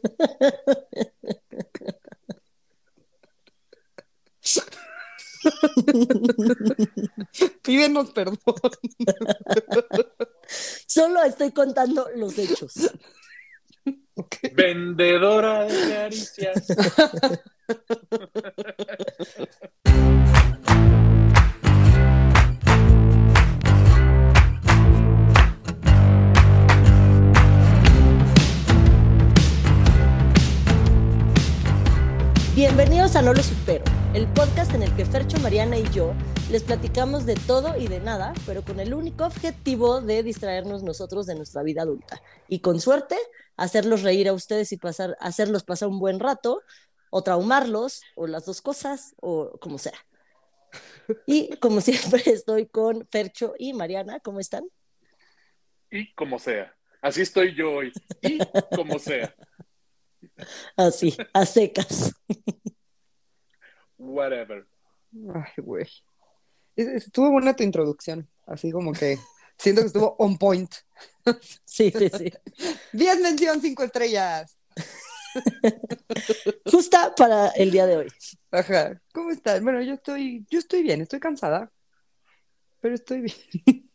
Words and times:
Pídenos 7.62 8.10
perdón. 8.10 8.36
Solo 10.86 11.22
estoy 11.22 11.52
contando 11.52 12.08
los 12.16 12.36
hechos. 12.38 12.74
Vendedora 14.52 15.64
de 15.64 15.94
caricias. 15.94 16.66
platicamos 37.00 37.24
de 37.24 37.34
todo 37.46 37.78
y 37.78 37.88
de 37.88 37.98
nada, 37.98 38.34
pero 38.44 38.62
con 38.62 38.78
el 38.78 38.92
único 38.92 39.24
objetivo 39.24 40.02
de 40.02 40.22
distraernos 40.22 40.82
nosotros 40.82 41.24
de 41.24 41.34
nuestra 41.34 41.62
vida 41.62 41.80
adulta. 41.80 42.20
Y 42.46 42.60
con 42.60 42.78
suerte, 42.78 43.16
hacerlos 43.56 44.02
reír 44.02 44.28
a 44.28 44.34
ustedes 44.34 44.70
y 44.72 44.76
pasar, 44.76 45.16
hacerlos 45.18 45.64
pasar 45.64 45.88
un 45.88 45.98
buen 45.98 46.20
rato, 46.20 46.62
o 47.08 47.22
traumarlos, 47.22 48.02
o 48.16 48.26
las 48.26 48.44
dos 48.44 48.60
cosas, 48.60 49.14
o 49.16 49.58
como 49.60 49.78
sea. 49.78 49.94
Y 51.24 51.56
como 51.56 51.80
siempre, 51.80 52.22
estoy 52.26 52.66
con 52.66 53.08
Fercho 53.08 53.54
y 53.58 53.72
Mariana. 53.72 54.20
¿Cómo 54.20 54.38
están? 54.38 54.64
Y 55.90 56.12
como 56.12 56.38
sea. 56.38 56.76
Así 57.00 57.22
estoy 57.22 57.54
yo 57.54 57.72
hoy. 57.72 57.92
Y 58.20 58.40
como 58.76 58.98
sea. 58.98 59.34
Así, 60.76 61.16
a 61.32 61.46
secas. 61.46 62.12
Whatever. 63.96 64.66
Ay, 65.34 65.52
güey. 65.56 65.86
Es- 66.80 66.88
es- 66.88 67.06
Estuvo 67.06 67.30
buena 67.30 67.54
tu 67.54 67.62
introducción. 67.62 68.28
Así 68.46 68.70
como 68.72 68.92
que 68.92 69.18
siento 69.58 69.82
que 69.82 69.88
estuvo 69.88 70.16
on 70.18 70.38
point. 70.38 70.72
Sí, 71.64 71.92
sí, 71.96 72.08
sí. 72.16 72.32
10 72.92 73.20
mención, 73.20 73.60
5 73.60 73.82
estrellas. 73.84 74.56
Justa 76.64 77.14
para 77.14 77.48
el 77.50 77.70
día 77.70 77.86
de 77.86 77.96
hoy. 77.98 78.08
Ajá. 78.50 79.00
¿Cómo 79.12 79.30
estás? 79.30 79.62
Bueno, 79.62 79.80
yo 79.82 79.94
estoy, 79.94 80.46
yo 80.50 80.58
estoy 80.58 80.82
bien, 80.82 81.00
estoy 81.02 81.20
cansada. 81.20 81.70
Pero 82.80 82.94
estoy 82.94 83.20
bien. 83.20 83.89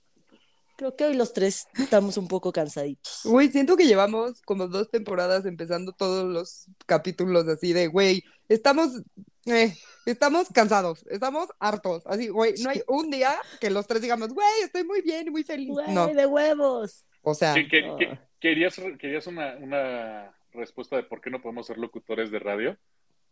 Creo 0.77 0.95
que 0.95 1.05
hoy 1.05 1.13
los 1.15 1.33
tres 1.33 1.67
estamos 1.79 2.17
un 2.17 2.27
poco 2.27 2.51
cansaditos. 2.51 3.21
Güey, 3.23 3.49
siento 3.49 3.77
que 3.77 3.85
llevamos 3.87 4.41
como 4.41 4.67
dos 4.67 4.89
temporadas 4.89 5.45
empezando 5.45 5.91
todos 5.93 6.25
los 6.25 6.67
capítulos 6.85 7.47
así 7.47 7.71
de, 7.73 7.87
güey, 7.87 8.23
estamos, 8.49 9.01
eh, 9.45 9.73
estamos 10.05 10.49
cansados, 10.53 11.05
estamos 11.09 11.47
hartos. 11.59 12.03
Así, 12.05 12.27
güey, 12.27 12.55
no 12.61 12.69
hay 12.71 12.81
un 12.87 13.09
día 13.09 13.35
que 13.61 13.69
los 13.69 13.87
tres 13.87 14.01
digamos, 14.01 14.33
güey, 14.33 14.47
estoy 14.63 14.83
muy 14.83 15.01
bien, 15.01 15.31
muy 15.31 15.43
feliz. 15.43 15.69
Güey, 15.69 15.93
No, 15.93 16.07
de 16.07 16.25
huevos. 16.25 17.05
o 17.21 17.33
sea, 17.33 17.53
¿Qué- 17.53 17.67
qué- 17.67 17.95
qué- 17.97 18.19
¿Querías, 18.39 18.75
querías 18.99 19.25
una, 19.27 19.55
una 19.55 20.35
respuesta 20.51 20.95
de 20.97 21.03
por 21.03 21.19
qué 21.21 21.29
no 21.31 21.41
podemos 21.41 21.65
ser 21.65 21.77
locutores 21.79 22.29
de 22.29 22.37
radio? 22.39 22.77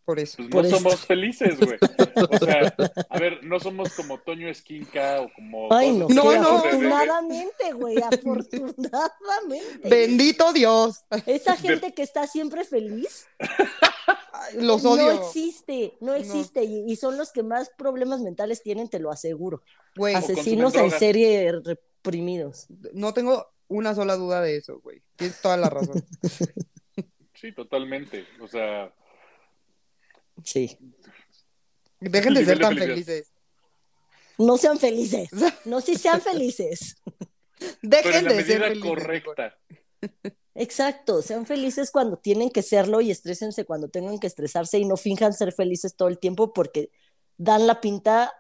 Por 0.06 0.20
eso. 0.20 0.38
Pues 0.38 0.50
Por 0.50 0.62
no 0.64 0.68
esto. 0.70 0.78
somos 0.80 1.06
felices, 1.06 1.60
güey. 1.60 1.78
O 2.16 2.38
sea, 2.46 2.76
a 3.10 3.20
ver, 3.20 3.44
no 3.44 3.60
somos 3.60 3.94
como 3.94 4.20
Toño 4.20 4.48
Esquinca 4.48 5.22
o 5.22 5.32
como... 5.34 5.74
Ay, 5.74 5.92
no, 5.92 6.08
No, 6.10 6.24
no. 6.36 6.58
afortunadamente, 6.58 7.74
güey, 7.74 7.98
afortunadamente. 8.02 9.90
Bendito 9.90 10.54
Dios. 10.54 11.02
Esa 11.26 11.56
gente 11.58 11.94
que 11.94 12.04
está 12.04 12.28
siempre 12.28 12.64
feliz 12.66 13.26
Los 14.56 14.84
no 14.84 14.92
odio. 14.92 15.12
existe, 15.12 15.96
no 16.02 16.14
existe. 16.14 16.64
Y, 16.64 16.84
y 16.92 16.96
son 16.96 17.18
los 17.18 17.32
que 17.32 17.44
más 17.44 17.70
problemas 17.78 18.22
mentales 18.22 18.62
tienen, 18.62 18.90
te 18.90 19.00
lo 19.00 19.12
aseguro. 19.12 19.64
Güey, 19.96 20.16
Asesinos 20.16 20.76
en 20.76 20.92
serie 20.92 21.52
reprimidos. 21.64 22.68
no 22.94 23.14
tengo 23.14 23.48
una 23.68 23.96
sola 23.96 24.16
duda 24.16 24.42
de 24.42 24.58
eso, 24.58 24.80
güey. 24.82 25.02
Tienes 25.16 25.42
toda 25.42 25.58
la 25.58 25.70
razón. 25.70 26.04
Sí, 27.34 27.52
totalmente. 27.52 28.26
O 28.42 28.48
sea, 28.48 28.94
Sí. 30.44 30.78
Dejen 32.00 32.34
de 32.34 32.46
ser 32.46 32.60
tan 32.60 32.78
felices. 32.78 33.32
No 34.38 34.58
sean 34.58 34.80
felices. 34.80 35.30
No 35.66 35.80
si 35.82 35.96
sean 35.96 36.22
felices. 36.22 36.96
pero 37.58 37.72
Dejen 37.82 38.16
en 38.16 38.26
la 38.26 38.34
de 38.34 38.44
ser 38.44 38.62
felices. 38.64 38.90
correcta. 38.90 39.58
Exacto, 40.56 41.22
sean 41.22 41.46
felices 41.46 41.90
cuando 41.92 42.18
tienen 42.18 42.50
que 42.52 42.62
serlo 42.62 43.00
y 43.02 43.10
estrésense 43.10 43.66
cuando 43.66 43.90
tengan 43.90 44.20
que 44.20 44.28
estresarse 44.28 44.78
y 44.80 44.86
no 44.86 44.98
finjan 44.98 45.34
ser 45.34 45.52
felices 45.54 45.96
todo 45.96 46.10
el 46.10 46.20
tiempo 46.20 46.52
porque 46.54 46.92
dan 47.38 47.66
la 47.66 47.80
pinta 47.82 48.34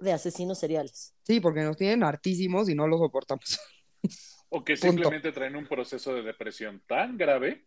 de 0.00 0.12
asesinos 0.12 0.58
seriales. 0.58 1.14
Sí, 1.24 1.38
porque 1.40 1.60
nos 1.60 1.76
tienen 1.76 2.02
hartísimos 2.02 2.68
y 2.70 2.74
no 2.74 2.88
lo 2.88 2.96
soportamos. 2.98 3.60
O 4.48 4.64
que 4.64 4.72
Punto. 4.76 4.86
simplemente 4.88 5.32
traen 5.32 5.54
un 5.56 5.68
proceso 5.68 6.14
de 6.14 6.22
depresión 6.22 6.82
tan 6.88 7.16
grave 7.18 7.66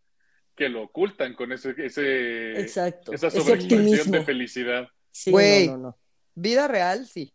que 0.55 0.69
lo 0.69 0.83
ocultan 0.83 1.33
con 1.33 1.51
ese, 1.51 1.73
ese 1.77 2.59
Exacto. 2.59 3.13
esa 3.13 3.29
sobreexpresión 3.31 4.11
de 4.11 4.23
felicidad. 4.23 4.87
Sí, 5.11 5.31
Güey. 5.31 5.67
no, 5.67 5.77
no, 5.77 5.83
no. 5.83 5.97
Vida 6.35 6.67
real, 6.67 7.05
sí. 7.07 7.33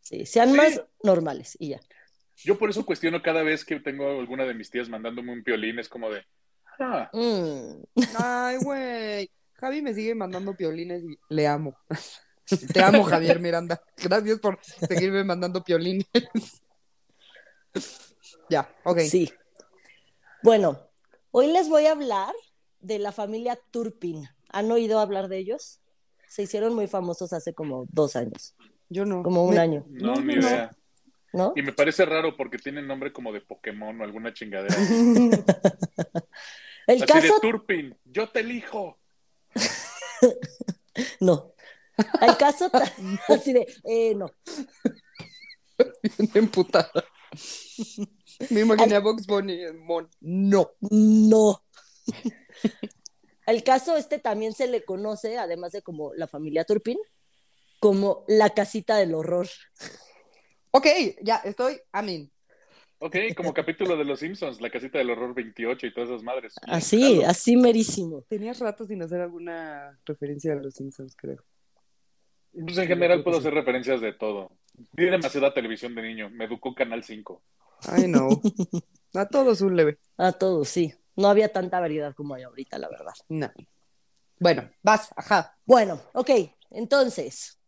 Sí, 0.00 0.26
sean 0.26 0.50
Sí. 0.50 0.56
más 0.56 0.82
normales 1.02 1.56
y 1.58 1.70
ya. 1.70 1.80
Yo 2.36 2.58
por 2.58 2.68
eso 2.70 2.84
cuestiono 2.84 3.22
cada 3.22 3.42
vez 3.42 3.64
que 3.64 3.80
tengo 3.80 4.18
alguna 4.20 4.44
de 4.44 4.54
mis 4.54 4.70
tías 4.70 4.88
mandándome 4.88 5.32
un 5.32 5.42
violín, 5.42 5.78
es 5.78 5.88
como 5.88 6.10
de, 6.10 6.24
ah, 6.78 7.08
Mm. 7.12 7.82
Ay, 8.18 8.56
güey. 8.62 9.30
Javi 9.54 9.80
me 9.82 9.94
sigue 9.94 10.14
mandando 10.14 10.54
piolines 10.54 11.04
y 11.04 11.16
le 11.30 11.46
amo. 11.46 11.76
Te 12.74 12.82
amo, 12.82 13.04
Javier 13.04 13.40
Miranda. 13.40 13.80
Gracias 13.96 14.38
por 14.40 14.58
seguirme 14.62 15.24
mandando 15.24 15.62
piolines. 15.64 16.06
ya, 18.50 18.68
ok. 18.84 18.98
Sí. 19.00 19.32
Bueno, 20.42 20.90
hoy 21.36 21.48
les 21.48 21.68
voy 21.68 21.86
a 21.86 21.90
hablar 21.92 22.32
de 22.80 23.00
la 23.00 23.10
familia 23.10 23.58
Turpin. 23.72 24.28
¿Han 24.50 24.70
oído 24.70 25.00
hablar 25.00 25.26
de 25.28 25.38
ellos? 25.38 25.80
Se 26.28 26.42
hicieron 26.42 26.74
muy 26.74 26.86
famosos 26.86 27.32
hace 27.32 27.54
como 27.54 27.86
dos 27.90 28.14
años, 28.14 28.54
Yo 28.88 29.04
no. 29.04 29.22
como 29.24 29.44
un 29.44 29.54
Me- 29.54 29.60
año, 29.60 29.84
no, 29.88 30.14
No, 30.14 30.20
ni 30.20 30.36
no. 30.36 30.40
idea. 30.42 30.70
¿no? 31.32 31.52
Y 31.56 31.62
me 31.62 31.72
parece 31.72 32.04
raro 32.04 32.36
porque 32.36 32.58
tienen 32.58 32.86
nombre 32.86 33.12
como 33.12 33.32
de 33.32 33.40
Pokémon 33.40 34.00
o 34.00 34.04
alguna 34.04 34.32
chingadera. 34.32 34.76
El 36.86 36.96
Así 36.96 37.00
de 37.00 37.06
caso, 37.06 37.40
Turpin, 37.40 37.98
yo 38.04 38.28
te 38.30 38.40
elijo. 38.40 38.98
no. 41.20 41.52
El 42.20 42.36
caso, 42.36 42.70
así 43.28 43.52
de, 43.52 43.66
eh, 43.84 44.14
no. 44.14 44.30
Bien 46.18 46.30
emputada. 46.34 46.92
Me 48.50 48.60
imaginé 48.60 48.94
a 48.96 49.00
Box 49.00 49.26
Bunny 49.26 49.62
en 49.64 49.78
Mon. 49.84 50.08
No. 50.20 50.70
No. 50.80 51.62
El 53.46 53.62
caso 53.62 53.96
este 53.96 54.18
también 54.18 54.52
se 54.54 54.66
le 54.66 54.84
conoce, 54.84 55.36
además 55.38 55.72
de 55.72 55.82
como 55.82 56.14
la 56.14 56.26
familia 56.26 56.64
Turpin, 56.64 56.98
como 57.78 58.24
la 58.26 58.50
casita 58.50 58.96
del 58.96 59.14
horror. 59.14 59.48
Ok, 60.70 60.86
ya, 61.22 61.36
estoy. 61.44 61.78
Amén. 61.92 62.30
Ok, 62.98 63.16
como 63.36 63.52
capítulo 63.52 63.96
de 63.98 64.04
Los 64.04 64.20
Simpsons, 64.20 64.62
la 64.62 64.70
casita 64.70 64.96
del 64.96 65.10
horror 65.10 65.34
28 65.34 65.86
y 65.86 65.92
todas 65.92 66.08
esas 66.08 66.22
madres. 66.22 66.54
Así, 66.62 67.16
Claro. 67.16 67.30
así 67.30 67.56
merísimo. 67.56 68.22
Tenías 68.22 68.60
rato 68.60 68.86
sin 68.86 69.02
hacer 69.02 69.20
alguna 69.20 70.00
referencia 70.06 70.52
a 70.52 70.56
los 70.56 70.74
Simpsons, 70.74 71.14
creo. 71.14 71.44
Pues 72.52 72.78
en 72.78 72.86
general 72.86 73.22
puedo 73.22 73.38
hacer 73.38 73.52
referencias 73.52 74.00
de 74.00 74.12
todo. 74.14 74.56
Vi 74.92 75.04
demasiada 75.04 75.54
televisión 75.54 75.94
de 75.94 76.02
niño, 76.02 76.30
me 76.30 76.44
educó 76.44 76.74
Canal 76.74 77.04
5. 77.04 77.42
Ay, 77.88 78.08
no. 78.08 78.28
A 79.14 79.28
todos 79.28 79.60
un 79.60 79.76
leve. 79.76 79.98
A 80.16 80.32
todos, 80.32 80.68
sí. 80.68 80.94
No 81.16 81.28
había 81.28 81.52
tanta 81.52 81.78
variedad 81.78 82.14
como 82.14 82.34
hay 82.34 82.42
ahorita, 82.42 82.78
la 82.78 82.88
verdad. 82.88 83.12
No. 83.28 83.52
Bueno, 84.40 84.68
vas, 84.82 85.10
ajá. 85.16 85.56
Bueno, 85.64 86.00
ok, 86.12 86.30
entonces, 86.70 87.58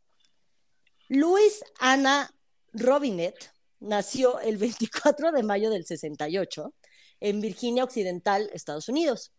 Luis 1.08 1.64
Ana 1.78 2.34
Robinet 2.72 3.52
nació 3.78 4.40
el 4.40 4.56
24 4.56 5.30
de 5.30 5.44
mayo 5.44 5.70
del 5.70 5.86
68 5.86 6.74
en 7.20 7.40
Virginia 7.40 7.84
Occidental, 7.84 8.50
Estados 8.52 8.88
Unidos. 8.88 9.32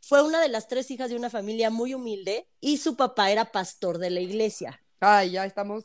Fue 0.00 0.22
una 0.22 0.40
de 0.40 0.48
las 0.48 0.68
tres 0.68 0.90
hijas 0.90 1.10
de 1.10 1.16
una 1.16 1.30
familia 1.30 1.70
muy 1.70 1.94
humilde 1.94 2.48
y 2.60 2.78
su 2.78 2.96
papá 2.96 3.30
era 3.30 3.52
pastor 3.52 3.98
de 3.98 4.10
la 4.10 4.20
iglesia. 4.20 4.82
Ay, 5.00 5.32
ya 5.32 5.44
estamos 5.44 5.84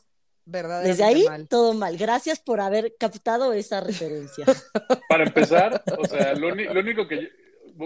Desde 0.50 1.04
ahí, 1.04 1.24
mal. 1.24 1.48
todo 1.48 1.74
mal. 1.74 1.96
Gracias 1.96 2.40
por 2.40 2.60
haber 2.60 2.94
captado 2.98 3.52
esa 3.52 3.80
referencia. 3.80 4.44
Para 5.08 5.24
empezar, 5.24 5.82
o 5.98 6.04
sea, 6.06 6.34
lo, 6.34 6.54
lo 6.54 6.80
único 6.80 7.06
que 7.08 7.22
yo- 7.22 7.28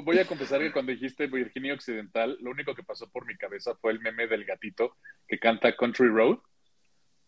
voy 0.02 0.18
a 0.18 0.26
confesar 0.26 0.60
que 0.60 0.72
cuando 0.72 0.92
dijiste 0.92 1.26
Virginia 1.26 1.74
Occidental, 1.74 2.36
lo 2.40 2.50
único 2.50 2.74
que 2.74 2.82
pasó 2.82 3.08
por 3.10 3.26
mi 3.26 3.36
cabeza 3.36 3.74
fue 3.80 3.92
el 3.92 4.00
meme 4.00 4.26
del 4.26 4.44
gatito 4.44 4.96
que 5.28 5.38
canta 5.38 5.76
Country 5.76 6.08
Road. 6.08 6.38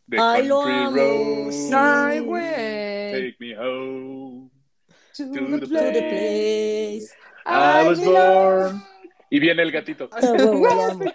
De 0.06 0.18
Ay, 0.20 0.46
lo 0.46 0.62
Country 0.62 0.84
amo, 0.84 0.96
Road. 1.50 1.72
Ay, 1.74 2.18
güey. 2.20 3.12
take 3.12 3.36
me 3.40 3.56
home. 3.58 4.50
To 5.16 5.24
to 5.32 5.58
the 5.60 5.66
place. 5.66 7.08
place. 7.08 7.14
I 7.46 7.86
was 7.88 8.04
born 8.04 8.82
Y 9.30 9.38
viene 9.40 9.62
el 9.62 9.72
gatito. 9.72 10.08
Ah, 10.12 10.20
huevo, 10.32 11.04
lo 11.04 11.12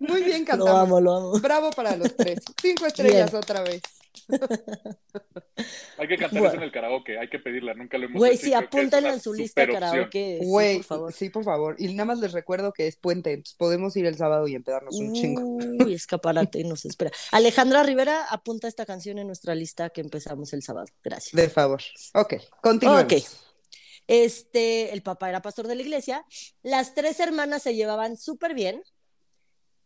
Muy 0.00 0.22
bien 0.24 0.40
Lo 0.40 0.46
cantamos. 0.46 0.80
amo, 0.80 1.00
lo 1.00 1.12
amo. 1.14 1.32
Bravo 1.40 1.70
para 1.70 1.94
los 1.96 2.16
tres. 2.16 2.40
Cinco 2.60 2.86
estrellas 2.86 3.30
Bien. 3.30 3.36
otra 3.42 3.60
vez. 3.62 3.82
Hay 5.98 6.08
que 6.08 6.16
cantar 6.16 6.30
Bueno. 6.40 6.46
eso 6.48 6.56
en 6.56 6.62
el 6.62 6.72
karaoke, 6.72 7.18
hay 7.18 7.28
que 7.28 7.38
pedirla, 7.38 7.74
nunca 7.74 7.98
lo 7.98 8.06
hemos 8.06 8.18
Güey, 8.18 8.32
hecho. 8.34 8.46
y 8.46 8.50
sí, 8.50 8.88
una 8.96 9.12
en 9.12 9.20
su 9.20 9.34
lista 9.34 9.66
karaoke. 9.66 10.38
sí, 10.40 10.46
Güey, 10.46 10.76
por 10.78 10.84
favor. 10.84 11.12
sí, 11.12 11.30
por 11.30 11.44
favor. 11.44 11.76
Y 11.78 11.92
nada 11.94 12.06
más 12.06 12.18
les 12.18 12.32
recuerdo 12.32 12.72
que 12.72 12.86
es 12.86 12.96
puente, 12.96 13.32
entonces 13.32 13.56
podemos 13.58 13.96
ir 13.96 14.06
el 14.06 14.16
sábado 14.16 14.48
y 14.48 14.54
empedarnos 14.54 14.98
un 14.98 15.12
chingo. 15.12 15.42
Uy, 15.84 15.94
escaparate, 15.94 16.64
nos 16.64 16.84
espera. 16.86 17.10
Alejandra 17.32 17.82
Rivera 17.82 18.24
apunta 18.30 18.68
esta 18.68 18.86
canción 18.86 19.18
en 19.18 19.26
nuestra 19.26 19.54
lista 19.54 19.90
que 19.90 20.00
empezamos 20.00 20.52
el 20.54 20.62
sábado. 20.62 20.86
Gracias. 21.04 21.32
De 21.34 21.48
favor. 21.50 21.82
Ok, 22.14 22.34
continuemos. 22.62 23.04
Ok. 23.04 23.12
Este, 24.06 24.92
el 24.92 25.02
papá 25.02 25.28
era 25.28 25.42
pastor 25.42 25.66
de 25.68 25.74
la 25.76 25.82
iglesia. 25.82 26.24
Las 26.62 26.94
tres 26.94 27.20
hermanas 27.20 27.62
se 27.62 27.74
llevaban 27.74 28.16
súper 28.16 28.54
bien. 28.54 28.82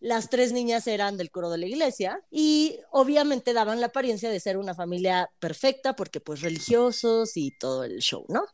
Las 0.05 0.29
tres 0.29 0.53
niñas 0.53 0.87
eran 0.87 1.17
del 1.17 1.31
coro 1.31 1.49
de 1.49 1.57
la 1.57 1.65
iglesia 1.65 2.23
y 2.31 2.79
obviamente 2.91 3.55
daban 3.55 3.81
la 3.81 3.87
apariencia 3.87 4.29
de 4.29 4.39
ser 4.39 4.59
una 4.59 4.75
familia 4.75 5.31
perfecta 5.39 5.97
porque 5.97 6.21
pues 6.21 6.43
religiosos 6.43 7.39
y 7.39 7.57
todo 7.57 7.85
el 7.85 8.01
show, 8.01 8.27
¿no? 8.29 8.45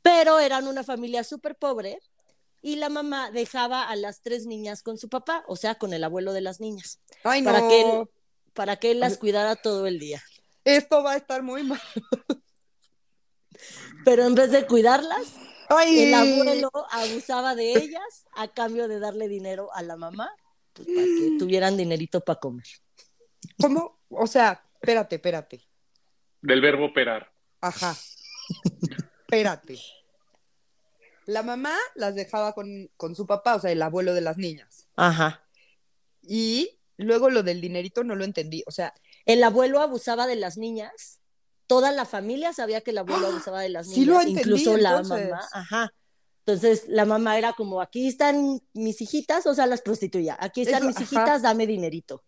Pero 0.00 0.38
eran 0.38 0.68
una 0.68 0.84
familia 0.84 1.24
súper 1.24 1.56
pobre 1.56 1.98
y 2.60 2.76
la 2.76 2.88
mamá 2.88 3.32
dejaba 3.32 3.88
a 3.88 3.96
las 3.96 4.20
tres 4.20 4.46
niñas 4.46 4.84
con 4.84 4.96
su 4.96 5.08
papá, 5.08 5.42
o 5.48 5.56
sea, 5.56 5.74
con 5.74 5.92
el 5.92 6.04
abuelo 6.04 6.32
de 6.32 6.42
las 6.42 6.60
niñas, 6.60 7.00
Ay, 7.24 7.42
no. 7.42 7.50
para 7.50 7.66
que 7.68 7.80
él, 7.80 8.08
para 8.52 8.76
que 8.76 8.90
él 8.92 9.00
las 9.00 9.18
cuidara 9.18 9.56
todo 9.56 9.88
el 9.88 9.98
día. 9.98 10.22
Esto 10.64 11.02
va 11.02 11.14
a 11.14 11.16
estar 11.16 11.42
muy 11.42 11.64
mal. 11.64 11.82
Pero 14.04 14.24
en 14.24 14.36
vez 14.36 14.52
de 14.52 14.68
cuidarlas, 14.68 15.34
Ay, 15.76 16.02
el 16.02 16.14
abuelo 16.14 16.70
abusaba 16.90 17.54
de 17.54 17.72
ellas 17.72 18.28
a 18.34 18.48
cambio 18.48 18.88
de 18.88 18.98
darle 18.98 19.28
dinero 19.28 19.72
a 19.74 19.82
la 19.82 19.96
mamá 19.96 20.30
pues, 20.72 20.88
para 20.88 21.06
que 21.06 21.36
tuvieran 21.38 21.76
dinerito 21.76 22.20
para 22.20 22.40
comer. 22.40 22.66
¿Cómo? 23.60 24.00
O 24.08 24.26
sea, 24.26 24.64
espérate, 24.74 25.16
espérate. 25.16 25.66
Del 26.40 26.60
verbo 26.60 26.86
operar. 26.86 27.32
Ajá. 27.60 27.96
Espérate. 29.20 29.78
La 31.26 31.42
mamá 31.42 31.76
las 31.94 32.14
dejaba 32.14 32.52
con, 32.52 32.90
con 32.96 33.14
su 33.14 33.26
papá, 33.26 33.54
o 33.54 33.60
sea, 33.60 33.70
el 33.70 33.80
abuelo 33.80 34.12
de 34.12 34.20
las 34.20 34.36
niñas. 34.36 34.88
Ajá. 34.96 35.44
Y 36.20 36.80
luego 36.96 37.30
lo 37.30 37.42
del 37.42 37.60
dinerito 37.60 38.04
no 38.04 38.14
lo 38.14 38.24
entendí. 38.24 38.64
O 38.66 38.72
sea, 38.72 38.92
El 39.24 39.42
abuelo 39.44 39.80
abusaba 39.80 40.26
de 40.26 40.36
las 40.36 40.58
niñas. 40.58 41.20
Toda 41.74 41.92
la 41.92 42.04
familia 42.04 42.52
sabía 42.52 42.80
que 42.80 42.90
el 42.92 42.98
abuelo 42.98 43.28
abusaba 43.28 43.60
de 43.60 43.68
las 43.70 43.86
niñas, 43.86 43.98
Sí 43.98 44.04
lo 44.04 44.18
entendí, 44.20 44.40
incluso 44.40 44.76
la 44.76 44.90
entonces. 44.98 45.30
mamá. 45.30 45.48
Ajá. 45.52 45.94
Entonces 46.44 46.84
la 46.88 47.04
mamá 47.04 47.38
era 47.38 47.52
como, 47.52 47.80
aquí 47.80 48.08
están 48.08 48.60
mis 48.74 49.00
hijitas, 49.00 49.46
o 49.46 49.54
sea, 49.54 49.66
las 49.66 49.80
prostituía. 49.80 50.36
Aquí 50.40 50.62
están 50.62 50.78
Eso, 50.78 50.86
mis 50.88 50.96
ajá. 50.96 51.04
hijitas, 51.04 51.42
dame 51.42 51.66
dinerito. 51.66 52.22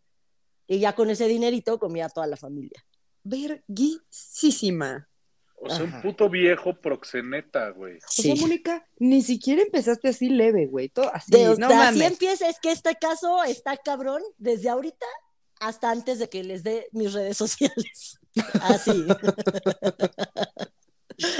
Y 0.67 0.79
ya 0.79 0.94
con 0.94 1.11
ese 1.11 1.26
dinerito 1.29 1.79
comía 1.79 2.08
toda 2.08 2.26
la 2.26 2.37
familia. 2.37 2.85
verguísima. 3.25 5.08
O 5.56 5.69
sea, 5.70 5.85
Ajá. 5.85 5.96
un 5.96 6.02
puto 6.02 6.29
viejo 6.29 6.79
proxeneta, 6.81 7.70
güey. 7.70 7.96
O 7.96 8.00
sea, 8.08 8.35
Mónica, 8.35 8.87
ni 8.99 9.23
siquiera 9.23 9.62
empezaste 9.62 10.08
así 10.08 10.29
leve, 10.29 10.67
güey. 10.67 10.88
Todo 10.91 11.11
así, 11.14 11.31
De- 11.31 11.56
no 11.56 11.69
de- 11.69 11.75
así 11.75 12.02
empieza, 12.02 12.49
es 12.49 12.58
que 12.61 12.70
este 12.70 12.94
caso 12.96 13.43
está 13.44 13.76
cabrón 13.79 14.23
desde 14.37 14.69
ahorita 14.69 15.06
hasta 15.61 15.91
antes 15.91 16.19
de 16.19 16.29
que 16.29 16.43
les 16.44 16.62
dé 16.64 16.88
mis 16.93 17.12
redes 17.14 17.37
sociales. 17.38 18.19
Así. 18.63 19.07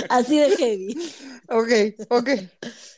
Así 0.09 0.39
de 0.39 0.57
heavy. 0.57 0.97
Ok, 1.49 2.07
ok. 2.09 2.31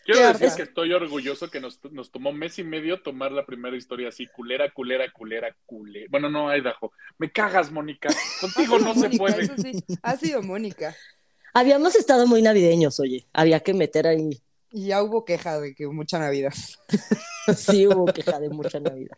Quiero 0.05 0.21
Qué 0.21 0.39
decir 0.39 0.57
que 0.57 0.63
estoy 0.63 0.93
orgulloso 0.93 1.51
que 1.51 1.61
nos, 1.61 1.81
nos 1.91 2.11
tomó 2.13 2.33
mes 2.33 2.59
y 2.59 2.65
medio 2.65 3.03
tomar 3.03 3.33
la 3.33 3.45
primera 3.45 3.77
historia 3.77 4.09
así, 4.09 4.27
culera, 4.29 4.71
culera, 4.73 5.11
culera, 5.11 5.57
culera. 5.67 6.07
Bueno, 6.11 6.31
no, 6.31 6.55
Idaho. 6.55 6.93
Me 7.19 7.31
cagas, 7.33 7.73
Mónica. 7.73 8.09
Contigo 8.41 8.79
no 8.79 8.95
se 8.95 9.11
puede. 9.11 9.43
eso 9.43 9.55
sí, 9.57 9.83
ha 10.03 10.17
sido 10.17 10.43
Mónica. 10.43 10.95
Habíamos 11.55 11.95
estado 11.97 12.27
muy 12.27 12.43
navideños, 12.43 13.01
oye. 13.01 13.27
Había 13.33 13.61
que 13.61 13.73
meter 13.73 14.07
ahí. 14.07 14.43
Y 14.71 14.89
ya 14.89 15.03
hubo 15.03 15.25
queja 15.25 15.59
de 15.59 15.75
que 15.75 15.87
mucha 15.87 16.19
Navidad. 16.19 16.55
Sí, 17.57 17.87
hubo 17.87 18.07
queja 18.07 18.41
de 18.41 18.49
mucha 18.49 18.81
Navidad. 18.81 19.17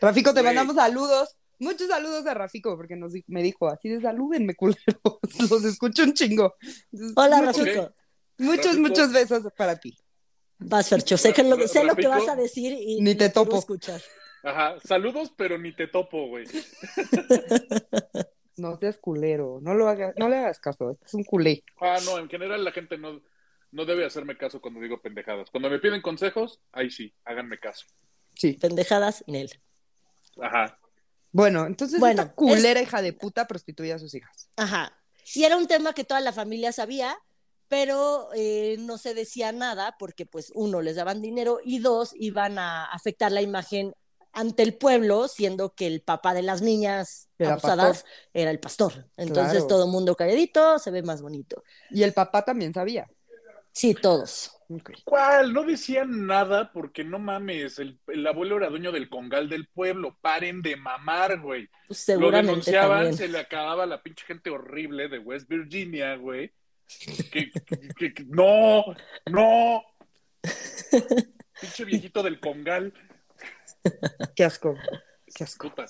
Rafico, 0.00 0.32
te 0.32 0.42
mandamos 0.42 0.76
saludos. 0.76 1.36
Muchos 1.60 1.88
saludos 1.88 2.26
a 2.26 2.34
Rafico, 2.34 2.74
porque 2.76 2.96
nos, 2.96 3.12
me 3.26 3.42
dijo 3.42 3.68
así 3.68 3.88
de 3.90 4.00
salúdenme, 4.00 4.54
culeros. 4.54 4.80
Los 5.50 5.64
escucho 5.64 6.02
un 6.02 6.14
chingo. 6.14 6.54
Entonces, 6.90 7.12
Hola, 7.16 7.42
muchos, 7.42 7.58
Rafico. 7.58 7.94
Muchos, 8.38 8.64
Rafico. 8.64 8.80
muchos 8.88 9.12
besos 9.12 9.52
para 9.56 9.76
ti. 9.78 9.96
Vas, 10.58 10.88
Fercho. 10.88 11.16
Sé, 11.16 11.32
que 11.32 11.42
lo, 11.44 11.56
sé 11.68 11.84
lo 11.84 11.94
que 11.94 12.08
vas 12.08 12.28
a 12.28 12.34
decir 12.34 12.72
y 12.72 13.00
Ni 13.02 13.14
te 13.14 13.28
topo. 13.28 13.58
escuchar. 13.58 14.00
Ajá, 14.42 14.76
saludos, 14.80 15.32
pero 15.36 15.58
ni 15.58 15.72
te 15.72 15.86
topo, 15.86 16.28
güey. 16.28 16.46
No 18.56 18.76
seas 18.78 18.98
culero. 18.98 19.58
No, 19.62 19.72
lo 19.72 19.88
hagas, 19.88 20.14
no 20.18 20.28
le 20.28 20.36
hagas 20.36 20.60
caso. 20.60 20.98
Es 21.02 21.14
un 21.14 21.24
culé. 21.24 21.64
Ah, 21.80 21.96
no, 22.04 22.18
en 22.18 22.28
general 22.28 22.62
la 22.62 22.72
gente 22.72 22.98
no, 22.98 23.22
no 23.70 23.84
debe 23.86 24.04
hacerme 24.04 24.36
caso 24.36 24.60
cuando 24.60 24.80
digo 24.80 25.00
pendejadas. 25.00 25.50
Cuando 25.50 25.70
me 25.70 25.78
piden 25.78 26.02
consejos, 26.02 26.60
ahí 26.72 26.90
sí, 26.90 27.14
háganme 27.24 27.58
caso. 27.58 27.86
Sí. 28.34 28.58
Pendejadas, 28.60 29.24
Nel. 29.26 29.50
Ajá. 30.40 30.78
Bueno, 31.32 31.66
entonces 31.66 32.00
Bueno, 32.00 32.22
esta 32.22 32.34
culera 32.34 32.80
hija 32.80 33.02
de 33.02 33.12
puta 33.12 33.46
prostituye 33.46 33.92
a 33.92 33.98
sus 33.98 34.14
hijas. 34.14 34.48
Ajá. 34.56 34.92
Y 35.34 35.44
era 35.44 35.56
un 35.56 35.66
tema 35.66 35.92
que 35.92 36.04
toda 36.04 36.20
la 36.20 36.32
familia 36.32 36.72
sabía, 36.72 37.16
pero 37.68 38.30
eh, 38.34 38.76
no 38.80 38.98
se 38.98 39.14
decía 39.14 39.52
nada 39.52 39.94
porque, 39.98 40.26
pues, 40.26 40.50
uno, 40.54 40.82
les 40.82 40.96
daban 40.96 41.22
dinero 41.22 41.60
y 41.64 41.78
dos, 41.78 42.10
iban 42.16 42.58
a 42.58 42.84
afectar 42.86 43.30
la 43.30 43.42
imagen 43.42 43.94
ante 44.32 44.62
el 44.62 44.74
pueblo, 44.74 45.28
siendo 45.28 45.74
que 45.74 45.86
el 45.86 46.02
papá 46.02 46.34
de 46.34 46.42
las 46.42 46.62
niñas 46.62 47.28
Era 47.38 47.52
abusadas 47.52 48.04
era 48.32 48.50
el 48.50 48.60
pastor. 48.60 49.08
Entonces 49.16 49.52
Claro. 49.52 49.66
todo 49.66 49.84
el 49.84 49.90
mundo 49.90 50.14
calladito, 50.16 50.78
se 50.78 50.90
ve 50.90 51.02
más 51.02 51.20
bonito. 51.22 51.62
Y 51.90 52.02
el 52.02 52.12
papá 52.12 52.44
también 52.44 52.72
sabía. 52.74 53.08
Sí, 53.72 53.94
todos. 53.94 54.52
¿Cuál? 55.04 55.52
No 55.52 55.64
decían 55.64 56.26
nada 56.26 56.70
porque 56.72 57.02
no 57.02 57.18
mames, 57.18 57.78
el, 57.80 57.98
el 58.06 58.24
abuelo 58.26 58.56
era 58.56 58.68
dueño 58.68 58.92
del 58.92 59.08
congal 59.08 59.48
del 59.48 59.66
pueblo. 59.68 60.16
Paren 60.20 60.62
de 60.62 60.76
mamar, 60.76 61.40
güey. 61.40 61.68
Pues, 61.88 62.08
Lo 62.10 62.30
denunciaban, 62.30 62.98
también. 62.98 63.16
se 63.16 63.28
le 63.28 63.38
acababa 63.40 63.84
la 63.86 64.00
pinche 64.02 64.24
gente 64.26 64.50
horrible 64.50 65.08
de 65.08 65.18
West 65.18 65.48
Virginia, 65.48 66.14
güey. 66.16 66.52
Que, 67.32 67.50
que- 67.96 68.14
que- 68.14 68.24
no, 68.28 68.84
no. 69.26 69.82
Pinche 71.60 71.84
viejito 71.84 72.22
del 72.22 72.40
congal. 72.40 72.92
Qué 74.34 74.44
asco. 74.44 74.74
Qué 75.34 75.44
asco. 75.44 75.68
Puta. 75.68 75.86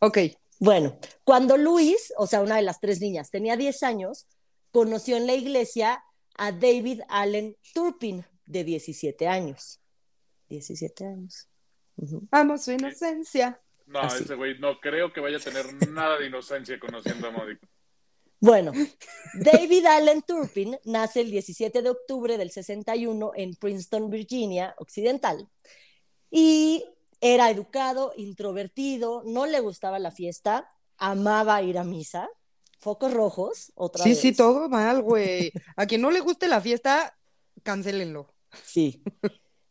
Ok. 0.00 0.18
Bueno, 0.60 0.98
cuando 1.24 1.56
Luis, 1.56 2.12
o 2.16 2.26
sea, 2.26 2.40
una 2.40 2.56
de 2.56 2.62
las 2.62 2.80
tres 2.80 3.00
niñas, 3.00 3.30
tenía 3.30 3.56
10 3.56 3.82
años, 3.82 4.26
conoció 4.70 5.16
en 5.16 5.26
la 5.26 5.34
iglesia 5.34 6.02
a 6.34 6.52
David 6.52 7.00
Allen 7.08 7.56
Turpin, 7.72 8.24
de 8.46 8.64
17 8.64 9.26
años. 9.26 9.80
17 10.48 11.06
años. 11.06 11.48
Amo 12.30 12.58
su 12.58 12.72
inocencia. 12.72 13.58
No, 13.86 14.00
Así. 14.00 14.24
ese 14.24 14.34
güey 14.34 14.58
no 14.58 14.80
creo 14.80 15.12
que 15.12 15.20
vaya 15.20 15.36
a 15.36 15.40
tener 15.40 15.66
nada 15.88 16.18
de 16.18 16.26
inocencia 16.26 16.78
conociendo 16.78 17.28
a 17.28 17.30
Mónica. 17.30 17.66
Bueno, 18.40 18.72
David 19.34 19.86
Allen 19.86 20.22
Turpin 20.22 20.76
nace 20.84 21.22
el 21.22 21.30
17 21.30 21.80
de 21.80 21.90
octubre 21.90 22.36
del 22.36 22.50
61 22.50 23.32
en 23.36 23.54
Princeton, 23.54 24.10
Virginia 24.10 24.74
Occidental. 24.78 25.48
Y 26.30 26.84
era 27.20 27.48
educado, 27.48 28.12
introvertido, 28.16 29.22
no 29.24 29.46
le 29.46 29.60
gustaba 29.60 29.98
la 29.98 30.10
fiesta, 30.10 30.68
amaba 30.98 31.62
ir 31.62 31.78
a 31.78 31.84
misa, 31.84 32.28
focos 32.84 33.12
rojos, 33.12 33.72
otra 33.74 34.04
Sí, 34.04 34.10
vez. 34.10 34.20
sí, 34.20 34.32
todo 34.32 34.68
mal, 34.68 35.02
güey. 35.02 35.50
A 35.76 35.86
quien 35.86 36.00
no 36.02 36.10
le 36.12 36.20
guste 36.20 36.46
la 36.46 36.60
fiesta, 36.60 37.16
cancélenlo. 37.64 38.32
Sí. 38.64 39.02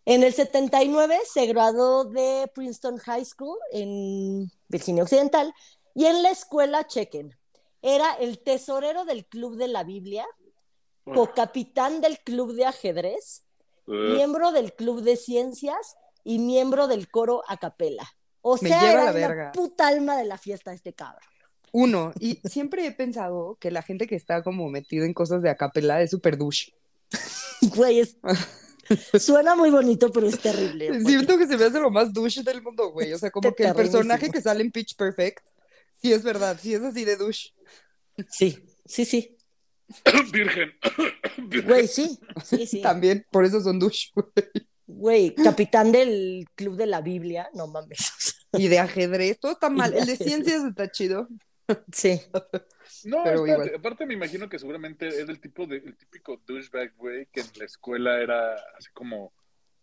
En 0.06 0.24
el 0.24 0.34
79 0.34 1.18
se 1.32 1.46
graduó 1.46 2.04
de 2.04 2.52
Princeton 2.54 2.98
High 2.98 3.24
School 3.24 3.58
en 3.72 4.52
Virginia 4.68 5.04
Occidental 5.04 5.54
y 5.96 6.06
en 6.06 6.22
la 6.24 6.32
escuela 6.32 6.86
chequen. 6.86 7.38
Era 7.82 8.14
el 8.16 8.40
tesorero 8.44 9.06
del 9.06 9.26
Club 9.26 9.56
de 9.56 9.68
la 9.70 9.84
Biblia, 9.86 10.26
co-capitán 11.06 12.02
del 12.02 12.20
Club 12.20 12.54
de 12.54 12.66
Ajedrez, 12.66 13.44
miembro 13.86 14.52
del 14.52 14.74
Club 14.74 15.02
de 15.02 15.16
Ciencias 15.18 15.96
y 16.24 16.40
miembro 16.40 16.88
del 16.88 17.10
coro 17.10 17.44
a 17.48 17.58
capela. 17.58 18.10
O 18.42 18.58
sea, 18.58 18.92
era 18.92 19.00
la 19.00 19.06
la 19.06 19.12
verga. 19.14 19.52
puta 19.54 19.88
alma 19.88 20.18
de 20.18 20.26
la 20.26 20.38
fiesta 20.38 20.74
este 20.74 20.94
cabrón. 20.94 21.22
Uno, 21.74 22.14
y 22.20 22.40
siempre 22.48 22.86
he 22.86 22.92
pensado 22.92 23.58
que 23.60 23.72
la 23.72 23.82
gente 23.82 24.06
que 24.06 24.16
está 24.16 24.44
como 24.44 24.70
metido 24.70 25.06
en 25.06 25.14
cosas 25.14 25.42
de 25.42 25.50
acapela 25.50 26.02
es 26.02 26.12
súper 26.12 26.38
douche. 26.38 26.74
Güey, 27.76 28.00
es- 28.00 28.18
suena 29.20 29.56
muy 29.56 29.72
bonito, 29.72 30.12
pero 30.12 30.28
es 30.28 30.40
terrible. 30.40 31.02
Siento 31.04 31.38
que 31.38 31.48
se 31.48 31.58
me 31.58 31.66
hace 31.66 31.80
lo 31.80 31.90
más 31.90 32.14
douche 32.14 32.44
del 32.44 32.62
mundo, 32.62 32.92
güey. 32.92 33.12
O 33.14 33.18
sea, 33.18 33.32
como 33.32 33.54
que 33.56 33.64
el 33.64 33.74
personaje 33.74 34.30
que 34.30 34.42
sale 34.42 34.62
en 34.62 34.72
Pitch 34.72 34.96
Perfect, 34.96 35.40
sí 36.02 36.14
es 36.14 36.24
verdad, 36.24 36.60
sí 36.62 36.74
es 36.74 36.82
así 36.84 37.06
de 37.06 37.16
douche. 37.16 37.54
Sí, 38.30 38.60
sí, 38.86 39.06
sí. 39.06 39.36
Virgen. 40.32 40.72
Güey, 41.66 41.88
sí, 41.88 42.20
sí, 42.44 42.68
sí. 42.68 42.82
También, 42.82 43.26
por 43.32 43.46
eso 43.46 43.62
son 43.62 43.80
douche, 43.80 44.10
güey. 44.14 44.30
Güey, 44.86 45.36
capitán 45.36 45.92
del 45.92 46.46
club 46.56 46.76
de 46.76 46.86
la 46.86 47.02
Biblia, 47.02 47.50
no 47.54 47.68
mames. 47.68 48.12
Y 48.52 48.68
de 48.68 48.78
ajedrez, 48.80 49.40
todo 49.40 49.54
está 49.54 49.70
mal. 49.70 49.94
El 49.94 50.06
de 50.06 50.18
ciencias 50.18 50.64
está 50.64 50.92
chido. 50.92 51.28
Sí. 51.94 52.22
No, 53.04 53.24
Pero 53.24 53.46
espérate, 53.46 53.70
igual. 53.70 53.76
aparte 53.80 54.06
me 54.06 54.14
imagino 54.14 54.50
que 54.50 54.60
seguramente 54.60 55.08
es 55.08 55.30
el 55.30 55.40
tipo 55.40 55.66
de, 55.66 55.78
el 55.78 55.98
típico 55.98 56.38
douchebag, 56.46 56.96
güey, 56.96 57.28
que 57.28 57.42
en 57.42 57.48
la 57.58 57.66
escuela 57.66 58.22
era 58.22 58.56
así 58.78 58.90
como 58.94 59.34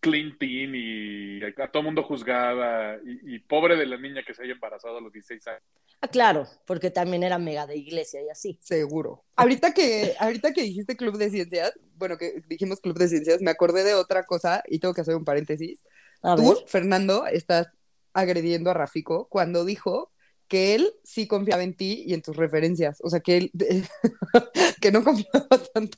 clean 0.00 0.38
teen 0.38 0.74
y 0.74 1.42
a 1.44 1.70
todo 1.70 1.82
mundo 1.82 2.02
juzgaba 2.02 2.96
y, 3.04 3.34
y 3.34 3.38
pobre 3.40 3.76
de 3.76 3.86
la 3.86 3.98
niña 3.98 4.22
que 4.26 4.32
se 4.32 4.42
haya 4.42 4.52
embarazado 4.52 4.96
a 4.98 5.00
los 5.00 5.12
16 5.12 5.46
años. 5.48 5.62
Ah, 6.00 6.08
claro, 6.08 6.46
porque 6.66 6.90
también 6.90 7.22
era 7.22 7.38
mega 7.38 7.66
de 7.66 7.76
iglesia 7.76 8.22
y 8.22 8.30
así. 8.30 8.58
Seguro. 8.62 9.24
Ahorita 9.36 9.74
que, 9.74 10.14
ahorita 10.18 10.52
que 10.54 10.62
dijiste 10.62 10.96
club 10.96 11.18
de 11.18 11.28
ciencias, 11.28 11.72
bueno, 11.96 12.16
que 12.16 12.42
dijimos 12.48 12.80
club 12.80 12.96
de 12.96 13.08
ciencias, 13.08 13.42
me 13.42 13.50
acordé 13.50 13.84
de 13.84 13.94
otra 13.94 14.24
cosa 14.24 14.62
y 14.66 14.78
tengo 14.78 14.94
que 14.94 15.02
hacer 15.02 15.14
un 15.14 15.26
paréntesis. 15.26 15.84
A 16.22 16.36
Tú, 16.36 16.54
ver. 16.54 16.64
Fernando, 16.66 17.26
estás 17.26 17.68
agrediendo 18.14 18.70
a 18.70 18.74
Rafico 18.74 19.28
cuando 19.28 19.66
dijo 19.66 20.10
que 20.50 20.74
él 20.74 20.92
sí 21.04 21.28
confiaba 21.28 21.62
en 21.62 21.74
ti 21.74 22.02
y 22.04 22.12
en 22.12 22.22
tus 22.22 22.36
referencias. 22.36 22.98
O 23.04 23.08
sea, 23.08 23.20
que 23.20 23.36
él 23.36 23.52
que 24.80 24.90
no 24.90 25.04
confiaba 25.04 25.46
tanto 25.72 25.96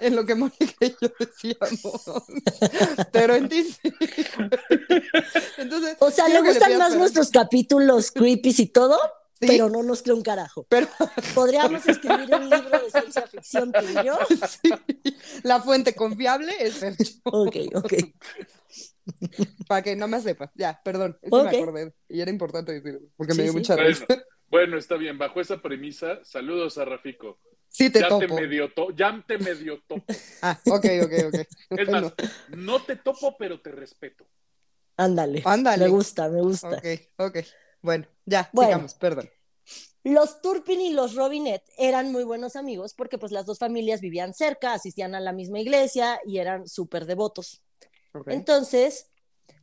en 0.00 0.14
lo 0.14 0.26
que 0.26 0.34
Mónica 0.34 0.66
y 0.80 0.94
yo 1.00 1.08
decíamos. 1.18 2.04
Pero 3.12 3.34
en 3.34 3.48
ti 3.48 3.64
sí. 3.64 3.90
Entonces, 5.58 5.96
O 5.98 6.10
sea, 6.10 6.28
le 6.28 6.42
gustan 6.42 6.76
más 6.76 6.94
nuestros 6.94 7.30
capítulos 7.30 8.12
creepies 8.12 8.60
y 8.60 8.66
todo, 8.66 8.98
Sí. 9.38 9.46
pero 9.48 9.68
no 9.68 9.82
nos 9.82 10.02
cree 10.02 10.14
un 10.14 10.22
carajo. 10.22 10.66
Pero 10.70 10.88
Podríamos 11.34 11.86
escribir 11.88 12.34
un 12.34 12.48
libro 12.48 12.80
de 12.82 12.90
ciencia 12.90 13.26
ficción 13.26 13.70
tú 13.72 13.84
y 13.84 14.04
yo. 14.06 14.18
sí, 14.48 14.70
la 15.42 15.60
fuente 15.60 15.94
confiable 15.94 16.52
es 16.58 16.74
Fercho. 16.74 17.04
Ok, 17.24 17.56
ok. 17.74 17.92
Para 19.68 19.82
que 19.82 19.94
no 19.96 20.08
me 20.08 20.20
sepas. 20.20 20.50
Ya, 20.54 20.80
perdón. 20.84 21.18
Es 21.22 21.30
que 21.30 21.36
Ok. 21.36 21.50
me 21.52 21.58
acordé. 21.58 21.94
Y 22.08 22.20
era 22.20 22.30
importante 22.30 22.72
decirlo. 22.72 23.00
Porque 23.16 23.32
Sí, 23.32 23.38
me 23.38 23.42
dio 23.44 23.52
sí. 23.52 23.58
mucha 23.58 23.76
risa. 23.76 24.04
Bueno, 24.08 24.22
bueno, 24.48 24.78
está 24.78 24.96
bien, 24.96 25.18
bajo 25.18 25.40
esa 25.40 25.60
premisa, 25.60 26.20
saludos 26.24 26.78
a 26.78 26.84
Rafico. 26.84 27.38
Sí, 27.68 27.90
te 27.90 28.00
ya 28.00 28.08
te 28.18 28.26
topo. 28.26 28.40
medio 28.40 28.72
to 28.72 28.90
ya 28.96 29.22
te 29.26 29.38
medio 29.38 29.82
topo. 29.86 30.04
Ah, 30.40 30.58
ok, 30.66 30.84
ok, 31.04 31.12
ok. 31.28 31.34
Es 31.34 31.88
Bueno, 31.88 32.00
más, 32.16 32.30
no 32.56 32.82
te 32.82 32.96
topo, 32.96 33.36
pero 33.38 33.60
te 33.60 33.70
respeto. 33.70 34.26
Ándale. 34.96 35.42
Ándale. 35.44 35.84
Me 35.84 35.90
gusta, 35.90 36.28
me 36.28 36.40
gusta. 36.40 36.70
ok, 36.70 36.86
ok. 37.18 37.38
Bueno, 37.86 38.06
ya, 38.24 38.50
Bueno. 38.52 38.70
sigamos, 38.70 38.94
perdón. 38.94 39.30
Los 40.02 40.42
Turpin 40.42 40.80
y 40.80 40.90
los 40.90 41.14
Robinet 41.14 41.62
eran 41.78 42.10
muy 42.10 42.24
buenos 42.24 42.56
amigos 42.56 42.94
porque 42.94 43.16
pues 43.16 43.30
las 43.30 43.46
dos 43.46 43.58
familias 43.58 44.00
vivían 44.00 44.34
cerca, 44.34 44.72
asistían 44.72 45.14
a 45.14 45.20
la 45.20 45.32
misma 45.32 45.60
iglesia 45.60 46.20
y 46.26 46.38
eran 46.38 46.68
súper 46.68 47.06
devotos. 47.06 47.62
Entonces, 48.26 49.08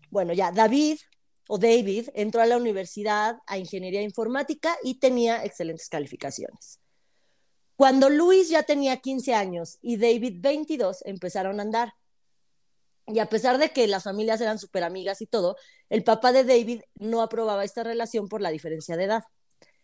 bueno, 0.09 0.31
ya 0.33 0.51
David 0.51 0.99
o 1.49 1.57
David 1.57 2.09
entró 2.13 2.41
a 2.41 2.45
la 2.45 2.55
universidad 2.57 3.39
a 3.45 3.57
ingeniería 3.57 4.01
informática 4.01 4.77
y 4.83 4.99
tenía 4.99 5.43
excelentes 5.43 5.89
calificaciones. 5.89 6.79
Cuando 7.75 8.09
Luis 8.09 8.47
ya 8.47 8.63
tenía 8.63 8.97
15 8.97 9.33
años 9.33 9.79
y 9.81 9.97
David 9.97 10.37
22, 10.39 11.03
empezaron 11.05 11.59
a 11.59 11.63
andar. 11.63 11.93
Y 13.07 13.19
a 13.19 13.27
pesar 13.27 13.57
de 13.57 13.69
que 13.69 13.87
las 13.87 14.03
familias 14.03 14.39
eran 14.41 14.59
súper 14.59 14.83
amigas 14.83 15.21
y 15.21 15.27
todo, 15.27 15.57
el 15.89 16.03
papá 16.03 16.31
de 16.31 16.43
David 16.43 16.81
no 16.95 17.21
aprobaba 17.21 17.65
esta 17.65 17.83
relación 17.83 18.29
por 18.29 18.41
la 18.41 18.49
diferencia 18.49 18.95
de 18.95 19.05
edad. 19.05 19.23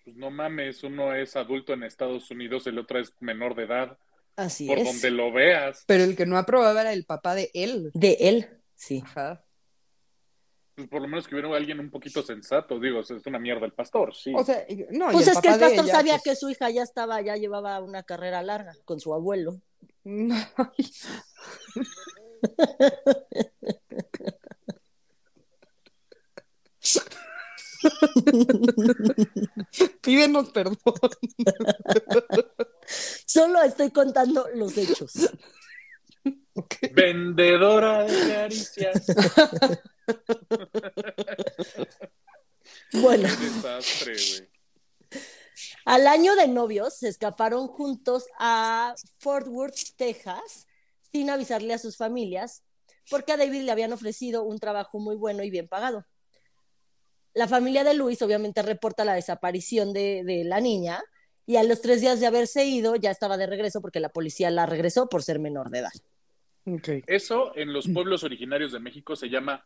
Pues 0.06 0.16
no 0.16 0.32
mames, 0.32 0.84
uno 0.84 1.14
es 1.14 1.36
adulto 1.36 1.74
en 1.74 1.84
Estados 1.84 2.32
Unidos, 2.32 2.66
el 2.68 2.80
otro 2.80 3.00
es 3.00 3.14
menor 3.20 3.56
de 3.56 3.64
edad. 3.64 3.98
Así 4.36 4.68
Por 4.68 4.78
es. 4.78 4.86
donde 4.86 5.12
lo 5.12 5.34
veas. 5.34 5.84
Pero 5.86 6.06
el 6.06 6.16
que 6.16 6.26
no 6.26 6.38
aprobaba 6.38 6.82
era 6.82 6.94
el 6.94 7.06
papá 7.06 7.36
de 7.36 7.52
él. 7.54 7.92
De 7.94 8.16
él, 8.22 8.48
sí. 8.74 9.02
Ajá. 9.04 9.44
Pues 10.76 10.88
por 10.88 11.02
lo 11.02 11.10
menos 11.10 11.28
que 11.28 11.36
hubiera 11.36 11.54
alguien 11.58 11.82
un 11.82 11.92
poquito 11.92 12.24
sensato. 12.24 12.80
Digo, 12.80 13.02
es 13.02 13.10
una 13.26 13.38
mierda 13.38 13.66
el 13.66 13.74
pastor, 13.74 14.16
sí. 14.16 14.32
O 14.34 14.46
sea, 14.46 14.66
no, 14.92 15.10
y 15.10 15.14
Pues 15.14 15.28
el 15.28 15.34
es 15.34 15.42
que 15.42 15.50
el 15.50 15.60
pastor 15.60 15.84
ella, 15.84 15.94
sabía 15.94 16.14
pues, 16.14 16.24
que 16.24 16.36
su 16.38 16.50
hija 16.50 16.70
ya 16.70 16.84
estaba, 16.84 17.22
ya 17.22 17.36
llevaba 17.36 17.82
una 17.82 18.04
carrera 18.04 18.42
larga 18.42 18.74
con 18.86 19.02
su 19.02 19.14
abuelo. 19.14 19.60
Pídenos 30.02 30.50
perdón. 30.50 30.78
Solo 33.26 33.62
estoy 33.62 33.92
contando 33.92 34.48
los 34.56 34.78
hechos. 34.78 35.14
Vendedora 36.92 38.04
de 38.04 38.34
caricias. 38.34 39.06
Bueno, 42.92 43.30
Desastre, 43.38 44.50
al 45.86 46.08
año 46.08 46.36
de 46.36 46.48
novios 46.48 46.98
se 46.98 47.08
escaparon 47.08 47.68
juntos 47.68 48.26
a 48.40 48.96
Fort 49.18 49.48
Worth, 49.48 49.96
Texas, 49.96 50.68
sin 51.12 51.30
avisarle 51.30 51.74
a 51.74 51.80
sus 51.80 51.98
familias, 51.98 52.64
porque 53.10 53.32
a 53.32 53.38
David 53.38 53.64
le 53.64 53.72
habían 53.72 53.94
ofrecido 53.94 54.44
un 54.44 54.60
trabajo 54.60 55.00
muy 55.00 55.16
bueno 55.16 55.44
y 55.44 55.50
bien 55.50 55.68
pagado. 55.68 56.06
La 57.34 57.48
familia 57.48 57.84
de 57.84 57.94
Luis 57.94 58.22
obviamente 58.22 58.62
reporta 58.62 59.06
la 59.06 59.14
desaparición 59.14 59.94
de, 59.94 60.24
de 60.24 60.44
la 60.44 60.60
niña 60.60 61.02
y 61.46 61.58
a 61.58 61.64
los 61.64 61.82
tres 61.82 62.02
días 62.02 62.20
de 62.20 62.28
haberse 62.28 62.66
ido 62.66 62.96
ya 62.96 63.12
estaba 63.12 63.38
de 63.38 63.48
regreso 63.48 63.82
porque 63.82 64.00
la 64.00 64.10
policía 64.10 64.52
la 64.52 64.66
regresó 64.66 65.10
por 65.10 65.24
ser 65.24 65.40
menor 65.40 65.70
de 65.70 65.80
edad. 65.80 65.92
Ok. 66.66 66.90
Eso 67.08 67.56
en 67.56 67.74
los 67.74 67.88
pueblos 67.88 68.24
originarios 68.24 68.72
de 68.72 68.80
México 68.80 69.16
se 69.16 69.30
llama 69.30 69.66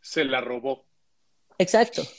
se 0.00 0.24
la 0.24 0.40
robó. 0.40 0.86
Exacto. 1.58 2.02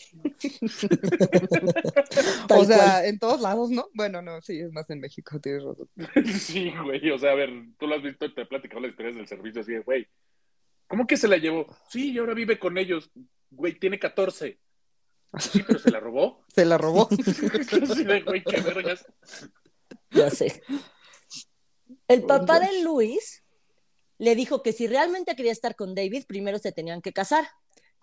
O 2.50 2.64
sea, 2.64 2.78
cual. 2.78 3.06
en 3.06 3.20
todos 3.20 3.42
lados, 3.42 3.70
¿no? 3.70 3.90
Bueno, 3.94 4.22
no, 4.22 4.42
sí, 4.42 4.60
es 4.60 4.72
más 4.72 4.90
en 4.90 5.00
México, 5.00 5.40
tienes 5.40 5.64
razón. 5.64 5.90
Sí, 6.40 6.72
güey. 6.84 7.12
O 7.12 7.18
sea, 7.18 7.32
a 7.32 7.36
ver, 7.36 7.50
tú 7.78 7.88
lo 7.88 7.96
has 7.96 8.04
visto, 8.04 8.34
te 8.34 8.42
he 8.42 8.46
platicado 8.46 8.82
las 8.82 8.92
historias 8.92 9.16
del 9.16 9.28
servicio 9.28 9.62
así 9.62 9.74
de, 9.74 9.80
güey. 9.80 10.08
¿Cómo 10.88 11.08
que 11.08 11.18
se 11.18 11.28
la 11.28 11.38
llevó? 11.38 11.68
Sí, 11.90 12.12
y 12.12 12.18
ahora 12.18 12.34
vive 12.34 12.60
con 12.60 12.78
ellos. 12.78 13.12
Güey, 13.50 13.78
tiene 13.80 14.00
14. 14.00 14.60
Sí, 15.40 15.64
pero 15.66 15.80
se 15.80 15.92
la 15.92 16.00
robó. 16.00 16.46
Se 16.56 16.66
la 16.66 16.78
robó. 16.78 17.10
De, 17.10 18.22
güey, 18.22 18.44
qué 18.44 18.62
vergas. 18.62 19.06
Ya 20.12 20.30
sé. 20.30 20.64
El 22.08 22.24
papá 22.24 22.60
de 22.60 22.84
Luis 22.84 23.44
le 24.18 24.36
dijo 24.36 24.64
que 24.64 24.72
si 24.72 24.88
realmente 24.88 25.36
quería 25.36 25.52
estar 25.52 25.76
con 25.76 25.94
David, 25.94 26.26
primero 26.28 26.58
se 26.60 26.72
tenían 26.72 27.02
que 27.02 27.12
casar. 27.12 27.46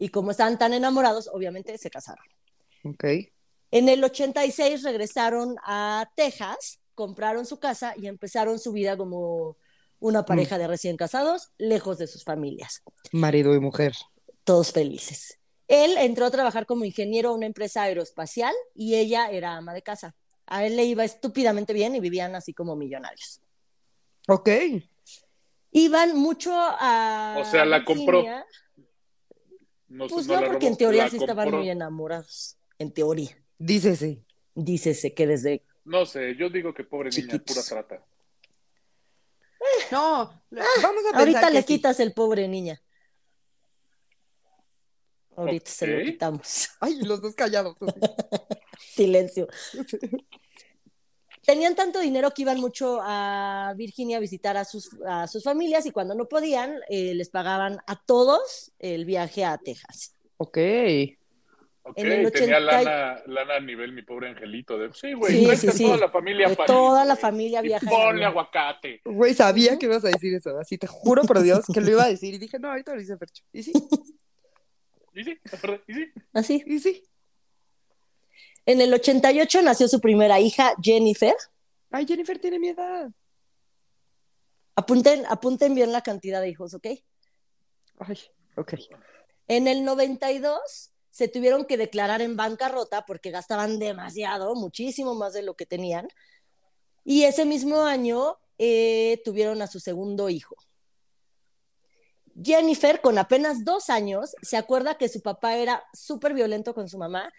Y 0.03 0.09
como 0.09 0.33
estaban 0.33 0.59
tan 0.59 0.75
enamorados, 0.75 1.31
obviamente 1.33 1.79
se 1.79 1.89
casaron. 1.89 2.25
ok. 2.83 3.05
En 3.71 3.89
el 3.89 4.03
86 4.03 4.83
regresaron 4.83 5.55
a 5.65 6.11
Texas, 6.17 6.81
compraron 6.97 7.47
su 7.47 7.61
casa 7.61 7.95
y 7.97 8.09
empezaron 8.09 8.59
su 8.59 8.73
vida 8.73 8.97
como 8.97 9.57
una 10.01 10.25
pareja 10.25 10.59
de 10.59 10.67
recién 10.67 10.97
casados, 10.97 11.53
lejos 11.57 11.99
de 11.99 12.09
sus 12.09 12.25
familias, 12.25 12.83
Marido 13.13 13.55
y 13.55 13.61
mujer. 13.61 13.93
todos 14.43 14.73
felices. 14.73 15.39
Él 15.69 15.97
entró 15.97 16.27
a 16.27 16.33
trabajar 16.33 16.67
como 16.67 16.85
ingeniero 16.85 17.29
a 17.29 17.35
una 17.35 17.47
empresa 17.47 17.83
aeroespacial 17.83 18.55
y 18.75 18.97
ella 18.97 19.31
era 19.31 19.57
ama 19.57 19.73
de 19.73 19.83
casa. 19.83 20.17
A 20.47 20.67
él 20.67 20.75
le 20.75 20.85
iba 20.85 21.05
estúpidamente 21.05 21.73
bien 21.73 21.95
y 21.95 22.01
vivían 22.01 22.35
así 22.35 22.53
como 22.53 22.75
millonarios. 22.75 23.41
Ok. 24.27 24.49
Iban 25.71 26.17
mucho 26.17 26.51
a. 26.53 27.37
O 27.39 27.45
sea, 27.45 27.65
la 27.65 27.85
compró. 27.85 28.25
No, 29.93 30.07
Pues 30.09 30.27
no 30.27 30.35
no, 30.35 30.47
porque 30.47 30.67
robó, 30.67 30.67
en 30.69 30.77
teoría 30.79 31.09
sí 31.11 31.19
estaban 31.19 31.51
muy 31.51 31.69
enamorados. 31.69 32.57
En 32.79 32.93
teoría. 32.93 33.37
Dícese. 33.59 34.25
Dícese 34.55 35.13
que 35.13 35.27
desde. 35.27 35.65
No 35.85 36.07
sé, 36.07 36.35
yo 36.37 36.49
digo 36.49 36.73
que 36.73 36.85
pobre 36.85 37.11
niña, 37.11 37.39
pura 37.45 37.63
trata. 37.63 38.03
No, 39.91 40.43
vamos 40.51 41.05
a 41.13 41.17
pensar 41.17 41.21
Ahorita 41.21 41.47
que 41.49 41.53
le 41.53 41.61
sí. 41.61 41.67
quitas 41.67 42.01
el 42.01 42.15
pobre 42.15 42.49
niña. 42.49 42.83
Ahorita 45.37 45.71
se 45.71 45.87
lo 45.87 46.05
quitamos. 46.05 46.71
Ay, 46.81 47.03
los 47.03 47.21
dos 47.21 47.35
callados. 47.35 47.77
Silencio. 48.79 49.47
Tenían 51.45 51.75
tanto 51.75 51.99
dinero 51.99 52.31
que 52.31 52.43
iban 52.43 52.61
mucho 52.61 53.01
a 53.03 53.75
Virginia 53.77 54.19
a 54.19 54.21
visitar 54.21 54.57
a 54.57 54.65
sus, 54.65 54.91
a 55.07 55.27
sus 55.27 55.43
familias 55.43 55.85
y 55.87 55.91
cuando 55.91 56.15
no 56.15 56.29
podían, 56.29 56.79
eh, 56.89 57.15
les 57.15 57.31
pagaban 57.31 57.79
a 57.87 58.01
todos 58.01 58.73
el 58.79 59.05
viaje 59.05 59.45
a 59.45 59.59
Texas. 59.59 60.15
Ok. 60.37 60.59
Ok, 61.85 61.99
En 61.99 62.13
el 62.13 62.31
tenía 62.31 62.59
80 62.59 62.83
y- 62.83 62.85
lana, 62.85 63.23
lana 63.27 63.55
a 63.57 63.61
nivel 63.61 63.91
mi 63.93 64.03
pobre 64.03 64.29
angelito. 64.29 64.79
De, 64.79 64.93
sí, 64.93 65.15
güey, 65.15 65.33
Sí, 65.33 65.57
sí, 65.57 65.69
sí. 65.73 65.83
toda 65.85 65.97
la 65.97 66.09
familia 66.11 66.47
París, 66.55 66.67
toda 66.67 67.05
la 67.05 67.17
familia 67.17 67.61
viaja 67.61 67.91
Ponle 67.91 68.25
aguacate. 68.25 69.01
Güey, 69.05 69.35
sabía 69.35 69.77
que 69.77 69.87
ibas 69.87 70.05
a 70.05 70.09
decir 70.11 70.33
eso. 70.33 70.57
Así 70.61 70.79
te 70.79 70.87
juro 70.87 71.23
por 71.25 71.43
Dios 71.43 71.65
que 71.75 71.81
lo 71.81 71.91
iba 71.91 72.05
a 72.05 72.09
decir. 72.09 72.35
Y 72.35 72.39
dije, 72.39 72.61
no, 72.61 72.69
ahorita 72.71 72.95
lo 72.95 73.01
dice 73.01 73.17
Fercho. 73.17 73.43
Y 73.53 73.65
sí, 73.65 73.73
Y 75.15 75.25
sí, 75.25 75.37
y 75.89 75.93
sí. 75.93 76.13
Así. 76.33 76.63
y 76.67 76.79
sí. 76.79 77.03
En 78.65 78.81
el 78.81 78.95
88 78.95 79.63
nació 79.63 79.89
su 79.89 80.01
primera 80.01 80.39
hija, 80.39 80.75
Jennifer. 80.81 81.35
Ay, 81.91 82.07
Jennifer 82.07 82.39
tiene 82.39 82.59
mi 82.59 82.69
edad. 82.69 83.11
Apunten, 84.77 85.25
apunten 85.29 85.75
bien 85.75 85.93
la 85.93 86.03
cantidad 86.03 86.41
de 86.41 86.49
hijos, 86.49 86.73
¿ok? 86.75 86.87
Ay, 87.99 88.19
ok. 88.57 88.75
En 89.49 89.69
el 89.69 89.85
92 89.85 90.93
se 91.11 91.29
tuvieron 91.29 91.67
que 91.67 91.77
declarar 91.77 92.23
en 92.23 92.37
bancarrota 92.37 93.05
porque 93.05 93.31
gastaban 93.31 93.79
demasiado, 93.79 94.55
muchísimo 94.55 95.15
más 95.15 95.35
de 95.35 95.43
lo 95.43 95.55
que 95.55 95.67
tenían. 95.67 96.09
Y 97.05 97.25
ese 97.25 97.45
mismo 97.45 97.83
año 97.83 98.39
eh, 98.59 99.21
tuvieron 99.25 99.61
a 99.61 99.67
su 99.67 99.81
segundo 99.81 100.31
hijo. 100.31 100.57
Jennifer, 102.43 103.01
con 103.01 103.19
apenas 103.19 103.65
dos 103.65 103.91
años, 103.91 104.35
se 104.41 104.57
acuerda 104.57 104.97
que 104.97 105.09
su 105.09 105.21
papá 105.21 105.57
era 105.57 105.85
súper 105.93 106.33
violento 106.33 106.73
con 106.73 106.89
su 106.89 106.97
mamá 106.97 107.31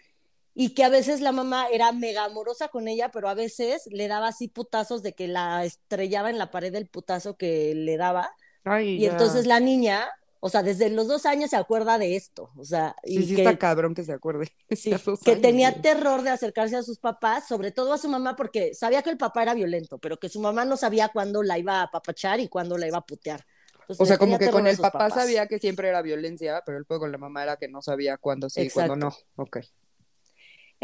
y 0.54 0.74
que 0.74 0.84
a 0.84 0.88
veces 0.88 1.20
la 1.20 1.32
mamá 1.32 1.66
era 1.68 1.92
mega 1.92 2.24
amorosa 2.24 2.68
con 2.68 2.88
ella, 2.88 3.10
pero 3.10 3.28
a 3.28 3.34
veces 3.34 3.86
le 3.90 4.08
daba 4.08 4.28
así 4.28 4.48
putazos 4.48 5.02
de 5.02 5.14
que 5.14 5.28
la 5.28 5.64
estrellaba 5.64 6.30
en 6.30 6.38
la 6.38 6.50
pared 6.50 6.72
del 6.72 6.88
putazo 6.88 7.36
que 7.36 7.74
le 7.74 7.96
daba. 7.96 8.30
Ay, 8.64 8.96
Y 8.96 9.06
ya. 9.06 9.10
entonces 9.10 9.46
la 9.46 9.60
niña, 9.60 10.08
o 10.40 10.48
sea, 10.50 10.62
desde 10.62 10.90
los 10.90 11.08
dos 11.08 11.26
años 11.26 11.50
se 11.50 11.56
acuerda 11.56 11.98
de 11.98 12.16
esto, 12.16 12.52
o 12.56 12.64
sea, 12.64 12.96
Sí, 13.02 13.22
y 13.22 13.26
sí 13.26 13.36
que, 13.36 13.42
está 13.42 13.58
cabrón 13.58 13.94
que 13.94 14.04
se 14.04 14.12
acuerde. 14.12 14.50
sí, 14.70 15.02
que 15.22 15.36
años, 15.36 15.40
tenía 15.40 15.80
terror 15.82 16.22
de 16.22 16.30
acercarse 16.30 16.76
a 16.76 16.82
sus 16.82 16.98
papás, 16.98 17.46
sobre 17.46 17.70
todo 17.72 17.92
a 17.92 17.98
su 17.98 18.08
mamá, 18.08 18.36
porque 18.36 18.74
sabía 18.74 19.02
que 19.02 19.10
el 19.10 19.18
papá 19.18 19.42
era 19.42 19.54
violento, 19.54 19.98
pero 19.98 20.18
que 20.18 20.28
su 20.28 20.40
mamá 20.40 20.64
no 20.64 20.76
sabía 20.76 21.10
cuándo 21.10 21.42
la 21.42 21.58
iba 21.58 21.80
a 21.80 21.82
apapachar 21.84 22.40
y 22.40 22.48
cuándo 22.48 22.78
la 22.78 22.86
iba 22.88 22.98
a 22.98 23.06
putear. 23.06 23.44
Entonces, 23.80 24.00
O 24.00 24.06
sea, 24.06 24.18
como 24.18 24.38
que 24.38 24.50
con 24.50 24.66
el 24.66 24.78
papá 24.78 25.04
papás. 25.08 25.14
sabía 25.14 25.46
que 25.46 25.58
siempre 25.58 25.88
era 25.88 26.02
violencia, 26.02 26.62
pero 26.64 26.78
el 26.78 26.86
pedo 26.86 27.00
con 27.00 27.12
la 27.12 27.18
mamá 27.18 27.42
era 27.42 27.56
que 27.56 27.68
no 27.68 27.82
sabía 27.82 28.16
cuándo 28.18 28.48
sí 28.50 28.64
y 28.64 28.70
cuándo 28.70 28.96
no. 28.96 29.14
Ok. 29.36 29.58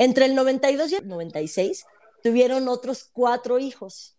Entre 0.01 0.25
el 0.25 0.35
92 0.35 0.93
y 0.93 0.95
el 0.95 1.09
96 1.09 1.85
tuvieron 2.23 2.69
otros 2.69 3.05
cuatro 3.13 3.59
hijos. 3.59 4.17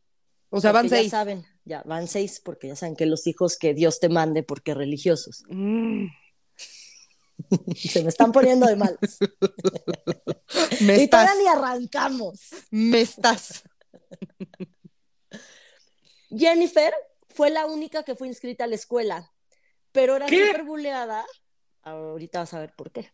O 0.51 0.61
sea, 0.61 0.71
van 0.71 0.88
seis. 0.88 1.05
Ya 1.05 1.09
saben, 1.09 1.45
ya 1.65 1.81
van 1.85 2.07
seis, 2.07 2.39
porque 2.39 2.67
ya 2.67 2.75
saben 2.75 2.95
que 2.95 3.07
los 3.07 3.25
hijos 3.25 3.57
que 3.57 3.73
Dios 3.73 4.00
te 4.00 4.07
mande, 4.07 4.43
porque 4.43 4.75
religiosos. 4.75 5.43
Mm, 5.50 6.05
Se 7.75 8.03
me 8.03 8.09
están 8.09 8.31
poniendo 8.31 8.67
de 8.67 8.75
mal. 8.75 8.95
me 10.81 10.97
y 10.97 11.01
estás, 11.01 11.25
todavía 11.25 11.41
ni 11.41 11.47
arrancamos. 11.47 12.41
me 12.69 13.01
estás. 13.01 13.63
Jennifer 16.29 16.93
fue 17.29 17.50
la 17.50 17.65
única 17.65 18.03
que 18.03 18.15
fue 18.15 18.27
inscrita 18.27 18.65
a 18.65 18.67
la 18.67 18.75
escuela, 18.75 19.33
pero 19.91 20.15
era 20.15 20.27
súper 20.27 20.63
buleada. 20.63 21.25
Ahorita 21.81 22.39
vas 22.41 22.53
a 22.53 22.59
ver 22.59 22.73
por 22.75 22.91
qué. 22.91 23.11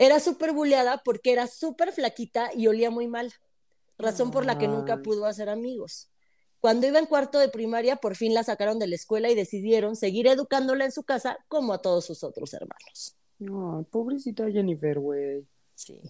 Era 0.00 0.18
súper 0.18 0.52
buleada 0.54 1.02
porque 1.04 1.30
era 1.30 1.46
súper 1.46 1.92
flaquita 1.92 2.48
y 2.54 2.68
olía 2.68 2.90
muy 2.90 3.06
mal, 3.06 3.34
razón 3.98 4.30
por 4.30 4.46
la 4.46 4.56
que 4.56 4.66
nunca 4.66 5.02
pudo 5.02 5.26
hacer 5.26 5.50
amigos. 5.50 6.08
Cuando 6.58 6.86
iba 6.86 6.98
en 6.98 7.04
cuarto 7.04 7.38
de 7.38 7.50
primaria, 7.50 7.96
por 7.96 8.16
fin 8.16 8.32
la 8.32 8.42
sacaron 8.42 8.78
de 8.78 8.86
la 8.86 8.94
escuela 8.94 9.28
y 9.28 9.34
decidieron 9.34 9.96
seguir 9.96 10.26
educándola 10.26 10.86
en 10.86 10.90
su 10.90 11.02
casa 11.02 11.36
como 11.48 11.74
a 11.74 11.82
todos 11.82 12.06
sus 12.06 12.24
otros 12.24 12.54
hermanos. 12.54 13.14
No, 13.38 13.86
pobrecita 13.90 14.50
Jennifer, 14.50 14.98
güey. 14.98 15.46
Sí. 15.74 16.00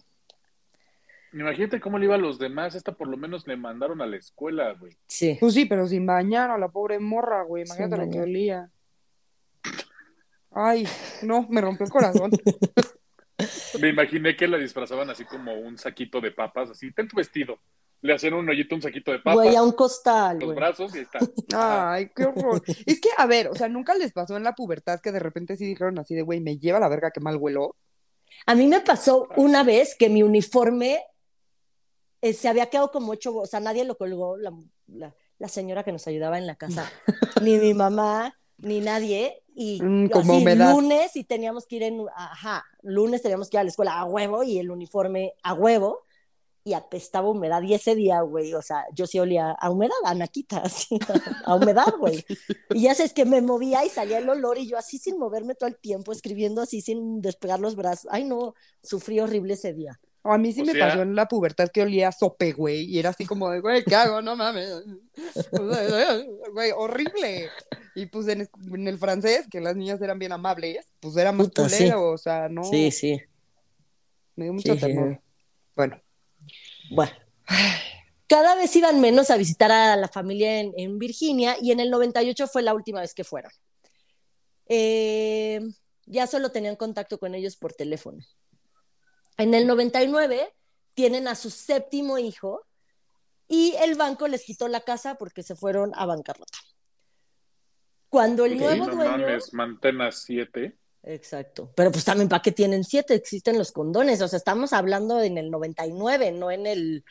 Imagínate 1.33 1.81
cómo 1.81 1.99
le 1.99 2.05
iba 2.05 2.15
a 2.15 2.19
los 2.19 2.39
demás. 2.39 2.77
Esta 2.77 2.93
por 2.93 3.09
lo 3.09 3.17
menos 3.17 3.45
le 3.49 3.57
mandaron 3.57 4.01
a 4.01 4.07
la 4.07 4.19
escuela, 4.19 4.73
güey. 4.79 4.97
Sí. 5.09 5.37
Pues 5.41 5.55
sí, 5.55 5.67
pero 5.67 5.89
sin 5.89 6.07
bañar 6.07 6.53
a 6.53 6.59
la 6.59 6.69
pobre 6.69 7.01
morra, 7.01 7.43
güey. 7.43 7.65
Imagínate 7.65 7.97
lo 7.97 8.09
que 8.09 8.21
olía. 8.21 8.71
Ay, 10.53 10.87
no, 11.23 11.49
me 11.49 11.61
rompió 11.61 11.87
el 11.87 11.91
corazón. 11.91 12.31
Me 13.81 13.89
imaginé 13.89 14.37
que 14.37 14.47
la 14.49 14.59
disfrazaban 14.59 15.11
así 15.11 15.25
como 15.25 15.55
un 15.55 15.79
saquito 15.79 16.21
de 16.21 16.31
papas, 16.33 16.71
así, 16.71 16.93
ten 16.93 17.09
tu 17.09 17.17
vestido. 17.17 17.59
Le 18.03 18.15
hacían 18.15 18.33
un 18.35 18.49
hoyito, 18.49 18.75
un 18.75 18.81
saquito 18.83 19.11
de 19.13 19.19
papas, 19.19 19.35
Güey, 19.35 19.57
a 19.57 19.63
un 19.63 19.73
costal, 19.73 20.37
los 20.39 20.47
güey. 20.47 20.57
brazos 20.57 20.95
y 20.95 20.99
ahí 20.99 21.05
está. 21.05 21.19
Ay, 21.93 22.11
qué 22.17 22.25
horror. 22.25 22.63
Es 22.87 23.01
que, 23.01 23.11
a 23.17 23.27
ver, 23.27 23.49
o 23.49 23.55
sea, 23.55 23.69
nunca 23.69 23.95
les 23.95 24.13
pasó 24.13 24.37
en 24.37 24.43
la 24.45 24.55
pubertad 24.55 25.01
que 25.01 25.13
de 25.13 25.19
repente 25.19 25.57
sí 25.57 25.67
dijeron 25.67 25.99
así 25.99 26.15
de, 26.15 26.23
güey, 26.23 26.41
me 26.41 26.57
lleva 26.59 26.81
la 26.81 26.89
verga 26.89 27.11
que 27.11 27.21
mal 27.21 27.37
huelo. 27.37 27.77
A 28.47 28.55
mí 28.55 28.67
me 28.67 28.81
pasó 28.81 29.29
una 29.37 29.65
vez 29.65 29.95
que 29.99 30.09
mi 30.09 30.23
uniforme 30.23 31.01
eh, 32.23 32.33
se 32.33 32.49
había 32.49 32.67
quedado 32.71 32.91
como 32.91 33.13
ocho, 33.13 33.35
o 33.37 33.47
sea, 33.47 33.61
nadie 33.61 33.85
lo 33.85 33.97
colgó, 33.97 34.37
la, 34.37 34.53
la- 34.87 35.15
la 35.39 35.49
señora 35.49 35.85
que 35.85 35.93
nos 35.93 36.07
ayudaba 36.07 36.37
en 36.37 36.47
la 36.47 36.57
casa, 36.57 36.91
ni 37.43 37.57
mi 37.59 37.73
mamá, 37.73 38.39
ni 38.59 38.81
nadie, 38.81 39.43
y 39.55 39.85
Mm, 39.85 40.07
como 40.09 40.35
así, 40.35 40.43
humedad. 40.43 40.73
lunes 40.73 41.17
y 41.17 41.25
teníamos 41.25 41.67
que 41.67 41.77
ir 41.77 41.83
en, 41.85 42.07
ajá, 42.15 42.65
lunes 42.83 43.23
teníamos 43.23 43.49
que 43.51 43.57
ir 43.57 43.61
a 43.61 43.65
la 43.65 43.71
escuela 43.71 43.99
a 44.01 44.05
huevo 44.05 44.43
y 44.45 44.59
el 44.59 44.71
uniforme 44.71 45.35
a 45.43 45.55
huevo, 45.55 46.01
y 46.63 46.75
apestaba 46.75 47.29
humedad, 47.31 47.63
y 47.63 47.73
ese 47.75 47.95
día, 47.95 48.21
güey, 48.21 48.53
o 48.55 48.61
sea, 48.63 48.85
yo 48.95 49.07
sí 49.07 49.19
olía 49.19 49.51
a 49.53 49.71
humedad, 49.71 49.97
a 50.05 50.15
naquita, 50.15 50.59
así, 50.65 50.99
a 51.45 51.55
humedad, 51.55 51.95
güey. 51.99 52.25
Y 52.75 52.83
ya 52.83 52.95
sabes 52.95 53.13
que 53.15 53.25
me 53.25 53.41
movía 53.43 53.85
y 53.85 53.89
salía 53.89 54.19
el 54.19 54.29
olor 54.29 54.59
y 54.59 54.69
yo 54.69 54.77
así 54.79 54.99
sin 54.99 55.19
moverme 55.19 55.55
todo 55.55 55.69
el 55.69 55.79
tiempo, 55.79 56.13
escribiendo 56.13 56.61
así 56.63 56.83
sin 56.83 57.21
despegar 57.23 57.61
los 57.61 57.77
brazos. 57.77 58.09
Ay, 58.13 58.25
no, 58.25 58.55
sufrí 58.83 59.21
horrible 59.21 59.55
ese 59.55 59.73
día. 59.73 59.99
A 60.23 60.37
mí 60.37 60.53
sí 60.53 60.61
O 60.61 60.65
me 60.67 60.73
sea- 60.73 60.89
pasó 60.89 61.03
en 61.03 61.15
la 61.15 61.27
pubertad 61.29 61.69
que 61.73 61.81
olía 61.83 62.09
a 62.09 62.13
sope, 62.13 62.53
güey, 62.53 62.83
y 62.85 62.99
era 62.99 63.11
así 63.11 63.25
como 63.25 63.49
de, 63.51 63.61
güey, 63.61 63.83
¿qué 63.85 63.95
hago? 63.95 64.21
No 64.21 64.37
mames. 64.37 64.71
O 65.53 65.73
sea, 65.75 66.23
Güey, 66.53 66.73
horrible. 66.77 67.49
Y 67.95 68.07
pues 68.07 68.29
en, 68.29 68.49
el 68.87 68.99
francés, 68.99 69.47
que 69.51 69.61
las 69.61 69.77
niñas 69.77 70.01
eran 70.03 70.19
bien 70.19 70.33
amables, 70.33 70.87
pues 71.01 71.17
éramos 71.17 71.49
Puta, 71.49 71.69
sí. 71.69 71.85
culero, 71.85 72.11
o 72.11 72.19
sea, 72.19 72.49
no. 72.49 72.65
Sí, 72.65 72.91
sí. 72.91 73.21
Me 74.37 74.45
dio 74.45 74.53
mucho 74.55 74.75
Sí. 74.75 74.93
Bueno, 75.77 76.01
Bueno. 76.91 77.13
Cada 78.27 78.55
vez 78.55 78.75
iban 78.77 79.01
menos 79.01 79.31
a 79.31 79.37
visitar 79.37 79.73
a 79.73 79.97
la 79.97 80.07
familia 80.09 80.61
en, 80.61 80.73
en 80.77 80.99
Virginia 80.99 81.57
y 81.61 81.73
en 81.73 81.81
el 81.81 81.91
98 81.91 82.47
fue 82.47 82.63
la 82.63 82.75
última 82.75 83.01
vez 83.01 83.13
que 83.13 83.25
fueron. 83.25 83.51
Eh, 84.69 85.61
ya 86.07 86.27
solo 86.27 86.51
tenían 86.53 86.77
contacto 86.77 87.19
con 87.19 87.35
ellos 87.35 87.57
por 87.57 87.73
teléfono. 87.73 88.19
En 89.41 89.55
el 89.55 89.67
99 89.67 90.53
tienen 90.95 91.27
a 91.29 91.35
su 91.35 91.51
séptimo 91.51 92.19
hijo 92.19 92.67
y 93.49 93.75
el 93.83 93.95
banco 93.97 94.29
les 94.29 94.45
quitó 94.45 94.69
la 94.69 94.81
casa 94.83 95.15
porque 95.17 95.43
se 95.43 95.57
fueron 95.57 95.93
a 95.95 96.05
bancarrota. 96.07 96.59
Cuando 98.09 98.45
el 98.45 98.59
nuevo 98.59 98.87
no 98.87 98.95
dueño... 98.97 99.11
mames, 99.19 99.55
mantén 99.55 99.99
siete. 100.13 100.77
Exacto. 101.03 101.73
Pero 101.75 101.91
pues 101.91 102.05
también, 102.05 102.29
¿para 102.29 102.43
qué 102.43 102.53
tienen 102.53 102.85
siete? 102.85 103.15
Existen 103.15 103.57
los 103.57 103.73
condones. 103.73 104.21
O 104.21 104.29
sea, 104.29 104.37
estamos 104.37 104.73
hablando 104.73 105.23
en 105.23 105.39
el 105.39 105.51
99, 105.51 106.33
no 106.33 106.51
en 106.51 106.67
el 106.67 107.05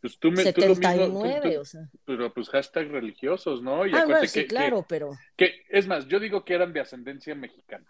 Pues 0.00 0.18
tú 0.18 0.30
me, 0.30 0.50
tú 0.52 0.60
lo 0.62 0.68
mismo, 0.68 0.74
tú- 0.74 0.80
79. 0.80 1.54
tú- 1.56 1.60
o 1.60 1.64
sea. 1.64 1.80
pero 2.06 2.32
pues 2.32 2.48
hashtag 2.48 2.88
religiosos, 2.90 3.60
¿no? 3.62 3.84
Y 3.86 3.92
Ah, 3.94 4.04
bueno, 4.06 4.26
sí, 4.26 4.40
que, 4.42 4.46
claro, 4.46 4.86
pero 4.88 5.10
que- 5.36 5.52
es 5.68 5.86
más, 5.86 6.06
yo 6.06 6.18
digo 6.20 6.44
que 6.44 6.54
eran 6.54 6.72
de 6.72 6.80
ascendencia 6.80 7.34
mexicana. 7.34 7.86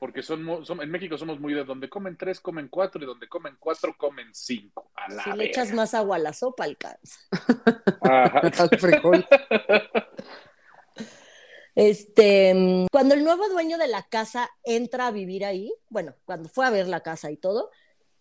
Porque 0.00 0.22
son, 0.22 0.44
en 0.80 0.90
México 0.90 1.16
somos 1.18 1.38
muy 1.38 1.52
de 1.52 1.62
donde 1.62 1.88
comen 1.88 2.16
tres, 2.16 2.40
comen 2.40 2.68
cuatro, 2.68 3.02
y 3.02 3.06
donde 3.06 3.28
comen 3.28 3.56
cuatro, 3.60 3.94
comen 3.96 4.30
cinco. 4.32 4.90
A 4.96 5.12
la 5.12 5.24
si 5.24 5.32
le 5.34 5.44
echas 5.44 5.72
más 5.72 5.92
agua 5.94 6.16
a 6.16 6.18
la 6.18 6.32
sopa, 6.32 6.64
alcanza. 6.64 7.20
Ajá. 8.00 8.40
al 8.58 8.78
frijol. 8.78 9.26
Este, 11.74 12.54
mm, 12.54 12.86
cuando 12.90 13.14
el 13.14 13.22
nuevo 13.22 13.48
dueño 13.48 13.78
de 13.78 13.88
la 13.88 14.02
casa 14.02 14.50
entra 14.64 15.06
a 15.06 15.10
vivir 15.10 15.44
ahí, 15.44 15.72
bueno, 15.90 16.14
cuando 16.24 16.48
fue 16.48 16.66
a 16.66 16.70
ver 16.70 16.88
la 16.88 17.02
casa 17.02 17.30
y 17.30 17.36
todo, 17.36 17.70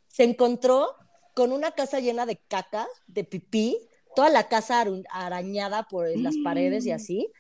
se 0.07 0.23
encontró 0.23 0.95
con 1.33 1.53
una 1.53 1.71
casa 1.71 2.01
llena 2.01 2.25
de 2.25 2.37
caca, 2.37 2.87
de 3.07 3.23
pipí, 3.23 3.77
toda 4.15 4.29
la 4.29 4.49
casa 4.49 4.85
arañada 5.09 5.83
por 5.87 6.09
las 6.17 6.35
paredes 6.43 6.85
y 6.85 6.91
así, 6.91 7.31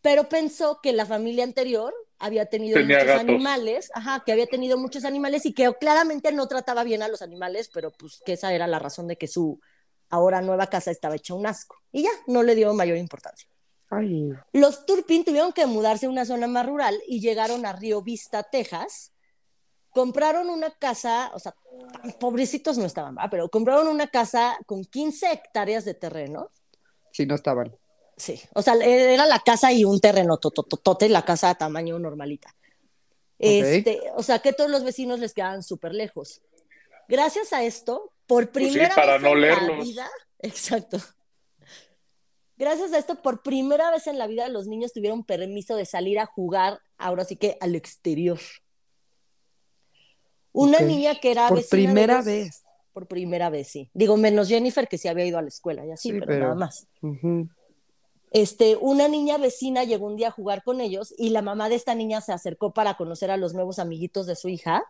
pero 0.00 0.28
pensó 0.28 0.80
que 0.82 0.94
la 0.94 1.04
familia 1.04 1.44
anterior 1.44 1.92
había 2.20 2.46
tenido 2.46 2.78
Tenía 2.78 2.98
muchos 2.98 3.06
gatos. 3.08 3.20
animales, 3.28 3.90
ajá, 3.94 4.22
que 4.24 4.32
había 4.32 4.46
tenido 4.46 4.78
muchos 4.78 5.04
animales 5.04 5.44
y 5.46 5.52
que 5.54 5.72
claramente 5.80 6.30
no 6.32 6.46
trataba 6.46 6.84
bien 6.84 7.02
a 7.02 7.08
los 7.08 7.22
animales, 7.22 7.70
pero 7.72 7.90
pues 7.90 8.20
que 8.24 8.34
esa 8.34 8.52
era 8.52 8.66
la 8.66 8.78
razón 8.78 9.08
de 9.08 9.16
que 9.16 9.26
su 9.26 9.58
ahora 10.10 10.42
nueva 10.42 10.66
casa 10.68 10.90
estaba 10.90 11.16
hecha 11.16 11.34
un 11.34 11.46
asco. 11.46 11.76
Y 11.90 12.02
ya, 12.04 12.10
no 12.26 12.42
le 12.42 12.54
dio 12.54 12.72
mayor 12.74 12.98
importancia. 12.98 13.48
Ay, 13.88 14.30
Los 14.52 14.86
Turpin 14.86 15.24
tuvieron 15.24 15.52
que 15.52 15.66
mudarse 15.66 16.06
a 16.06 16.10
una 16.10 16.24
zona 16.24 16.46
más 16.46 16.64
rural 16.66 17.00
y 17.08 17.20
llegaron 17.20 17.66
a 17.66 17.72
Río 17.72 18.02
Vista, 18.02 18.44
Texas. 18.44 19.12
Compraron 19.90 20.48
una 20.50 20.70
casa, 20.70 21.32
o 21.34 21.40
sea, 21.40 21.54
tan 21.92 22.12
pobrecitos 22.12 22.78
no 22.78 22.84
estaban, 22.84 23.16
¿va? 23.16 23.28
pero 23.28 23.48
compraron 23.48 23.88
una 23.88 24.06
casa 24.06 24.56
con 24.66 24.84
15 24.84 25.32
hectáreas 25.32 25.84
de 25.84 25.94
terreno. 25.94 26.50
sí, 27.12 27.26
no 27.26 27.34
estaban. 27.34 27.74
Sí, 28.20 28.38
o 28.54 28.60
sea, 28.60 28.74
era 28.74 29.24
la 29.24 29.38
casa 29.38 29.72
y 29.72 29.84
un 29.86 29.98
terreno 29.98 30.36
tototote, 30.36 31.08
la 31.08 31.24
casa 31.24 31.48
a 31.48 31.54
tamaño 31.54 31.98
normalita. 31.98 32.54
Este, 33.38 33.98
o 34.14 34.22
sea, 34.22 34.40
que 34.40 34.52
todos 34.52 34.68
los 34.70 34.84
vecinos 34.84 35.20
les 35.20 35.32
quedaban 35.32 35.62
súper 35.62 35.94
lejos. 35.94 36.42
Gracias 37.08 37.54
a 37.54 37.62
esto, 37.64 38.12
por 38.26 38.50
Pues 38.50 38.66
sí, 38.66 38.70
primera 38.72 38.94
para 38.94 39.14
vez 39.14 39.22
no 39.22 39.32
en 39.32 39.40
la 39.40 39.82
vida, 39.82 40.10
exacto. 40.40 40.98
Gracias 42.58 42.92
a 42.92 42.98
esto, 42.98 43.22
por 43.22 43.42
primera 43.42 43.90
vez 43.90 44.06
en 44.06 44.18
la 44.18 44.26
vida, 44.26 44.46
los 44.50 44.66
niños 44.66 44.92
tuvieron 44.92 45.24
permiso 45.24 45.74
de 45.76 45.86
salir 45.86 46.18
a 46.18 46.26
jugar, 46.26 46.78
ahora 46.98 47.24
sí 47.24 47.36
que 47.36 47.56
al 47.62 47.74
exterior. 47.74 48.38
Una 50.52 50.80
niña 50.80 51.14
que 51.18 51.30
era 51.30 51.48
Por 51.48 51.56
vecina 51.58 51.80
de 51.80 51.86
primera 51.94 52.16
los- 52.16 52.26
vez. 52.26 52.62
Por 52.92 53.06
primera 53.06 53.48
vez, 53.50 53.68
sí. 53.68 53.88
Digo, 53.94 54.16
menos 54.18 54.48
Jennifer, 54.48 54.86
que 54.88 54.98
sí 54.98 55.08
había 55.08 55.24
ido 55.24 55.38
a 55.38 55.42
la 55.42 55.48
escuela 55.48 55.86
y 55.86 55.92
así, 55.92 56.08
Sí, 56.10 56.12
pero, 56.12 56.26
pero- 56.26 56.40
nada 56.42 56.54
más. 56.56 56.86
Ujú. 57.00 57.48
Este, 58.30 58.76
una 58.76 59.08
niña 59.08 59.38
vecina 59.38 59.82
llegó 59.84 60.06
un 60.06 60.16
día 60.16 60.28
a 60.28 60.32
jugar 60.32 60.62
con 60.62 60.80
ellos 60.80 61.12
y 61.18 61.30
la 61.30 61.42
mamá 61.42 61.68
de 61.68 61.74
esta 61.74 61.94
niña 61.94 62.20
se 62.20 62.32
acercó 62.32 62.72
para 62.72 62.96
conocer 62.96 63.30
a 63.30 63.36
los 63.36 63.54
nuevos 63.54 63.78
amiguitos 63.80 64.26
de 64.26 64.36
su 64.36 64.48
hija, 64.48 64.84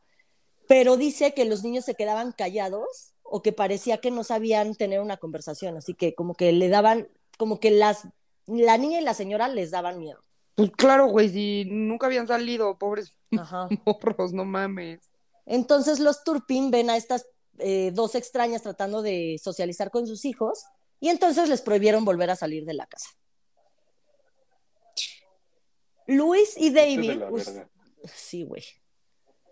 pero 0.68 0.96
dice 0.96 1.32
que 1.32 1.46
los 1.46 1.64
niños 1.64 1.84
se 1.84 1.94
quedaban 1.94 2.32
callados 2.32 3.14
o 3.22 3.42
que 3.42 3.52
parecía 3.52 3.98
que 3.98 4.10
no 4.10 4.24
sabían 4.24 4.74
tener 4.74 5.00
una 5.00 5.16
conversación, 5.16 5.76
así 5.76 5.94
que 5.94 6.14
como 6.14 6.34
que 6.34 6.52
le 6.52 6.68
daban, 6.68 7.08
como 7.38 7.60
que 7.60 7.70
las, 7.70 8.08
la 8.46 8.76
niña 8.76 9.00
y 9.00 9.04
la 9.04 9.14
señora 9.14 9.48
les 9.48 9.70
daban 9.70 9.98
miedo. 9.98 10.22
Pues 10.54 10.72
claro, 10.72 11.06
güey, 11.06 11.30
si 11.30 11.64
nunca 11.64 12.06
habían 12.06 12.26
salido, 12.26 12.76
pobres 12.76 13.16
Ajá. 13.38 13.68
morros, 13.86 14.34
no 14.34 14.44
mames. 14.44 15.00
Entonces 15.46 15.98
los 15.98 16.24
Turpin 16.24 16.70
ven 16.70 16.90
a 16.90 16.96
estas 16.96 17.26
eh, 17.58 17.90
dos 17.94 18.14
extrañas 18.14 18.62
tratando 18.62 19.00
de 19.00 19.40
socializar 19.42 19.90
con 19.90 20.06
sus 20.06 20.24
hijos 20.26 20.64
y 21.00 21.08
entonces 21.08 21.48
les 21.48 21.62
prohibieron 21.62 22.04
volver 22.04 22.30
a 22.30 22.36
salir 22.36 22.66
de 22.66 22.74
la 22.74 22.86
casa. 22.86 23.08
Luis 26.16 26.54
y 26.56 26.70
David, 26.70 27.22
us- 27.30 27.50
sí, 28.12 28.42
güey. 28.44 28.64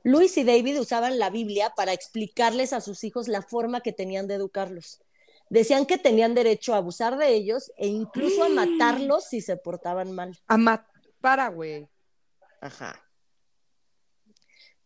Luis 0.02 0.36
y 0.38 0.44
David 0.44 0.80
usaban 0.80 1.18
la 1.18 1.30
Biblia 1.30 1.72
para 1.76 1.92
explicarles 1.92 2.72
a 2.72 2.80
sus 2.80 3.04
hijos 3.04 3.28
la 3.28 3.42
forma 3.42 3.80
que 3.80 3.92
tenían 3.92 4.26
de 4.26 4.34
educarlos. 4.34 5.00
Decían 5.50 5.86
que 5.86 5.98
tenían 5.98 6.34
derecho 6.34 6.74
a 6.74 6.78
abusar 6.78 7.16
de 7.16 7.28
ellos 7.34 7.70
e 7.76 7.86
incluso 7.86 8.42
a 8.42 8.48
matarlos 8.48 9.24
si 9.24 9.40
se 9.40 9.56
portaban 9.56 10.12
mal. 10.12 10.36
A 10.48 10.56
ma- 10.56 10.86
para, 11.20 11.48
güey. 11.48 11.88
Ajá. 12.60 13.00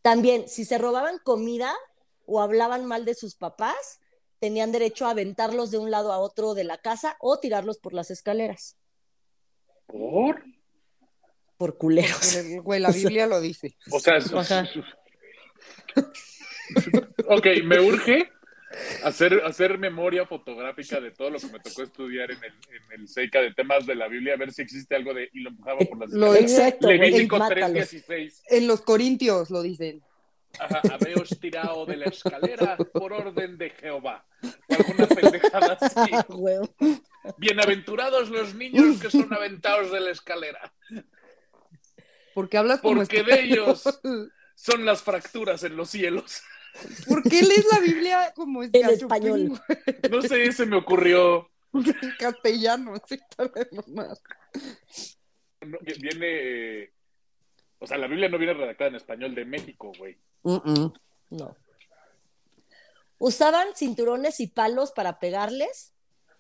También, 0.03 0.49
si 0.49 0.65
se 0.65 0.79
robaban 0.79 1.19
comida 1.25 1.75
o 2.27 2.41
hablaban 2.41 2.85
mal 2.85 3.05
de 3.05 3.15
sus 3.15 3.35
papás, 3.35 4.01
tenían 4.41 4.73
derecho 4.73 5.07
a 5.07 5.11
aventarlos 5.11 5.71
de 5.71 5.79
un 5.79 5.91
lado 5.91 6.13
a 6.13 6.19
otro 6.19 6.55
de 6.55 6.65
la 6.65 6.79
casa 6.79 7.17
o 7.21 7.39
tirarlos 7.39 7.79
por 7.79 7.95
las 7.95 8.11
escaleras, 8.11 8.77
¿Por? 9.87 10.45
Por 11.63 11.77
culeros. 11.79 12.39
Güey, 12.65 12.81
la 12.87 12.91
Biblia 12.91 13.29
lo 13.29 13.41
dice. 13.41 13.77
O 13.93 14.01
sea, 14.01 14.17
es- 14.17 14.33
Ajá. 14.35 14.69
ok, 17.29 17.47
me 17.63 17.79
urge 17.79 18.29
hacer, 19.05 19.41
hacer 19.45 19.79
memoria 19.79 20.27
fotográfica 20.27 21.01
de 21.01 21.13
todo 21.13 21.31
lo 21.31 21.39
que 21.39 21.47
me 21.47 21.61
tocó 21.61 21.85
estudiar 21.85 22.33
en 22.33 22.39
el, 22.43 22.53
en 22.53 23.01
el 23.01 23.09
SEICA 23.09 23.43
de 23.43 23.55
temas 23.55 23.87
de 23.87 23.95
la 23.95 24.09
Biblia, 24.09 24.35
a 24.35 24.39
ver 24.39 24.53
si 24.53 24.63
existe 24.63 24.97
algo 24.97 25.15
de 25.15 25.31
y 25.33 25.39
lo 25.43 25.51
empujaba 25.51 25.79
por 25.89 26.01
las 26.01 26.11
Lo. 26.11 26.35
Exacto, 26.35 26.89
Levítico 26.89 27.39
mátalos. 27.39 27.93
3.16. 27.93 28.41
En 28.49 28.67
los 28.67 28.81
Corintios 28.81 29.51
lo 29.51 29.63
dicen. 29.63 30.03
Ajá, 30.59 30.83
habéos 30.93 31.39
tirado 31.41 31.87
de 31.87 31.97
la 31.97 32.07
escalera 32.07 32.77
por 32.77 33.13
orden 33.13 33.57
de 33.57 33.71
Jehová. 33.71 34.27
O 34.69 34.75
alguna 34.75 35.07
pendejada 35.07 35.79
así. 35.81 36.11
Güey. 36.29 36.59
Bienaventurados 37.39 38.29
los 38.31 38.55
niños 38.55 39.01
que 39.01 39.11
son 39.11 39.33
aventados 39.33 39.93
de 39.93 40.01
la 40.01 40.11
escalera. 40.11 40.73
Porque 42.35 42.59
hablas 42.59 42.81
como 42.81 43.01
Porque 43.01 43.23
de 43.23 43.41
ellos 43.43 43.83
son 44.55 44.85
las 44.85 45.03
fracturas 45.03 45.63
en 45.65 45.77
los 45.77 45.91
cielos. 45.91 46.43
¿Por 47.07 47.23
qué 47.23 47.43
lees 47.43 47.67
la 47.71 47.81
Biblia 47.81 48.33
como 48.35 48.63
En 48.63 48.71
español. 48.75 49.61
No 50.11 50.23
sé, 50.23 50.53
se 50.53 50.67
me 50.67 50.77
ocurrió. 50.77 51.51
En 51.75 51.95
castellano, 52.19 52.95
sí, 53.09 53.15
está 53.15 53.45
de 53.45 53.69
mamar. 53.73 54.17
No, 55.61 55.79
que 55.79 55.95
Viene. 55.95 56.93
O 57.79 57.87
sea, 57.87 57.99
la 57.99 58.07
Biblia 58.07 58.29
no 58.29 58.39
viene 58.39 58.55
redactada 58.55 58.91
en 58.91 58.97
español 58.97 59.35
de 59.35 59.45
México, 59.45 59.93
güey. 59.99 60.17
No. 60.45 61.57
Usaban 63.19 63.69
cinturones 63.75 64.41
y 64.41 64.49
palos 64.49 64.93
para 64.93 65.19
pegarles 65.19 65.93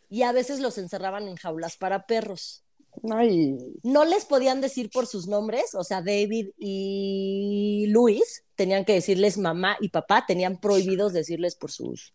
y 0.08 0.22
a 0.22 0.32
veces 0.32 0.60
los 0.60 0.78
encerraban 0.78 1.28
en 1.28 1.36
jaulas 1.36 1.76
para 1.76 2.06
perros. 2.06 2.61
Ay, 3.10 3.56
no 3.82 4.04
les 4.04 4.24
podían 4.26 4.60
decir 4.60 4.90
por 4.90 5.06
sus 5.06 5.26
nombres, 5.26 5.74
o 5.74 5.82
sea, 5.82 6.02
David 6.02 6.50
y 6.58 7.86
Luis 7.88 8.44
tenían 8.54 8.84
que 8.84 8.92
decirles 8.92 9.38
mamá 9.38 9.76
y 9.80 9.88
papá, 9.88 10.24
tenían 10.26 10.60
prohibidos 10.60 11.12
decirles 11.12 11.56
por 11.56 11.70
sus, 11.72 12.12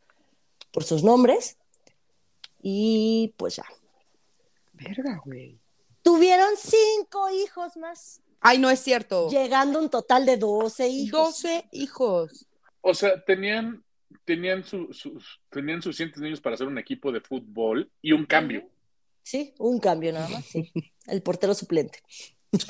por 0.72 0.84
sus 0.84 1.04
nombres. 1.04 1.58
Y 2.62 3.34
pues 3.38 3.56
ya. 3.58 3.66
verga, 4.74 5.20
güey. 5.26 5.58
Tuvieron 6.04 6.50
cinco 6.58 7.30
hijos 7.32 7.76
más, 7.78 8.22
Ay, 8.40 8.60
no 8.60 8.70
es 8.70 8.80
cierto. 8.80 9.30
llegando 9.30 9.80
a 9.80 9.82
un 9.82 9.90
total 9.90 10.26
de 10.26 10.38
12 10.38 10.88
hijos. 10.88 11.42
12 11.42 11.66
hijos. 11.72 12.46
O 12.82 12.94
sea, 12.94 13.22
tenían, 13.26 13.84
tenían, 14.26 14.64
su- 14.64 14.94
sus, 14.94 15.42
tenían 15.50 15.82
suficientes 15.82 16.22
niños 16.22 16.40
para 16.40 16.54
hacer 16.54 16.68
un 16.68 16.78
equipo 16.78 17.12
de 17.12 17.20
fútbol 17.20 17.92
y 18.02 18.14
un 18.14 18.26
cambio. 18.26 18.70
Sí, 19.28 19.54
un 19.60 19.82
cambio 19.82 20.14
nada 20.14 20.30
más, 20.30 20.46
sí. 20.46 20.72
El 21.06 21.22
portero 21.22 21.54
suplente. 21.54 22.00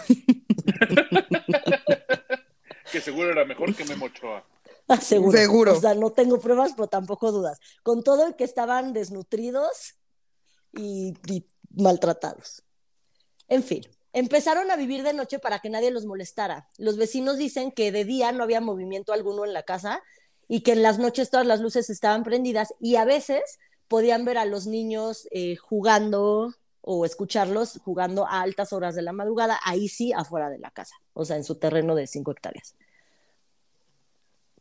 Que 2.91 3.01
seguro 3.01 3.29
era 3.29 3.43
mejor 3.43 3.75
que 3.75 3.83
Memo 3.83 4.05
Ochoa. 4.05 4.47
Ah, 4.87 5.01
seguro. 5.01 5.37
Seguro. 5.37 5.77
O 5.77 5.81
sea, 5.81 5.93
no 5.93 6.11
tengo 6.11 6.39
pruebas, 6.39 6.71
pero 6.73 6.87
tampoco 6.87 7.33
dudas. 7.33 7.59
Con 7.83 8.01
todo 8.01 8.25
el 8.25 8.37
que 8.37 8.45
estaban 8.45 8.93
desnutridos 8.93 9.95
y, 10.71 11.13
y 11.27 11.45
maltratados. 11.69 12.63
En 13.49 13.61
fin, 13.61 13.81
empezaron 14.13 14.71
a 14.71 14.77
vivir 14.77 15.03
de 15.03 15.11
noche 15.11 15.37
para 15.37 15.59
que 15.59 15.69
nadie 15.69 15.91
los 15.91 16.05
molestara. 16.05 16.69
Los 16.77 16.95
vecinos 16.95 17.37
dicen 17.37 17.73
que 17.73 17.91
de 17.91 18.05
día 18.05 18.31
no 18.31 18.43
había 18.43 18.61
movimiento 18.61 19.11
alguno 19.11 19.43
en 19.43 19.51
la 19.51 19.63
casa 19.63 20.01
y 20.47 20.61
que 20.61 20.71
en 20.71 20.81
las 20.81 20.97
noches 20.97 21.29
todas 21.29 21.45
las 21.45 21.59
luces 21.59 21.89
estaban 21.89 22.23
prendidas 22.23 22.73
y 22.79 22.95
a 22.95 23.03
veces 23.03 23.59
podían 23.87 24.25
ver 24.25 24.37
a 24.37 24.45
los 24.45 24.67
niños 24.67 25.27
eh, 25.31 25.55
jugando 25.55 26.53
o 26.81 27.05
escucharlos 27.05 27.79
jugando 27.83 28.25
a 28.25 28.41
altas 28.41 28.71
horas 28.71 28.95
de 28.95 29.01
la 29.01 29.11
madrugada, 29.11 29.59
ahí 29.65 29.89
sí, 29.89 30.13
afuera 30.13 30.49
de 30.49 30.59
la 30.59 30.71
casa, 30.71 30.95
o 31.13 31.25
sea, 31.25 31.35
en 31.35 31.43
su 31.43 31.55
terreno 31.55 31.95
de 31.95 32.07
5 32.07 32.31
hectáreas. 32.31 32.75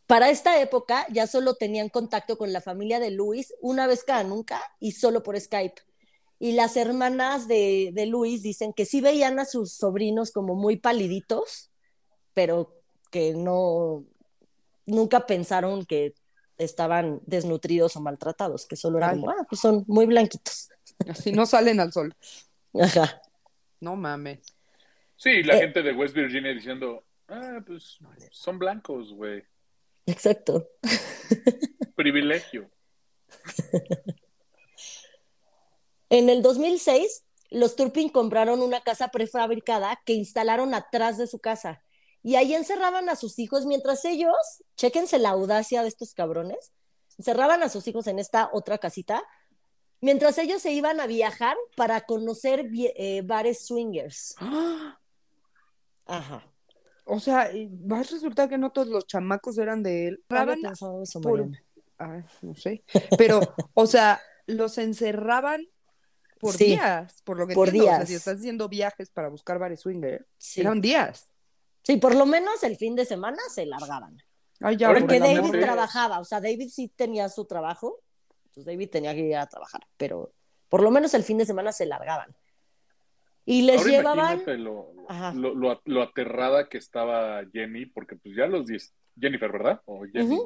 Para 0.07 0.31
esta 0.31 0.61
época 0.61 1.07
ya 1.11 1.27
solo 1.27 1.55
tenían 1.55 1.89
contacto 1.89 2.39
con 2.39 2.53
la 2.53 2.61
familia 2.61 3.01
de 3.01 3.11
Luis 3.11 3.55
una 3.61 3.87
vez 3.87 4.05
cada 4.05 4.25
nunca 4.25 4.61
y 4.81 4.93
solo 4.93 5.23
por 5.23 5.39
Skype. 5.39 5.83
Y 6.39 6.53
las 6.53 6.77
hermanas 6.77 7.49
de, 7.49 7.91
de 7.93 8.07
Luis 8.07 8.43
dicen 8.43 8.73
que 8.73 8.87
sí 8.87 9.01
veían 9.01 9.39
a 9.39 9.45
sus 9.45 9.73
sobrinos 9.73 10.31
como 10.31 10.55
muy 10.55 10.77
paliditos, 10.77 11.71
pero 12.35 12.77
que 13.11 13.35
no, 13.35 14.05
nunca 14.85 15.27
pensaron 15.27 15.85
que 15.85 16.15
estaban 16.59 17.21
desnutridos 17.27 17.97
o 17.97 18.01
maltratados, 18.01 18.67
que 18.67 18.77
solo 18.77 18.99
eran 18.99 19.11
Ay. 19.15 19.21
como, 19.21 19.31
ah, 19.33 19.47
pues 19.49 19.61
son 19.61 19.85
muy 19.87 20.07
blanquitos. 20.07 20.71
Así 21.09 21.33
no 21.33 21.47
salen 21.47 21.81
al 21.81 21.93
sol. 21.93 22.15
Ajá. 22.81 23.21
No 23.81 23.97
mames. 23.97 24.41
Sí, 25.17 25.43
la 25.43 25.57
Eh. 25.57 25.61
gente 25.61 25.83
de 25.83 25.93
West 25.93 26.15
Virginia 26.15 26.53
diciendo, 26.53 27.05
ah, 27.29 27.61
pues 27.67 27.99
son 28.31 28.59
blancos, 28.59 29.13
güey. 29.13 29.43
Exacto. 30.07 30.69
Privilegio. 31.97 32.71
En 36.09 36.29
el 36.31 36.43
2006, 36.43 37.25
los 37.51 37.77
Turpin 37.77 38.09
compraron 38.09 38.61
una 38.63 38.81
casa 38.81 39.09
prefabricada 39.09 40.01
que 40.05 40.13
instalaron 40.13 40.75
atrás 40.75 41.19
de 41.19 41.27
su 41.27 41.39
casa. 41.41 41.83
Y 42.27 42.35
ahí 42.35 42.55
encerraban 42.55 43.09
a 43.09 43.15
sus 43.15 43.39
hijos 43.39 43.67
mientras 43.67 44.05
ellos, 44.05 44.35
chéquense 44.77 45.21
la 45.21 45.29
audacia 45.29 45.83
de 45.83 45.89
estos 45.89 46.13
cabrones, 46.13 46.73
encerraban 47.19 47.63
a 47.63 47.69
sus 47.69 47.87
hijos 47.87 48.09
en 48.09 48.19
esta 48.19 48.51
otra 48.53 48.79
casita, 48.79 49.23
mientras 50.01 50.37
ellos 50.39 50.61
se 50.61 50.73
iban 50.73 50.99
a 50.99 51.07
viajar 51.07 51.57
para 51.77 52.01
conocer 52.01 52.69
eh, 52.75 53.23
bares 53.25 53.65
swingers. 53.65 54.35
¡Ah! 54.41 54.99
Ajá. 56.07 56.43
O 57.05 57.21
sea, 57.21 57.49
va 57.89 58.01
a 58.01 58.03
resultar 58.03 58.49
que 58.49 58.59
no 58.59 58.73
todos 58.73 58.89
los 58.89 59.07
chamacos 59.07 59.57
eran 59.59 59.85
de 59.85 60.09
él. 60.09 60.25
Eso, 60.73 61.21
por- 61.21 61.43
Mariana. 61.43 61.63
Ay, 61.99 62.25
no 62.43 62.57
sé. 62.57 62.83
Pero, 63.17 63.39
o 63.75 63.87
sea, 63.87 64.21
los 64.47 64.79
encerraban 64.79 65.65
por 66.41 66.55
Sí, 66.57 66.65
días, 66.65 67.23
por 67.23 67.39
lo 67.39 67.47
que 67.47 67.55
por 67.55 67.69
entiendo. 67.69 67.87
O 67.87 67.91
sea, 67.91 67.99
días. 67.99 68.09
si 68.09 68.15
estás 68.17 68.39
haciendo 68.39 68.69
viajes 68.69 69.11
para 69.11 69.29
buscar 69.29 69.61
bares 69.61 69.79
swinger, 69.79 70.27
Sí. 70.39 70.61
eran 70.61 70.81
días. 70.81 71.31
Sí, 71.87 71.99
por 71.99 72.17
lo 72.17 72.27
menos 72.27 72.65
el 72.65 72.77
fin 72.77 72.97
de 72.97 73.05
semana 73.05 73.39
se 73.55 73.65
largaban. 73.65 74.21
Ay, 74.61 74.77
ya, 74.77 74.93
Porque 74.93 75.21
David 75.21 75.53
trabajaba, 75.61 76.19
o 76.19 76.25
sea, 76.25 76.41
David 76.41 76.69
sí 76.69 76.89
tenía 76.97 77.29
su 77.29 77.45
trabajo, 77.45 78.03
pues 78.53 78.67
David 78.67 78.91
tenía 78.91 79.15
que 79.15 79.21
ir 79.21 79.37
a 79.37 79.47
trabajar, 79.47 79.87
pero 79.97 80.33
por 80.69 80.83
lo 80.83 80.91
menos 80.91 81.15
el 81.15 81.23
fin 81.23 81.39
de 81.39 81.47
semana 81.47 81.71
se 81.71 81.87
largaban. 81.87 82.35
Y 83.45 83.63
les 83.63 83.79
Ahora 83.79 83.91
llevaban, 83.91 84.45
lo, 84.65 84.93
lo, 85.35 85.55
lo- 85.55 85.83
lo 85.85 86.03
aterrada 86.03 86.69
que 86.69 86.79
estaba 86.79 87.45
Jenny, 87.53 87.87
porque 87.87 88.17
pues 88.17 88.35
ya 88.35 88.47
los 88.49 88.67
10, 88.67 88.93
Jennifer, 89.21 89.53
¿verdad? 89.53 89.81
O 89.85 90.05
Jenny. 90.13 90.41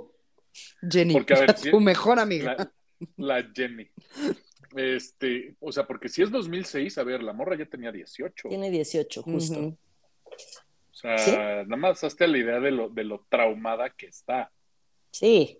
Jenny, 0.90 1.14
Porque, 1.14 1.32
a 1.32 1.40
ver, 1.40 1.56
si- 1.56 1.70
tu 1.70 1.80
mejor 1.80 2.18
amiga. 2.18 2.54
La, 3.16 3.38
la 3.40 3.50
Jenny. 3.54 3.88
Este, 4.76 5.56
o 5.60 5.72
sea, 5.72 5.86
porque 5.86 6.10
si 6.10 6.20
es 6.22 6.30
2006, 6.30 6.98
a 6.98 7.02
ver, 7.04 7.22
la 7.22 7.32
morra 7.32 7.56
ya 7.56 7.64
tenía 7.64 7.90
18. 7.90 8.48
tiene 8.50 8.70
18, 8.70 9.22
justo. 9.22 9.74
Sea, 11.00 11.18
¿Sí? 11.18 11.30
nada 11.32 11.76
más 11.76 12.02
hazte 12.04 12.26
la 12.28 12.38
idea 12.38 12.60
de 12.60 12.70
lo, 12.70 12.88
de 12.88 13.04
lo 13.04 13.24
traumada 13.28 13.90
que 13.90 14.06
está. 14.06 14.50
Sí, 15.10 15.58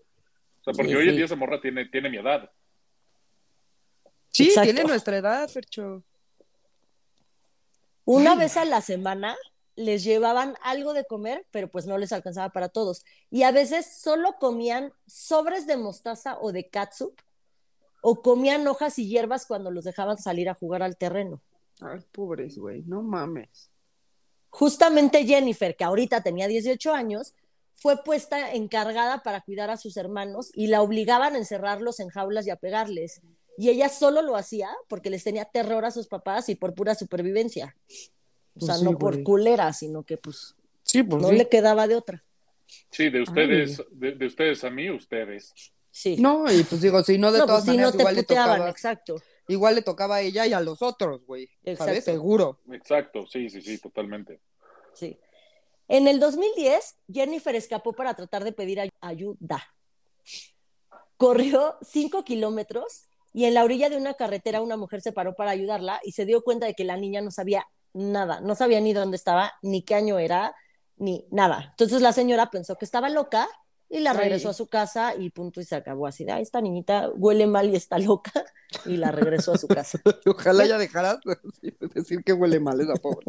O 0.61 0.65
sea, 0.65 0.73
porque 0.75 0.91
Sí, 0.93 0.97
hoy 0.97 1.09
en 1.09 1.17
día 1.17 1.25
esa 1.25 1.37
morra 1.37 1.61
tiene, 1.61 1.87
tiene 1.87 2.09
mi 2.11 2.19
edad. 2.19 2.51
Sí, 4.29 4.45
Exacto. 4.49 4.73
tiene 4.73 4.85
nuestra 4.89 5.17
edad, 5.17 5.49
Fercho. 5.49 6.05
Una 8.05 8.35
vez 8.35 8.57
a 8.57 8.65
la 8.65 8.81
semana 8.81 9.37
les 9.77 10.05
llevaban 10.05 10.57
algo 10.63 10.93
de 10.93 11.05
comer, 11.05 11.47
pero 11.51 11.69
pues 11.69 11.87
no 11.87 11.97
les 11.99 12.13
alcanzaba 12.13 12.51
para 12.51 12.69
todos. 12.69 13.05
Y 13.31 13.43
a 13.45 13.53
veces 13.53 13.87
solo 14.01 14.35
comían 14.39 14.93
sobres 15.07 15.67
de 15.67 15.77
mostaza 15.77 16.39
o 16.41 16.53
de 16.53 16.69
catsup, 16.69 17.15
o 18.03 18.23
comían 18.23 18.67
hojas 18.67 18.99
y 18.99 19.09
hierbas 19.09 19.47
cuando 19.47 19.71
los 19.71 19.85
dejaban 19.85 20.19
salir 20.19 20.49
a 20.49 20.55
jugar 20.55 20.83
al 20.83 20.97
terreno. 20.97 21.41
Ay, 21.81 22.01
pobres, 22.13 22.59
güey, 22.59 22.83
no 22.83 23.03
mames. 23.03 23.71
Justamente 24.51 25.25
Jennifer, 25.25 25.77
que 25.77 25.85
ahorita 25.85 26.23
tenía 26.23 26.49
18 26.49 26.93
años, 26.93 27.35
fue 27.77 28.03
puesta 28.03 28.53
encargada 28.53 29.23
para 29.23 29.41
cuidar 29.41 29.71
a 29.71 29.77
sus 29.77 29.97
hermanos 29.97 30.51
y 30.55 30.67
la 30.67 30.83
obligaban 30.83 31.35
a 31.35 31.39
encerrarlos 31.39 31.99
en 32.01 32.09
jaulas 32.11 32.47
y 32.47 32.51
a 32.51 32.57
pegarles. 32.57 33.21
Y 33.57 33.69
ella 33.71 33.89
solo 33.89 34.23
lo 34.23 34.37
hacía 34.37 34.69
porque 34.89 35.11
les 35.11 35.25
tenía 35.25 35.45
terror 35.45 35.85
a 35.85 35.91
sus 35.91 36.07
papás 36.07 36.49
y 36.49 36.55
por 36.57 36.75
pura 36.75 36.95
supervivencia. 36.95 37.77
O 38.57 38.61
sea, 38.67 38.75
Pues 38.75 38.79
sí, 38.81 38.85
no 38.85 38.99
por 38.99 39.15
güey. 39.15 39.25
culera, 39.25 39.73
sino 39.73 40.03
que 40.03 40.17
pues 40.17 40.55
Sí, 40.83 41.03
pues 41.03 41.23
no 41.23 41.29
sí. 41.29 41.37
le 41.37 41.49
quedaba 41.49 41.87
de 41.87 41.95
otra. 41.97 42.25
Sí, 42.91 43.09
de 43.11 43.23
ustedes, 43.23 43.83
de, 43.93 44.13
de 44.13 44.27
ustedes 44.27 44.63
a 44.65 44.71
mí, 44.71 44.91
ustedes. 44.91 45.53
Sí. 45.91 46.17
No, 46.19 46.51
y 46.53 46.63
pues 46.65 46.81
digo, 46.81 47.03
si 47.03 47.19
no, 47.19 47.33
de 47.33 47.39
No, 47.41 47.47
todas 47.47 47.65
pues 47.65 47.73
si 47.75 47.79
no 47.81 47.85
maneras, 47.89 47.93
te 47.97 47.99
igual 48.03 48.15
le 48.17 48.23
puteaban, 48.23 48.51
tocaba. 48.57 48.71
exacto. 48.71 49.23
Igual 49.51 49.75
le 49.75 49.83
tocaba 49.83 50.17
a 50.17 50.21
ella 50.21 50.47
y 50.47 50.53
a 50.53 50.61
los 50.61 50.81
otros, 50.81 51.25
güey. 51.27 51.49
Seguro. 52.05 52.61
Exacto, 52.73 53.27
sí, 53.27 53.51
sí, 53.51 53.61
sí, 53.61 53.79
totalmente. 53.79 54.41
Sí. 54.95 55.19
En 55.89 56.07
el 56.07 56.21
2010, 56.21 56.97
Jennifer 57.13 57.55
escapó 57.57 57.93
para 57.93 58.15
tratar 58.15 58.45
de 58.45 58.53
pedir 58.53 58.79
ay- 58.81 58.91
ayuda. 59.01 59.63
Corrió 61.17 61.77
cinco 61.83 62.25
kilómetros 62.25 63.09
y 63.33 63.45
en 63.45 63.55
la 63.55 63.65
orilla 63.65 63.91
de 63.91 63.97
una 63.97 64.15
carretera 64.15 64.61
una 64.63 64.77
mujer 64.77 65.01
se 65.03 65.13
paró 65.13 65.35
para 65.35 65.51
ayudarla 65.51 66.01
y 66.05 66.13
se 66.13 66.25
dio 66.25 66.43
cuenta 66.43 66.67
de 66.67 66.75
que 66.75 66.85
la 66.85 66.97
niña 66.97 67.21
no 67.21 67.31
sabía 67.31 67.67
nada, 67.93 68.41
no 68.41 68.55
sabía 68.55 68.81
ni 68.81 68.93
dónde 68.93 69.17
estaba, 69.17 69.53
ni 69.63 69.83
qué 69.83 69.97
año 69.97 70.19
era, 70.19 70.55
ni 70.97 71.27
nada. 71.31 71.69
Entonces 71.71 72.01
la 72.03 72.13
señora 72.13 72.51
pensó 72.51 72.77
que 72.77 72.85
estaba 72.85 73.09
loca 73.11 73.49
y 73.91 73.99
la 74.01 74.13
Ay. 74.13 74.19
regresó 74.19 74.49
a 74.49 74.55
su 74.55 74.69
casa 74.69 75.15
y 75.17 75.31
punto 75.31 75.61
y 75.61 75.65
se 75.65 75.75
acabó 75.75 76.07
así 76.07 76.25
de, 76.25 76.33
"Ay, 76.33 76.43
esta 76.43 76.61
niñita 76.61 77.11
huele 77.15 77.47
mal 77.47 77.69
y 77.69 77.77
está 77.77 77.99
loca 77.99 78.33
y 78.87 78.97
la 78.97 79.11
regresó 79.11 79.53
a 79.53 79.59
su 79.59 79.67
casa. 79.69 80.01
Ojalá 80.27 80.65
ya 80.65 80.79
dejaras 80.79 81.19
de 81.25 81.37
decir 81.95 82.23
que 82.25 82.33
huele 82.33 82.61
mal 82.61 82.81
esa 82.81 82.95
pobre. 82.95 83.27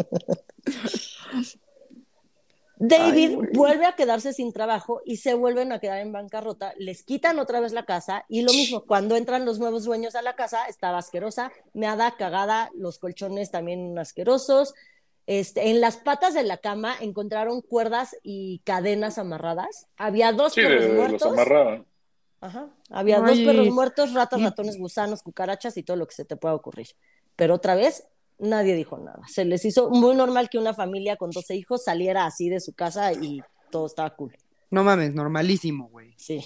David 2.84 3.38
Ay, 3.40 3.48
vuelve 3.54 3.86
a 3.86 3.96
quedarse 3.96 4.34
sin 4.34 4.54
trabajo 4.54 5.02
y 5.06 5.18
se 5.18 5.36
vuelven 5.36 5.72
a 5.72 5.80
quedar 5.80 6.00
en 6.00 6.12
bancarrota, 6.12 6.74
les 6.80 7.04
quitan 7.04 7.38
otra 7.38 7.60
vez 7.60 7.74
la 7.74 7.86
casa 7.86 8.26
y 8.28 8.42
lo 8.42 8.52
mismo, 8.54 8.86
cuando 8.86 9.16
entran 9.16 9.46
los 9.46 9.60
nuevos 9.60 9.84
dueños 9.84 10.16
a 10.16 10.24
la 10.24 10.36
casa, 10.36 10.66
estaba 10.66 10.98
asquerosa, 10.98 11.52
meada, 11.74 12.16
cagada, 12.18 12.72
los 12.76 12.98
colchones 12.98 13.52
también 13.52 13.98
asquerosos. 14.00 14.74
Este, 15.28 15.70
en 15.70 15.82
las 15.82 15.98
patas 15.98 16.34
de 16.34 16.44
la 16.44 16.58
cama 16.58 16.96
encontraron 17.00 17.62
cuerdas 17.62 18.16
y 18.24 18.60
cadenas 18.66 19.18
amarradas. 19.18 19.88
Había 19.98 20.34
dos 20.34 20.54
Sí, 20.54 20.62
perros 20.62 20.82
de 20.82 20.88
los 20.88 20.98
muertos. 20.98 21.32
amarraban. 21.34 21.86
Ajá. 22.42 22.70
Había 22.90 23.18
Ay. 23.24 23.24
dos 23.24 23.40
perros 23.54 23.70
muertos, 23.70 24.14
ratas, 24.14 24.42
ratones, 24.42 24.78
gusanos, 24.78 25.22
cucarachas 25.22 25.78
y 25.78 25.84
todo 25.84 25.96
lo 25.98 26.08
que 26.08 26.16
se 26.16 26.26
te 26.26 26.36
pueda 26.38 26.56
ocurrir. 26.56 26.88
Pero 27.36 27.54
otra 27.56 27.76
vez, 27.76 28.08
nadie 28.40 28.74
dijo 28.76 28.98
nada. 28.98 29.22
Se 29.28 29.46
les 29.46 29.64
hizo 29.64 29.90
muy 29.92 30.16
normal 30.16 30.50
que 30.50 30.58
una 30.58 30.74
familia 30.74 31.18
con 31.18 31.30
12 31.30 31.56
hijos 31.56 31.84
saliera 31.84 32.26
así 32.26 32.50
de 32.50 32.60
su 32.60 32.74
casa 32.74 33.14
y 33.14 33.42
todo 33.70 33.86
estaba 33.86 34.16
cool. 34.16 34.36
No 34.72 34.84
mames, 34.84 35.14
normalísimo, 35.14 35.88
güey. 35.90 36.14
Sí. 36.18 36.42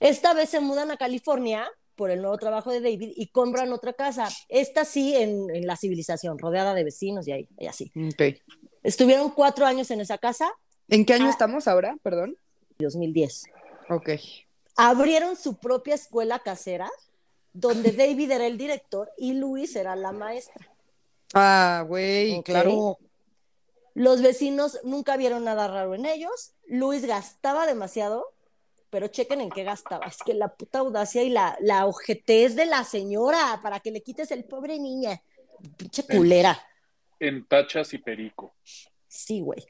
Esta 0.00 0.34
vez 0.34 0.48
se 0.50 0.60
mudan 0.60 0.90
a 0.90 0.96
California 0.96 1.68
por 1.96 2.10
el 2.10 2.20
nuevo 2.20 2.36
trabajo 2.38 2.70
de 2.70 2.80
David 2.80 3.12
y 3.16 3.28
compran 3.28 3.72
otra 3.72 3.92
casa. 3.94 4.28
Esta 4.48 4.84
sí 4.84 5.16
en, 5.16 5.48
en 5.54 5.66
la 5.66 5.76
civilización, 5.76 6.38
rodeada 6.38 6.74
de 6.74 6.84
vecinos 6.84 7.26
y 7.26 7.32
ahí, 7.32 7.48
y 7.58 7.66
así. 7.66 7.90
Ok. 7.96 8.36
Estuvieron 8.82 9.30
cuatro 9.30 9.66
años 9.66 9.90
en 9.90 10.00
esa 10.00 10.18
casa, 10.18 10.50
¿En 10.88 11.04
qué 11.04 11.14
año 11.14 11.26
Ah. 11.26 11.30
estamos 11.30 11.66
ahora? 11.66 11.96
Perdón. 12.02 12.36
2010. 12.78 13.46
Ok. 13.90 14.10
abrieron 14.76 15.34
su 15.36 15.56
propia 15.58 15.94
escuela 15.96 16.38
casera, 16.40 16.88
donde 17.52 17.90
David 17.92 18.30
era 18.30 18.46
el 18.46 18.56
director 18.58 19.10
y 19.16 19.32
Luis 19.32 19.74
era 19.74 19.96
la 19.96 20.12
maestra. 20.12 20.68
Ah, 21.34 21.84
güey, 21.88 22.36
Ok. 22.36 22.44
claro. 22.44 22.98
Los 23.94 24.20
vecinos 24.22 24.78
nunca 24.84 25.16
vieron 25.16 25.44
nada 25.44 25.66
raro 25.66 25.94
en 25.94 26.04
ellos. 26.04 26.52
Luis 26.66 27.04
gastaba 27.06 27.66
demasiado, 27.66 28.26
pero 28.96 29.08
chequen 29.08 29.42
en 29.42 29.50
qué 29.50 29.62
gastaba. 29.62 30.06
Es 30.06 30.22
que 30.24 30.32
la 30.32 30.48
puta 30.48 30.78
audacia 30.78 31.22
y 31.22 31.28
la, 31.28 31.54
la 31.60 31.84
ojetez 31.84 32.56
de 32.56 32.64
la 32.64 32.82
señora 32.82 33.60
para 33.62 33.80
que 33.80 33.90
le 33.90 34.02
quites 34.02 34.30
el 34.30 34.46
pobre 34.46 34.78
niña. 34.78 35.22
Pinche 35.76 36.06
culera. 36.06 36.58
En 37.20 37.46
tachas 37.46 37.92
y 37.92 37.98
perico. 37.98 38.54
Sí, 39.06 39.42
güey. 39.42 39.62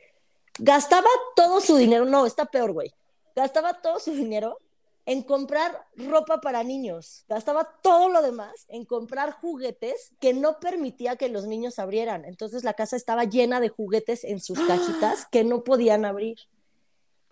Gastaba 0.61 1.09
todo 1.35 1.61
su 1.61 1.75
dinero, 1.77 2.05
no, 2.05 2.25
está 2.25 2.45
peor, 2.47 2.71
güey. 2.71 2.95
Gastaba 3.35 3.83
todo 3.83 3.99
su 3.99 4.13
dinero 4.13 4.61
en 5.07 5.25
comprar 5.25 5.89
ropa 5.97 6.41
para 6.41 6.63
niños. 6.63 7.25
Gastaba 7.29 7.65
todo 7.83 8.09
lo 8.09 8.23
demás 8.23 8.67
en 8.69 8.85
comprar 8.85 9.33
juguetes 9.33 10.13
que 10.21 10.35
no 10.35 10.61
permitía 10.61 11.17
que 11.17 11.29
los 11.29 11.47
niños 11.47 11.81
abrieran. 11.81 12.25
Entonces 12.27 12.63
la 12.63 12.75
casa 12.75 12.95
estaba 12.95 13.25
llena 13.25 13.59
de 13.59 13.71
juguetes 13.71 14.23
en 14.23 14.39
sus 14.39 14.61
cajitas 14.61 15.27
que 15.27 15.43
no 15.43 15.65
podían 15.65 16.05
abrir. 16.05 16.39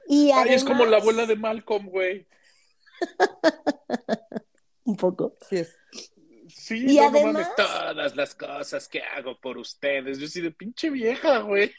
Y 0.07 0.31
Ay, 0.33 0.55
es 0.55 0.64
como 0.64 0.85
la 0.87 0.99
abuela 0.99 1.27
de 1.27 1.37
Malcolm, 1.37 1.87
güey. 1.88 2.27
Un 4.85 4.97
poco. 4.97 5.35
Sí 5.49 5.57
es. 5.57 5.75
Sí, 6.49 6.85
Y 6.87 6.97
no, 6.97 7.03
no 7.03 7.09
además- 7.09 7.33
mames, 7.35 7.49
todas 7.57 8.17
las 8.17 8.35
cosas 8.35 8.88
que 8.88 9.03
hago 9.03 9.38
por 9.40 9.59
ustedes. 9.59 10.19
Yo 10.19 10.29
soy 10.29 10.43
de 10.43 10.51
pinche 10.51 10.90
vieja, 10.90 11.38
güey. 11.38 11.73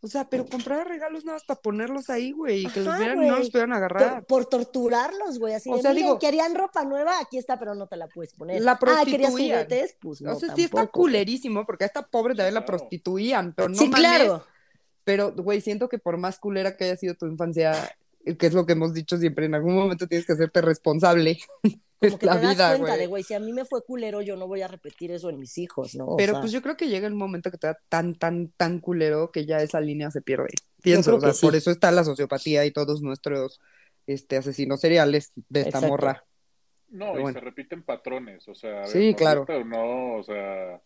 O 0.00 0.06
sea, 0.06 0.28
pero 0.28 0.44
comprar 0.44 0.86
regalos 0.86 1.24
nada 1.24 1.36
más 1.36 1.44
para 1.44 1.60
ponerlos 1.62 2.10
ahí, 2.10 2.32
güey, 2.32 2.66
y 2.66 2.70
que 2.70 2.80
los 2.80 2.98
vieran 2.98 3.22
y 3.22 3.26
no 3.26 3.38
los 3.38 3.48
pudieran 3.50 3.70
Por, 3.70 3.76
agarrar. 3.78 4.24
por 4.26 4.44
torturarlos, 4.46 5.38
güey. 5.38 5.54
Así 5.54 5.70
O 5.70 5.76
de, 5.76 5.82
sea, 5.82 5.92
"Miren, 5.92 6.06
digo- 6.08 6.18
querían 6.18 6.54
ropa 6.54 6.84
nueva, 6.84 7.18
aquí 7.20 7.38
está, 7.38 7.58
pero 7.58 7.74
no 7.74 7.86
te 7.86 7.96
la 7.96 8.08
puedes 8.08 8.34
poner. 8.34 8.60
La 8.60 8.72
ah, 8.72 8.78
¿querías 8.78 9.30
prostituían. 9.30 9.30
juguetes? 9.64 9.96
Pues 10.00 10.20
no, 10.20 10.32
o 10.36 10.40
sea, 10.40 10.54
sí 10.54 10.64
está 10.64 10.86
culerísimo, 10.88 11.64
porque 11.64 11.84
a 11.84 11.86
esta 11.86 12.06
pobre 12.06 12.34
también 12.34 12.52
la 12.54 12.66
prostituían, 12.66 13.54
pero 13.54 13.70
no 13.70 13.76
sí, 13.76 13.88
mames. 13.88 13.98
claro. 14.00 14.46
Pero, 15.04 15.32
güey, 15.34 15.60
siento 15.60 15.88
que 15.88 15.98
por 15.98 16.16
más 16.16 16.38
culera 16.38 16.76
que 16.76 16.84
haya 16.84 16.96
sido 16.96 17.14
tu 17.14 17.26
infancia, 17.26 17.94
que 18.38 18.46
es 18.46 18.54
lo 18.54 18.66
que 18.66 18.72
hemos 18.72 18.94
dicho 18.94 19.16
siempre, 19.18 19.46
en 19.46 19.54
algún 19.54 19.74
momento 19.74 20.06
tienes 20.06 20.26
que 20.26 20.32
hacerte 20.32 20.60
responsable 20.62 21.38
Como 22.00 22.18
que 22.18 22.26
la 22.26 22.38
te 22.38 22.40
das 22.42 22.54
vida, 22.54 22.68
cuenta 22.68 22.86
güey. 22.88 22.98
de, 23.00 23.06
güey, 23.06 23.22
si 23.22 23.34
a 23.34 23.40
mí 23.40 23.52
me 23.52 23.64
fue 23.64 23.82
culero, 23.84 24.20
yo 24.20 24.36
no 24.36 24.46
voy 24.46 24.60
a 24.62 24.68
repetir 24.68 25.10
eso 25.10 25.30
en 25.30 25.38
mis 25.38 25.56
hijos, 25.58 25.94
¿no? 25.94 26.04
O 26.06 26.16
Pero 26.16 26.32
sea, 26.34 26.40
pues 26.40 26.52
yo 26.52 26.60
creo 26.60 26.76
que 26.76 26.88
llega 26.88 27.06
el 27.06 27.14
momento 27.14 27.50
que 27.50 27.56
te 27.58 27.66
da 27.66 27.78
tan, 27.88 28.14
tan, 28.14 28.48
tan 28.56 28.80
culero 28.80 29.30
que 29.30 29.46
ya 29.46 29.58
esa 29.62 29.80
línea 29.80 30.10
se 30.10 30.20
pierde. 30.20 30.48
Pienso, 30.82 31.16
o 31.16 31.20
sea, 31.20 31.32
sí. 31.32 31.46
por 31.46 31.54
eso 31.56 31.70
está 31.70 31.90
la 31.92 32.04
sociopatía 32.04 32.66
y 32.66 32.72
todos 32.72 33.00
nuestros 33.00 33.60
este, 34.06 34.36
asesinos 34.36 34.80
seriales 34.80 35.32
de 35.48 35.60
esta 35.60 35.78
Exacto. 35.78 35.88
morra. 35.88 36.24
No, 36.88 37.06
Pero 37.06 37.18
y 37.18 37.22
bueno. 37.22 37.38
se 37.38 37.44
repiten 37.44 37.82
patrones. 37.82 38.46
O 38.48 38.54
sea, 38.54 38.80
ver, 38.80 38.88
Sí, 38.88 39.14
claro. 39.14 39.46
o 39.48 39.64
no, 39.64 40.16
o 40.16 40.22
sea, 40.22 40.82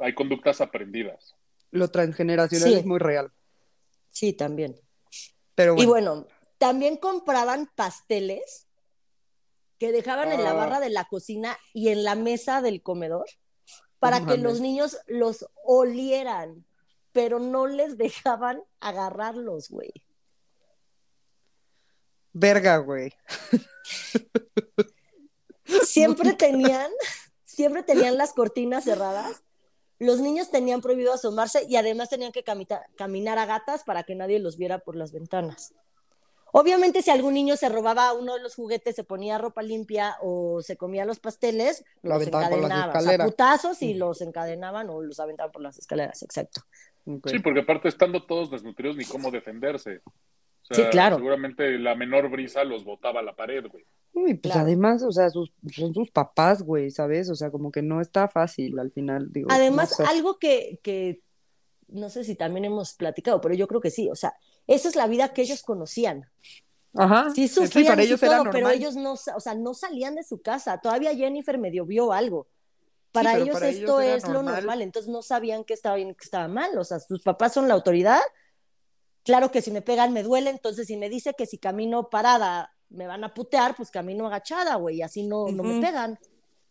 hay 0.00 0.14
conductas 0.14 0.60
aprendidas. 0.60 1.34
Lo 1.74 1.90
transgeneracional 1.90 2.68
Sí. 2.68 2.74
es 2.74 2.86
muy 2.86 2.98
real. 3.00 3.32
sí, 4.10 4.32
también. 4.32 4.80
Pero 5.56 5.74
Y 5.76 5.86
bueno, 5.86 6.26
también 6.58 6.96
compraban 6.96 7.68
pasteles 7.74 8.68
que 9.78 9.90
dejaban 9.90 10.30
en 10.32 10.44
la 10.44 10.50
Ah. 10.50 10.54
barra 10.54 10.78
de 10.80 10.90
la 10.90 11.04
cocina 11.06 11.58
y 11.72 11.88
en 11.88 12.04
la 12.04 12.14
mesa 12.14 12.62
del 12.62 12.80
comedor 12.80 13.26
para 13.98 14.24
que 14.24 14.36
los 14.36 14.60
niños 14.60 14.98
los 15.08 15.46
olieran, 15.64 16.64
pero 17.12 17.40
no 17.40 17.66
les 17.66 17.96
dejaban 17.98 18.62
agarrarlos, 18.80 19.68
güey. 19.68 19.92
verga, 22.36 22.78
güey. 22.78 23.12
Siempre 25.84 26.32
tenían, 26.38 26.90
siempre 27.44 27.82
tenían 27.82 28.16
las 28.18 28.32
cortinas 28.32 28.84
cerradas. 28.84 29.42
Los 30.04 30.20
niños 30.20 30.50
tenían 30.50 30.80
prohibido 30.80 31.12
asomarse 31.14 31.64
y 31.68 31.76
además 31.76 32.10
tenían 32.10 32.30
que 32.32 32.42
camita- 32.44 32.84
caminar 32.96 33.38
a 33.38 33.46
gatas 33.46 33.84
para 33.84 34.02
que 34.02 34.14
nadie 34.14 34.38
los 34.38 34.56
viera 34.58 34.78
por 34.78 34.96
las 34.96 35.12
ventanas. 35.12 35.72
Obviamente, 36.52 37.02
si 37.02 37.10
algún 37.10 37.34
niño 37.34 37.56
se 37.56 37.68
robaba 37.68 38.12
uno 38.12 38.34
de 38.34 38.40
los 38.40 38.54
juguetes, 38.54 38.94
se 38.94 39.02
ponía 39.02 39.38
ropa 39.38 39.62
limpia 39.62 40.16
o 40.20 40.62
se 40.62 40.76
comía 40.76 41.04
los 41.04 41.18
pasteles, 41.18 41.84
Lo 42.02 42.10
los 42.10 42.16
aventaban 42.16 42.50
por 42.50 42.58
las 42.60 42.70
encadenaban. 42.70 42.88
O 42.88 42.92
sea, 42.92 43.00
escaleras. 43.00 43.26
putazos 43.30 43.82
y 43.82 43.94
los 43.94 44.20
encadenaban 44.20 44.88
o 44.90 45.02
los 45.02 45.18
aventaban 45.18 45.50
por 45.50 45.62
las 45.62 45.78
escaleras, 45.78 46.22
exacto. 46.22 46.60
Sí, 47.26 47.38
porque 47.40 47.60
aparte 47.60 47.88
estando 47.88 48.24
todos 48.24 48.50
desnutridos 48.50 48.96
ni 48.96 49.04
cómo 49.04 49.30
defenderse. 49.30 50.00
O 50.70 50.74
Sí, 50.74 50.82
claro. 50.90 51.16
Seguramente 51.16 51.78
la 51.78 51.94
menor 51.94 52.30
brisa 52.30 52.64
los 52.64 52.84
botaba 52.84 53.20
a 53.20 53.22
la 53.22 53.34
pared, 53.36 53.64
güey. 53.70 53.84
Uy, 54.12 54.34
pues 54.34 54.52
Claro. 54.52 54.66
además, 54.66 55.02
o 55.02 55.12
sea, 55.12 55.28
sus, 55.30 55.52
son 55.74 55.92
sus 55.92 56.10
papás, 56.10 56.62
güey, 56.62 56.90
¿sabes? 56.90 57.28
O 57.30 57.34
sea, 57.34 57.50
como 57.50 57.70
que 57.70 57.82
no 57.82 58.00
está 58.00 58.28
fácil 58.28 58.78
al 58.78 58.92
final, 58.92 59.32
digo. 59.32 59.48
Además, 59.50 59.90
no 59.98 60.06
sé. 60.06 60.10
algo 60.10 60.38
que, 60.38 60.80
que 60.82 61.20
no 61.88 62.08
sé 62.10 62.24
si 62.24 62.34
también 62.34 62.64
hemos 62.64 62.94
platicado, 62.94 63.40
pero 63.40 63.54
yo 63.54 63.66
creo 63.68 63.80
que 63.80 63.90
sí. 63.90 64.08
O 64.10 64.14
sea, 64.14 64.34
esa 64.66 64.88
es 64.88 64.96
la 64.96 65.06
vida 65.06 65.32
que 65.32 65.42
ellos 65.42 65.62
conocían. 65.62 66.30
Ajá, 66.96 67.30
Sí 67.34 67.48
sí, 67.48 67.54
sufrían 67.54 67.88
para 67.88 68.02
ellos 68.02 68.20
todo, 68.20 68.32
era 68.42 68.50
pero 68.50 68.70
ellos 68.70 68.96
no, 68.96 69.12
o 69.14 69.40
sea, 69.40 69.54
no 69.54 69.74
salían 69.74 70.14
de 70.14 70.22
su 70.22 70.40
casa. 70.40 70.78
Todavía 70.78 71.14
Jennifer 71.14 71.58
medio 71.58 71.84
vio 71.84 72.12
algo. 72.12 72.48
Para 73.10 73.36
ellos 73.38 73.54
para 73.54 73.68
esto 73.68 74.00
ellos 74.00 74.24
es 74.24 74.28
lo 74.28 74.42
normal. 74.42 74.82
entonces 74.82 75.10
no 75.10 75.22
sabían 75.22 75.64
que 75.64 75.74
estaba 75.74 75.96
bien 75.96 76.10
y 76.10 76.14
que 76.14 76.24
estaba 76.24 76.48
mal. 76.48 76.76
O 76.78 76.84
sea, 76.84 76.98
sus 77.00 77.22
papás 77.22 77.52
son 77.52 77.68
la 77.68 77.74
autoridad. 77.74 78.20
Claro 79.24 79.50
que 79.50 79.62
si 79.62 79.70
me 79.70 79.82
pegan 79.82 80.12
me 80.12 80.22
duele, 80.22 80.50
entonces 80.50 80.86
si 80.86 80.96
me 80.96 81.08
dice 81.08 81.34
que 81.36 81.46
si 81.46 81.58
camino 81.58 82.10
parada 82.10 82.72
me 82.90 83.06
van 83.06 83.24
a 83.24 83.32
putear, 83.34 83.74
pues 83.74 83.90
camino 83.90 84.26
agachada, 84.26 84.76
güey, 84.76 84.96
y 84.98 85.02
así 85.02 85.24
no, 85.26 85.48
no 85.48 85.62
me 85.62 85.80
pegan. 85.80 86.18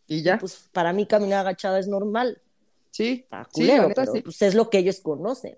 Y 0.06 0.22
ya. 0.22 0.38
Pues 0.38 0.68
para 0.72 0.92
mí 0.92 1.06
caminar 1.06 1.40
agachada 1.40 1.78
es 1.78 1.88
normal. 1.88 2.40
sí. 2.90 3.20
Está 3.24 3.44
Sí, 3.44 3.50
culero, 3.62 3.88
pero 3.94 4.12
sí. 4.12 4.20
pues 4.22 4.40
es 4.42 4.54
lo 4.54 4.70
que 4.70 4.78
ellos 4.78 5.00
conocen. 5.00 5.56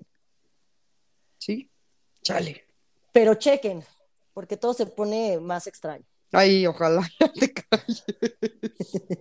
Sí. 1.38 1.70
Chale. 2.22 2.64
Pero 3.12 3.34
chequen, 3.34 3.84
porque 4.34 4.56
todo 4.56 4.72
se 4.74 4.86
pone 4.86 5.38
más 5.38 5.66
extraño. 5.66 6.04
Ay, 6.32 6.66
ojalá 6.66 7.02
ya 7.20 7.32
te 7.32 7.52
calles. 7.52 8.04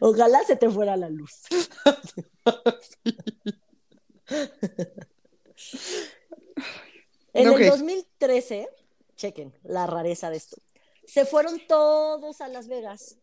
Ojalá 0.00 0.42
se 0.44 0.56
te 0.56 0.70
fuera 0.70 0.96
la 0.96 1.10
luz. 1.10 1.42
En 7.36 7.52
el 7.52 7.68
2013, 7.68 8.68
chequen 9.16 9.52
la 9.62 9.86
rareza 9.86 10.30
de 10.30 10.36
esto, 10.36 10.56
se 11.04 11.24
fueron 11.24 11.60
todos 11.66 12.40
a 12.40 12.48
Las 12.48 12.68
Vegas 12.68 13.18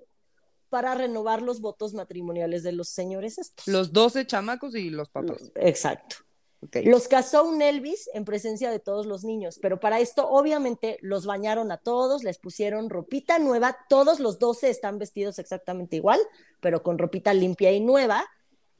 para 0.69 0.95
renovar 0.95 1.43
los 1.43 1.61
votos 1.61 1.93
matrimoniales 1.93 2.63
de 2.63 2.71
los 2.71 2.89
señores 2.89 3.37
estos. 3.37 3.67
Los 3.67 3.93
12 3.93 4.25
chamacos 4.25 4.73
y 4.73 4.89
los 4.89 5.09
papás. 5.09 5.51
Exacto. 5.55 6.15
Ok. 6.61 6.77
Los 6.85 7.07
casó 7.07 7.43
un 7.43 7.61
Elvis 7.61 8.09
en 8.13 8.25
presencia 8.25 8.71
de 8.71 8.79
todos 8.79 9.05
los 9.05 9.23
niños, 9.23 9.59
pero 9.61 9.79
para 9.79 9.99
esto 9.99 10.27
obviamente 10.27 10.97
los 11.01 11.25
bañaron 11.25 11.71
a 11.71 11.77
todos, 11.77 12.23
les 12.23 12.39
pusieron 12.39 12.89
ropita 12.89 13.37
nueva, 13.37 13.77
todos 13.89 14.19
los 14.19 14.39
12 14.39 14.69
están 14.69 14.97
vestidos 14.97 15.37
exactamente 15.39 15.97
igual, 15.97 16.19
pero 16.59 16.81
con 16.81 16.97
ropita 16.97 17.33
limpia 17.33 17.71
y 17.71 17.79
nueva. 17.79 18.25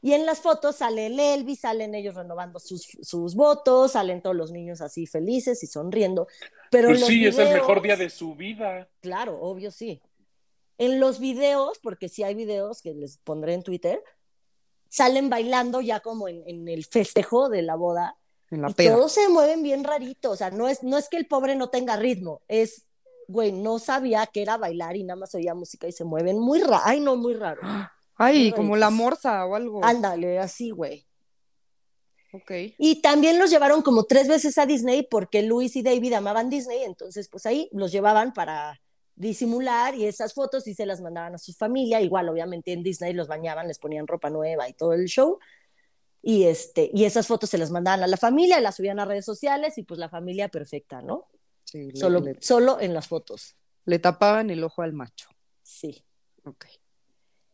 Y 0.03 0.11
en 0.11 0.25
las 0.25 0.41
fotos 0.41 0.75
sale 0.75 1.05
el 1.05 1.17
Elvis, 1.17 1.61
salen 1.61 1.95
ellos 1.95 2.15
renovando 2.15 2.59
sus, 2.59 2.85
sus 3.01 3.35
votos, 3.35 3.93
salen 3.93 4.21
todos 4.21 4.35
los 4.35 4.51
niños 4.51 4.81
así 4.81 5.07
felices 5.07 5.63
y 5.63 5.67
sonriendo. 5.67 6.27
Pero 6.69 6.89
Pues 6.89 7.05
sí, 7.05 7.25
es 7.25 7.37
el 7.37 7.53
mejor 7.53 7.81
día 7.81 7.95
de 7.95 8.09
su 8.09 8.35
vida. 8.35 8.89
Claro, 8.99 9.39
obvio 9.39 9.71
sí. 9.71 10.01
En 10.77 10.99
los 10.99 11.19
videos, 11.19 11.79
porque 11.79 12.09
sí 12.09 12.21
hay 12.21 12.35
videos 12.35 12.81
que 12.81 12.93
les 12.93 13.17
pondré 13.19 13.53
en 13.53 13.63
Twitter, 13.63 14.03
salen 14.89 15.29
bailando 15.29 15.79
ya 15.79 16.01
como 16.01 16.27
en, 16.27 16.43
en 16.47 16.67
el 16.67 16.83
festejo 16.83 17.47
de 17.47 17.61
la 17.61 17.75
boda 17.75 18.17
En 18.51 18.61
la 18.61 18.71
y 18.71 18.73
peda. 18.73 18.95
todos 18.95 19.13
se 19.13 19.29
mueven 19.29 19.63
bien 19.63 19.85
rarito, 19.85 20.31
o 20.31 20.35
sea, 20.35 20.51
no 20.51 20.67
es, 20.67 20.83
no 20.83 20.97
es 20.97 21.07
que 21.07 21.15
el 21.15 21.27
pobre 21.27 21.55
no 21.55 21.69
tenga 21.69 21.95
ritmo, 21.95 22.41
es, 22.49 22.87
güey, 23.29 23.53
no 23.53 23.79
sabía 23.79 24.25
que 24.27 24.41
era 24.41 24.57
bailar 24.57 24.97
y 24.97 25.03
nada 25.05 25.21
más 25.21 25.33
oía 25.33 25.55
música 25.55 25.87
y 25.87 25.93
se 25.93 26.03
mueven 26.03 26.39
muy 26.39 26.59
raro, 26.59 26.81
ay 26.83 26.99
no, 26.99 27.15
muy 27.15 27.35
raro. 27.35 27.61
Ay, 28.15 28.51
como 28.51 28.75
la 28.75 28.89
morsa 28.89 29.45
o 29.45 29.55
algo. 29.55 29.83
Ándale, 29.83 30.39
así, 30.39 30.69
güey. 30.71 31.05
Ok. 32.31 32.51
Y 32.79 33.01
también 33.01 33.37
los 33.37 33.51
llevaron 33.51 33.81
como 33.83 34.05
tres 34.05 34.27
veces 34.27 34.57
a 34.57 34.65
Disney 34.65 35.03
porque 35.09 35.43
Luis 35.43 35.75
y 35.75 35.83
David 35.83 36.13
amaban 36.13 36.49
Disney, 36.49 36.83
entonces 36.83 37.29
pues 37.29 37.45
ahí 37.45 37.69
los 37.71 37.91
llevaban 37.91 38.33
para 38.33 38.81
disimular 39.15 39.93
y 39.93 40.05
esas 40.05 40.33
fotos 40.33 40.65
y 40.67 40.73
se 40.73 40.87
las 40.87 40.99
mandaban 40.99 41.35
a 41.35 41.37
su 41.37 41.53
familia, 41.53 42.01
igual 42.01 42.27
obviamente 42.29 42.73
en 42.73 42.81
Disney 42.81 43.13
los 43.13 43.27
bañaban, 43.27 43.67
les 43.67 43.77
ponían 43.77 44.07
ropa 44.07 44.31
nueva 44.31 44.67
y 44.67 44.73
todo 44.73 44.93
el 44.93 45.05
show. 45.05 45.37
Y 46.23 46.45
este 46.45 46.89
y 46.93 47.03
esas 47.05 47.27
fotos 47.27 47.49
se 47.51 47.57
las 47.59 47.69
mandaban 47.69 48.01
a 48.01 48.07
la 48.07 48.17
familia, 48.17 48.59
las 48.61 48.75
subían 48.77 48.99
a 48.99 49.05
redes 49.05 49.25
sociales 49.25 49.77
y 49.77 49.83
pues 49.83 49.99
la 49.99 50.09
familia 50.09 50.47
perfecta, 50.49 51.01
¿no? 51.03 51.27
Sí, 51.65 51.91
le, 51.91 51.99
Solo 51.99 52.19
le- 52.21 52.41
solo 52.41 52.79
en 52.79 52.93
las 52.95 53.07
fotos. 53.07 53.55
le 53.85 53.99
tapaban 53.99 54.49
el 54.49 54.63
ojo 54.63 54.81
al 54.81 54.93
macho. 54.93 55.27
Sí. 55.61 56.03
Ok. 56.45 56.65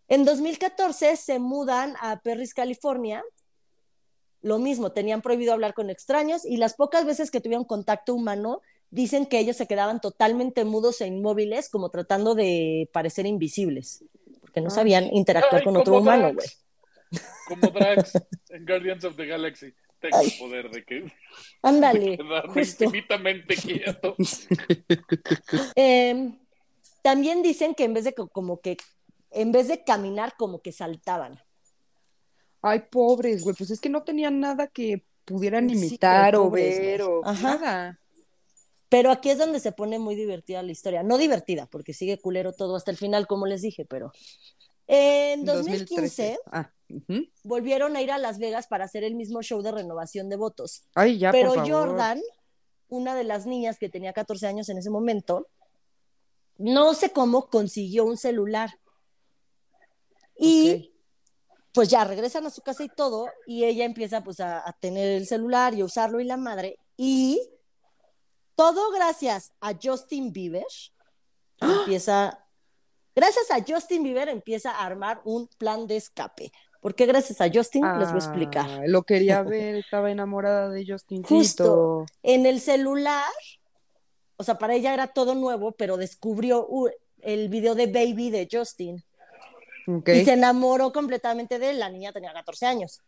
En 0.10 0.26
2014 0.26 1.16
se 1.16 1.40
mudan 1.40 1.96
a 2.02 2.20
Perris, 2.22 2.54
California. 2.54 3.24
Lo 4.42 4.58
mismo, 4.58 4.92
tenían 4.92 5.22
prohibido 5.22 5.54
hablar 5.54 5.74
con 5.74 5.90
extraños 5.90 6.46
y 6.46 6.58
las 6.58 6.74
pocas 6.74 7.06
veces 7.06 7.30
que 7.30 7.42
tuvieron 7.42 7.66
contacto 7.66 8.14
humano, 8.16 8.62
dicen 8.90 9.26
que 9.26 9.38
ellos 9.40 9.56
se 9.58 9.68
quedaban 9.68 10.02
totalmente 10.02 10.64
mudos 10.66 11.02
e 11.02 11.08
inmóviles, 11.08 11.70
como 11.70 11.90
tratando 11.90 12.36
de 12.36 12.90
parecer 12.92 13.26
invisibles, 13.26 14.04
porque 14.42 14.62
no 14.62 14.70
Ay. 14.70 14.76
sabían 14.76 15.10
interactuar 15.14 15.62
Ay, 15.62 15.66
con 15.66 15.78
otro 15.78 16.00
humano, 16.00 16.34
güey. 16.34 16.48
Como 17.48 17.68
Drax 17.72 18.14
en 18.50 18.66
Guardians 18.66 19.04
of 19.04 19.16
the 19.16 19.26
Galaxy. 19.26 19.74
Tengo 20.00 20.18
Ay. 20.18 20.28
el 20.28 20.40
poder 20.40 20.70
de 20.72 20.86
que 20.86 21.12
Ándale, 21.62 22.18
infinitamente 22.56 23.56
quieto. 23.56 24.16
Eh, 25.76 26.32
también 27.02 27.42
dicen 27.42 27.76
que 27.76 27.84
en 27.84 27.94
vez 27.94 28.06
de 28.06 28.14
co- 28.14 28.30
como 28.30 28.62
que 28.62 28.78
en 29.32 29.52
vez 29.52 29.68
de 29.68 29.84
caminar, 29.84 30.34
como 30.38 30.62
que 30.62 30.72
saltaban. 30.72 31.40
Ay, 32.62 32.84
pobres, 32.92 33.44
güey. 33.44 33.56
Pues 33.56 33.72
es 33.72 33.80
que 33.80 33.90
no 33.90 34.04
tenían 34.04 34.40
nada 34.40 34.68
que 34.68 35.06
pudieran 35.26 35.70
Sí, 35.70 35.76
imitar 35.76 36.36
o 36.36 36.44
pobres, 36.46 36.80
ver 36.80 37.02
o 37.04 37.22
Ajá. 37.24 37.56
nada. 37.56 38.00
Pero 38.90 39.12
aquí 39.12 39.30
es 39.30 39.38
donde 39.38 39.60
se 39.60 39.72
pone 39.72 40.00
muy 40.00 40.16
divertida 40.16 40.64
la 40.64 40.72
historia. 40.72 41.04
No 41.04 41.18
divertida, 41.18 41.68
porque 41.68 41.94
sigue 41.94 42.20
culero 42.20 42.54
todo 42.54 42.76
hasta 42.76 42.90
el 42.92 42.98
final, 42.98 43.28
como 43.28 43.46
les 43.46 43.62
dije, 43.62 43.86
pero. 43.86 44.12
En 44.88 45.46
2015 45.46 46.40
Ah, 46.52 46.72
volvieron 47.44 47.96
a 47.96 48.02
ir 48.02 48.12
a 48.12 48.18
Las 48.18 48.40
Vegas 48.40 48.66
para 48.66 48.86
hacer 48.86 49.04
el 49.04 49.14
mismo 49.14 49.44
show 49.44 49.62
de 49.62 49.72
renovación 49.72 50.30
de 50.30 50.36
votos. 50.36 50.82
Ay, 50.96 51.20
ya, 51.20 51.32
pero 51.32 51.54
por 51.54 51.68
favor. 51.68 51.90
Jordan, 51.90 52.20
una 52.88 53.14
de 53.14 53.24
las 53.24 53.46
niñas 53.46 53.78
que 53.78 53.90
tenía 53.90 54.14
14 54.14 54.48
años 54.48 54.68
en 54.70 54.80
ese 54.80 54.90
momento, 54.90 55.48
no 56.58 56.96
sé 56.96 57.12
cómo 57.12 57.50
consiguió 57.50 58.04
un 58.06 58.18
celular. 58.18 58.79
Y 60.40 60.94
pues 61.74 61.90
ya 61.90 62.04
regresan 62.04 62.46
a 62.46 62.50
su 62.50 62.62
casa 62.62 62.84
y 62.84 62.90
todo, 62.90 63.30
y 63.46 63.66
ella 63.66 63.86
empieza 63.86 64.24
pues 64.24 64.40
a, 64.40 64.68
a 64.68 64.74
tener 64.74 65.10
el 65.10 65.28
celular 65.28 65.74
y 65.74 65.82
a 65.82 65.86
usarlo 65.86 66.20
y 66.20 66.24
la 66.24 66.38
madre, 66.38 66.80
y 66.98 67.40
todo 68.56 68.92
gracias 68.92 69.54
a 69.62 69.74
Justin 69.82 70.34
Bieber, 70.34 70.66
empieza, 71.62 72.46
gracias 73.16 73.50
a 73.52 73.64
Justin 73.66 74.04
Bieber 74.04 74.28
empieza 74.28 74.72
a 74.72 74.86
armar 74.86 75.22
un 75.24 75.48
plan 75.58 75.88
de 75.88 75.96
escape. 75.96 76.52
¿Por 76.82 76.96
qué 76.96 77.06
gracias 77.06 77.42
a 77.42 77.50
Justin? 77.54 77.86
Les 78.00 78.10
voy 78.10 78.22
a 78.22 78.26
explicar. 78.26 78.70
Ah, 78.70 78.82
lo 78.86 79.04
quería 79.04 79.42
ver, 79.44 79.76
estaba 79.76 80.12
enamorada 80.12 80.70
de 80.70 80.86
Justin 80.86 81.24
Justo. 81.24 82.06
En 82.24 82.46
el 82.46 82.60
celular, 82.60 83.32
o 84.36 84.44
sea, 84.44 84.58
para 84.58 84.76
ella 84.76 84.94
era 84.94 85.08
todo 85.08 85.36
nuevo, 85.36 85.74
pero 85.74 85.98
descubrió 85.98 86.68
el 87.22 87.50
video 87.50 87.76
de 87.76 87.88
Baby 87.88 88.30
de 88.30 88.48
Justin 88.52 89.04
Ok. 89.98 90.10
y 90.10 90.26
se 90.26 90.34
enamoró 90.34 90.92
completamente 90.92 91.60
de 91.60 91.72
él. 91.72 91.80
La 91.80 91.90
niña 91.90 92.12
tenía 92.12 92.34
14 92.34 92.66
años. 92.66 93.02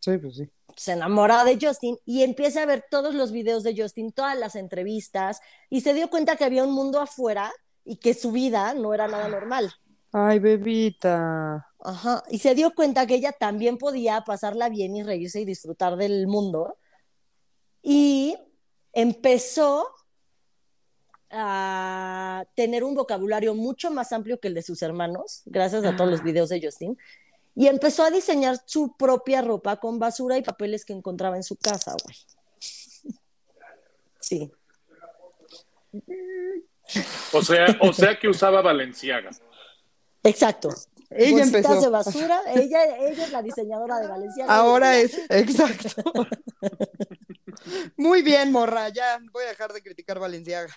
Sí, 0.00 0.18
pues 0.18 0.36
sí. 0.36 0.50
se 0.76 0.92
enamora 0.92 1.44
de 1.44 1.58
Justin 1.60 1.96
y 2.04 2.22
empieza 2.24 2.62
a 2.62 2.66
ver 2.66 2.84
todos 2.90 3.14
los 3.14 3.30
videos 3.30 3.62
de 3.62 3.80
Justin, 3.80 4.10
todas 4.10 4.36
las 4.36 4.56
entrevistas 4.56 5.40
y 5.70 5.82
se 5.82 5.94
dio 5.94 6.10
cuenta 6.10 6.34
que 6.34 6.44
había 6.44 6.64
un 6.64 6.72
mundo 6.72 7.00
afuera 7.00 7.52
y 7.84 7.96
que 7.96 8.12
su 8.12 8.32
vida 8.32 8.74
no 8.74 8.94
era 8.94 9.06
nada 9.06 9.28
normal. 9.28 9.72
Ay, 10.12 10.40
bebita. 10.40 11.68
Ajá. 11.78 12.22
Y 12.28 12.38
se 12.38 12.54
dio 12.54 12.74
cuenta 12.74 13.06
que 13.06 13.14
ella 13.14 13.32
también 13.32 13.78
podía 13.78 14.22
pasarla 14.22 14.68
bien 14.68 14.94
y 14.96 15.02
reírse 15.02 15.40
y 15.40 15.44
disfrutar 15.44 15.96
del 15.96 16.26
mundo. 16.26 16.78
Y 17.80 18.36
empezó 18.92 19.86
a 21.30 21.61
tener 22.54 22.84
un 22.84 22.94
vocabulario 22.94 23.54
mucho 23.54 23.90
más 23.90 24.12
amplio 24.12 24.40
que 24.40 24.48
el 24.48 24.54
de 24.54 24.62
sus 24.62 24.82
hermanos, 24.82 25.42
gracias 25.46 25.84
a 25.84 25.96
todos 25.96 26.10
los 26.10 26.22
videos 26.22 26.48
de 26.48 26.60
Justin. 26.62 26.98
Y 27.54 27.66
empezó 27.66 28.02
a 28.02 28.10
diseñar 28.10 28.58
su 28.64 28.96
propia 28.96 29.42
ropa 29.42 29.76
con 29.76 29.98
basura 29.98 30.38
y 30.38 30.42
papeles 30.42 30.84
que 30.84 30.92
encontraba 30.92 31.36
en 31.36 31.42
su 31.42 31.56
casa, 31.56 31.94
güey. 32.02 32.16
Sí. 34.20 34.50
O 37.32 37.42
sea, 37.42 37.66
o 37.80 37.92
sea 37.92 38.18
que 38.18 38.28
usaba 38.28 38.62
Valenciaga. 38.62 39.30
Exacto. 40.22 40.70
Ella 41.16 41.42
empezó. 41.42 41.80
de 41.80 41.88
basura. 41.88 42.40
Ella, 42.54 42.96
ella 42.98 43.24
es 43.24 43.32
la 43.32 43.42
diseñadora 43.42 43.98
de 43.98 44.08
Valencia. 44.08 44.46
Ahora 44.48 44.98
es, 44.98 45.18
exacto. 45.28 45.88
Muy 47.96 48.22
bien, 48.22 48.50
morra, 48.52 48.88
ya 48.88 49.18
voy 49.32 49.44
a 49.44 49.48
dejar 49.48 49.72
de 49.72 49.82
criticar 49.82 50.18
Valenciaga. 50.18 50.74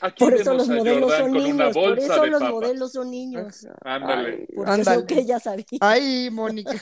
Aquí 0.00 0.24
Por 0.24 0.34
eso 0.34 0.54
los 0.54 0.68
modelos 0.68 1.10
Jordan 1.10 1.32
son 1.32 1.42
niños. 1.42 1.74
Por 1.74 1.98
eso 1.98 2.26
los 2.26 2.40
papas. 2.40 2.52
modelos 2.52 2.92
son 2.92 3.10
niños. 3.10 3.66
Ándale. 3.80 4.46
Ay, 4.64 4.80
es 4.80 4.86
lo 4.86 5.06
que 5.06 5.18
ella 5.20 5.40
sabía. 5.40 5.64
Ay, 5.80 6.30
Mónica. 6.30 6.80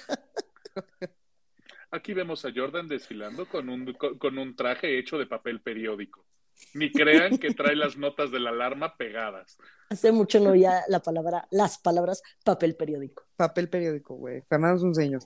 Aquí 1.91 2.13
vemos 2.13 2.45
a 2.45 2.51
Jordan 2.55 2.89
desfilando 2.89 3.47
con 3.49 3.71
un, 3.71 3.95
con 3.95 4.39
un 4.39 4.55
traje 4.55 4.99
hecho 4.99 5.17
de 5.17 5.27
papel 5.27 5.63
periódico. 5.63 6.27
Ni 6.75 6.91
crean 6.91 7.39
que 7.39 7.53
trae 7.53 7.77
las 7.77 7.97
notas 7.97 8.31
de 8.31 8.41
la 8.41 8.51
alarma 8.51 8.97
pegadas. 8.97 9.59
Hace 9.89 10.13
mucho 10.13 10.41
no 10.41 10.51
oía 10.51 10.83
la 10.89 11.01
palabra, 11.01 11.47
las 11.51 11.79
palabras 11.79 12.23
papel 12.45 12.77
periódico. 12.77 13.25
Papel 13.37 13.69
periódico, 13.69 14.15
güey. 14.15 14.43
Fernando 14.49 14.77
es 14.77 14.83
un 14.83 14.95
señor. 14.95 15.23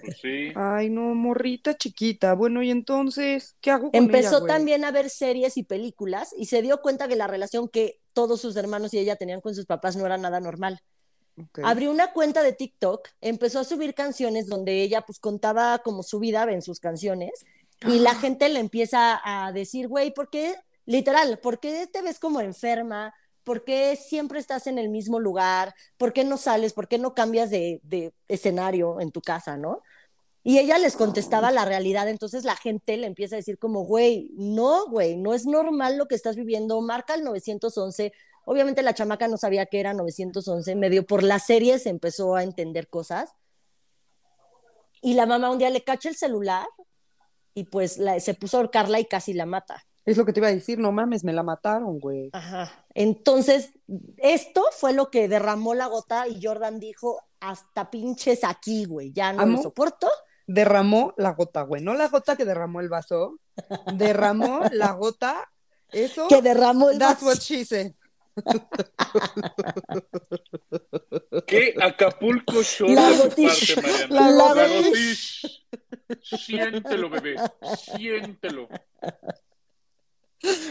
Pues 0.00 0.18
sí. 0.20 0.52
Ay, 0.54 0.90
no, 0.90 1.14
morrita 1.14 1.76
chiquita. 1.76 2.34
Bueno, 2.34 2.62
y 2.62 2.70
entonces, 2.70 3.56
¿qué 3.60 3.70
hago 3.70 3.90
con 3.90 4.02
Empezó 4.02 4.38
ella, 4.38 4.54
también 4.54 4.84
a 4.84 4.90
ver 4.90 5.10
series 5.10 5.56
y 5.56 5.62
películas 5.62 6.34
y 6.36 6.46
se 6.46 6.62
dio 6.62 6.80
cuenta 6.80 7.08
que 7.08 7.16
la 7.16 7.26
relación 7.26 7.68
que 7.68 8.00
todos 8.12 8.40
sus 8.40 8.56
hermanos 8.56 8.92
y 8.94 8.98
ella 8.98 9.16
tenían 9.16 9.40
con 9.40 9.54
sus 9.54 9.66
papás 9.66 9.96
no 9.96 10.06
era 10.06 10.18
nada 10.18 10.40
normal. 10.40 10.80
Abrió 11.62 11.90
una 11.90 12.12
cuenta 12.12 12.42
de 12.42 12.52
TikTok, 12.52 13.08
empezó 13.22 13.60
a 13.60 13.64
subir 13.64 13.94
canciones 13.94 14.48
donde 14.48 14.82
ella 14.82 15.00
pues 15.00 15.18
contaba 15.18 15.78
como 15.78 16.02
su 16.02 16.18
vida 16.18 16.42
en 16.50 16.60
sus 16.60 16.78
canciones 16.78 17.44
y 17.88 17.98
la 17.98 18.14
gente 18.14 18.48
le 18.48 18.60
empieza 18.60 19.20
a 19.24 19.52
decir, 19.52 19.88
güey, 19.88 20.12
¿por 20.12 20.30
qué? 20.30 20.56
Literal, 20.86 21.38
¿por 21.38 21.60
qué 21.60 21.86
te 21.86 22.02
ves 22.02 22.18
como 22.18 22.40
enferma? 22.40 23.14
¿Por 23.44 23.64
qué 23.64 23.96
siempre 23.96 24.38
estás 24.38 24.66
en 24.66 24.78
el 24.78 24.88
mismo 24.88 25.18
lugar? 25.18 25.74
¿Por 25.96 26.12
qué 26.12 26.24
no 26.24 26.36
sales? 26.36 26.72
¿Por 26.72 26.88
qué 26.88 26.98
no 26.98 27.14
cambias 27.14 27.50
de, 27.50 27.80
de 27.82 28.14
escenario 28.28 29.00
en 29.00 29.10
tu 29.10 29.20
casa, 29.20 29.56
no? 29.56 29.82
Y 30.44 30.58
ella 30.58 30.78
les 30.78 30.96
contestaba 30.96 31.52
la 31.52 31.64
realidad, 31.64 32.08
entonces 32.08 32.44
la 32.44 32.56
gente 32.56 32.96
le 32.96 33.06
empieza 33.06 33.36
a 33.36 33.38
decir 33.38 33.58
como, 33.58 33.84
güey, 33.84 34.30
no, 34.34 34.86
güey, 34.88 35.16
no 35.16 35.34
es 35.34 35.46
normal 35.46 35.96
lo 35.96 36.08
que 36.08 36.16
estás 36.16 36.34
viviendo, 36.34 36.80
marca 36.80 37.14
el 37.14 37.22
911. 37.22 38.12
Obviamente 38.44 38.82
la 38.82 38.92
chamaca 38.92 39.28
no 39.28 39.36
sabía 39.36 39.66
que 39.66 39.78
era 39.78 39.94
911, 39.94 40.74
medio 40.74 41.06
por 41.06 41.22
la 41.22 41.38
serie 41.38 41.78
se 41.78 41.90
empezó 41.90 42.34
a 42.34 42.42
entender 42.42 42.88
cosas. 42.88 43.34
Y 45.00 45.14
la 45.14 45.26
mamá 45.26 45.50
un 45.50 45.58
día 45.58 45.70
le 45.70 45.84
cacha 45.84 46.08
el 46.08 46.16
celular 46.16 46.66
y 47.54 47.64
pues 47.64 47.98
la- 47.98 48.18
se 48.20 48.34
puso 48.34 48.56
a 48.56 48.60
ahorcarla 48.60 49.00
y 49.00 49.04
casi 49.06 49.32
la 49.32 49.46
mata. 49.46 49.84
Es 50.04 50.16
lo 50.16 50.24
que 50.26 50.32
te 50.32 50.40
iba 50.40 50.48
a 50.48 50.52
decir, 50.52 50.78
no 50.80 50.90
mames, 50.90 51.22
me 51.22 51.32
la 51.32 51.42
mataron, 51.44 52.00
güey. 52.00 52.30
Ajá. 52.32 52.70
Entonces, 52.92 53.70
esto 54.18 54.64
fue 54.76 54.92
lo 54.92 55.10
que 55.10 55.28
derramó 55.28 55.74
la 55.74 55.86
gota 55.86 56.26
y 56.26 56.40
Jordan 56.44 56.80
dijo, 56.80 57.20
hasta 57.40 57.90
pinches 57.90 58.42
aquí, 58.42 58.84
güey, 58.84 59.12
ya 59.12 59.32
no 59.32 59.42
Amo. 59.42 59.56
lo 59.58 59.62
soporto. 59.62 60.08
Derramó 60.48 61.14
la 61.16 61.30
gota, 61.34 61.62
güey. 61.62 61.82
No 61.82 61.94
la 61.94 62.08
gota 62.08 62.34
que 62.36 62.44
derramó 62.44 62.80
el 62.80 62.88
vaso. 62.88 63.38
Derramó 63.94 64.62
la 64.72 64.92
gota. 64.92 65.48
Eso. 65.92 66.26
Que 66.28 66.42
derramó 66.42 66.90
el 66.90 66.98
That's 66.98 67.22
vaso. 67.22 67.26
what 67.26 67.38
she 67.38 67.64
said. 67.64 67.92
¿Qué 71.46 71.74
Acapulco 71.80 72.62
Shore 72.62 72.94
La 72.94 73.10
de 73.10 73.16
gotish. 73.18 73.74
parte, 73.74 73.88
Mariana? 74.08 74.14
La 74.14 74.30
La 74.30 74.66
gotish. 74.68 75.42
gotish. 76.08 76.44
Siéntelo, 76.44 77.10
bebé. 77.10 77.36
Siéntelo. 77.96 78.68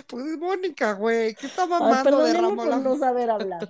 Pues 0.08 0.26
es 0.26 0.38
Mónica, 0.38 0.94
güey. 0.94 1.34
¿Qué 1.36 1.48
está 1.48 1.66
mamando? 1.66 2.24
derramó 2.24 2.56
por 2.56 2.68
la 2.68 2.80
no 2.80 2.98
saber 2.98 3.30
hablar. 3.30 3.68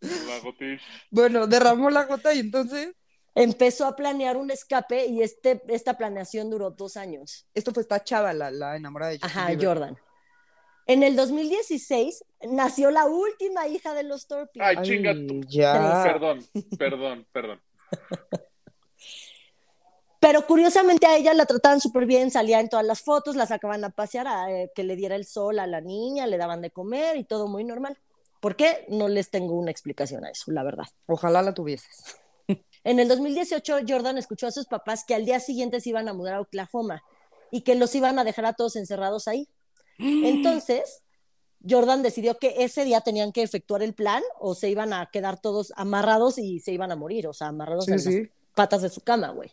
La 0.00 0.38
gotish. 0.42 0.80
Bueno, 1.10 1.46
derramó 1.46 1.90
la 1.90 2.04
gota 2.04 2.34
y 2.34 2.40
entonces. 2.40 2.94
Empezó 3.36 3.86
a 3.86 3.96
planear 3.96 4.36
un 4.36 4.52
escape 4.52 5.06
y 5.06 5.20
este, 5.20 5.60
esta 5.66 5.98
planeación 5.98 6.50
duró 6.50 6.70
dos 6.70 6.96
años. 6.96 7.48
Esto 7.52 7.72
fue 7.72 7.82
esta 7.82 8.04
chava, 8.04 8.32
la, 8.32 8.52
la 8.52 8.76
enamorada 8.76 9.10
de 9.10 9.18
Justin 9.18 9.38
Ajá, 9.40 9.48
Bieber. 9.48 9.66
Jordan. 9.66 9.96
En 10.86 11.02
el 11.02 11.16
2016 11.16 12.24
nació 12.48 12.90
la 12.90 13.06
última 13.06 13.66
hija 13.68 13.94
de 13.94 14.02
los 14.02 14.26
Torpy. 14.26 14.60
Ay, 14.60 14.76
chinga 14.82 15.14
ya. 15.48 16.02
Perdón, 16.04 16.44
perdón, 16.78 17.26
perdón. 17.32 17.60
Pero 20.20 20.46
curiosamente 20.46 21.06
a 21.06 21.16
ella 21.16 21.34
la 21.34 21.44
trataban 21.44 21.80
súper 21.80 22.06
bien, 22.06 22.30
salía 22.30 22.60
en 22.60 22.70
todas 22.70 22.86
las 22.86 23.02
fotos, 23.02 23.36
la 23.36 23.46
sacaban 23.46 23.84
a 23.84 23.90
pasear, 23.90 24.26
a, 24.26 24.50
eh, 24.50 24.72
que 24.74 24.82
le 24.82 24.96
diera 24.96 25.16
el 25.16 25.26
sol 25.26 25.58
a 25.58 25.66
la 25.66 25.82
niña, 25.82 26.26
le 26.26 26.38
daban 26.38 26.62
de 26.62 26.70
comer 26.70 27.16
y 27.18 27.24
todo 27.24 27.46
muy 27.46 27.62
normal. 27.62 27.98
¿Por 28.40 28.56
qué? 28.56 28.86
No 28.88 29.08
les 29.08 29.30
tengo 29.30 29.54
una 29.54 29.70
explicación 29.70 30.24
a 30.24 30.30
eso, 30.30 30.50
la 30.50 30.62
verdad. 30.62 30.86
Ojalá 31.06 31.42
la 31.42 31.54
tuvieses. 31.54 32.16
En 32.86 33.00
el 33.00 33.08
2018, 33.08 33.78
Jordan 33.88 34.18
escuchó 34.18 34.46
a 34.46 34.50
sus 34.50 34.66
papás 34.66 35.04
que 35.06 35.14
al 35.14 35.24
día 35.24 35.40
siguiente 35.40 35.80
se 35.80 35.88
iban 35.88 36.06
a 36.06 36.12
mudar 36.12 36.34
a 36.34 36.40
Oklahoma 36.42 37.02
y 37.50 37.62
que 37.62 37.74
los 37.74 37.94
iban 37.94 38.18
a 38.18 38.24
dejar 38.24 38.44
a 38.44 38.52
todos 38.52 38.76
encerrados 38.76 39.26
ahí. 39.26 39.48
Entonces, 39.98 41.02
Jordan 41.68 42.02
decidió 42.02 42.38
que 42.38 42.56
ese 42.64 42.84
día 42.84 43.00
tenían 43.00 43.32
que 43.32 43.42
efectuar 43.42 43.82
el 43.82 43.94
plan 43.94 44.22
o 44.38 44.54
se 44.54 44.68
iban 44.70 44.92
a 44.92 45.08
quedar 45.10 45.40
todos 45.40 45.72
amarrados 45.76 46.38
y 46.38 46.60
se 46.60 46.72
iban 46.72 46.92
a 46.92 46.96
morir, 46.96 47.26
o 47.26 47.32
sea, 47.32 47.48
amarrados 47.48 47.86
Sí, 47.86 47.92
en 47.92 47.98
sí. 48.00 48.20
las 48.20 48.28
patas 48.54 48.82
de 48.82 48.90
su 48.90 49.00
cama, 49.00 49.30
güey. 49.30 49.50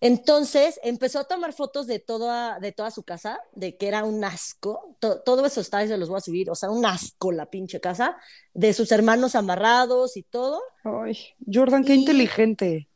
Entonces 0.00 0.78
empezó 0.82 1.18
a 1.20 1.24
tomar 1.24 1.54
fotos 1.54 1.86
de 1.86 1.98
toda, 1.98 2.58
de 2.60 2.72
toda 2.72 2.90
su 2.90 3.04
casa, 3.04 3.40
de 3.52 3.76
que 3.78 3.88
era 3.88 4.04
un 4.04 4.22
asco. 4.22 4.96
To- 5.00 5.20
todo 5.22 5.46
eso 5.46 5.60
está 5.62 5.82
y 5.82 5.88
se 5.88 5.96
los 5.96 6.08
voy 6.10 6.18
a 6.18 6.20
subir. 6.20 6.50
O 6.50 6.54
sea, 6.54 6.70
un 6.70 6.84
asco 6.84 7.32
la 7.32 7.46
pinche 7.46 7.80
casa, 7.80 8.16
de 8.52 8.74
sus 8.74 8.92
hermanos 8.92 9.34
amarrados 9.34 10.16
y 10.18 10.22
todo. 10.22 10.60
Ay, 10.84 11.16
Jordan, 11.50 11.84
qué 11.84 11.94
inteligente. 11.94 12.88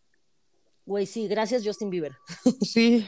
Güey, 0.84 1.06
sí, 1.06 1.28
gracias 1.28 1.62
Justin 1.64 1.88
Bieber. 1.90 2.12
Sí. 2.62 3.06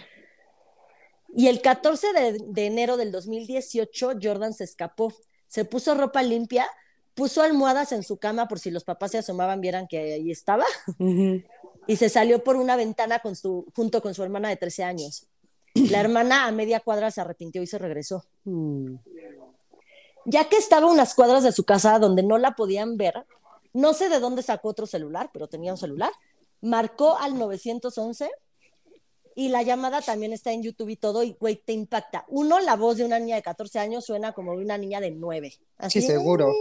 Y 1.37 1.49
el 1.49 1.61
14 1.61 2.13
de, 2.13 2.39
de 2.47 2.67
enero 2.67 2.97
del 2.97 3.13
2018, 3.13 4.13
Jordan 4.23 4.53
se 4.53 4.65
escapó. 4.65 5.13
Se 5.47 5.65
puso 5.65 5.95
ropa 5.95 6.23
limpia, 6.23 6.67
puso 7.15 7.43
almohadas 7.43 7.93
en 7.93 8.03
su 8.03 8.17
cama 8.19 8.49
por 8.49 8.59
si 8.59 8.71
los 8.71 8.85
papás 8.85 9.11
se 9.11 9.19
asomaban, 9.19 9.61
vieran 9.61 9.87
que 9.87 10.15
ahí 10.15 10.31
estaba, 10.31 10.65
y 11.87 11.97
se 11.97 12.09
salió 12.09 12.43
por 12.43 12.57
una 12.57 12.77
ventana 12.77 13.19
con 13.19 13.37
su, 13.37 13.67
junto 13.75 14.01
con 14.01 14.15
su 14.15 14.23
hermana 14.23 14.49
de 14.49 14.57
13 14.57 14.85
años. 14.85 15.27
La 15.75 16.01
hermana 16.01 16.47
a 16.47 16.53
media 16.53 16.81
cuadra 16.81 17.11
se 17.11 17.21
arrepintió 17.21 17.63
y 17.63 17.67
se 17.67 17.79
regresó. 17.79 18.25
Mm. 18.45 18.95
Ya 20.27 20.49
que 20.49 20.57
estaba 20.57 20.87
a 20.87 20.91
unas 20.91 21.15
cuadras 21.15 21.43
de 21.43 21.53
su 21.53 21.65
casa 21.65 21.99
donde 21.99 22.23
no 22.23 22.39
la 22.39 22.53
podían 22.53 22.97
ver, 22.97 23.27
no 23.73 23.93
sé 23.95 24.09
de 24.09 24.19
dónde 24.19 24.43
sacó 24.43 24.69
otro 24.69 24.87
celular, 24.87 25.31
pero 25.33 25.47
tenía 25.49 25.73
un 25.73 25.79
celular, 25.79 26.13
marcó 26.61 27.17
al 27.19 27.39
911 27.39 28.31
y 29.35 29.49
la 29.49 29.63
llamada 29.63 30.01
también 30.03 30.33
está 30.33 30.53
en 30.53 30.63
YouTube 30.63 30.91
y 30.91 30.97
todo, 30.97 31.23
y 31.23 31.37
güey, 31.39 31.57
te 31.57 31.73
impacta. 31.73 32.25
Uno, 32.29 32.61
la 32.61 32.77
voz 32.77 32.97
de 32.97 33.05
una 33.05 33.19
niña 33.19 33.37
de 33.37 33.43
14 33.43 33.79
años 33.79 34.05
suena 34.05 34.33
como 34.33 34.57
de 34.57 34.65
una 34.65 34.79
niña 34.79 35.01
de 35.01 35.11
9. 35.11 35.53
Así, 35.79 36.01
Sí, 36.01 36.07
seguro. 36.07 36.53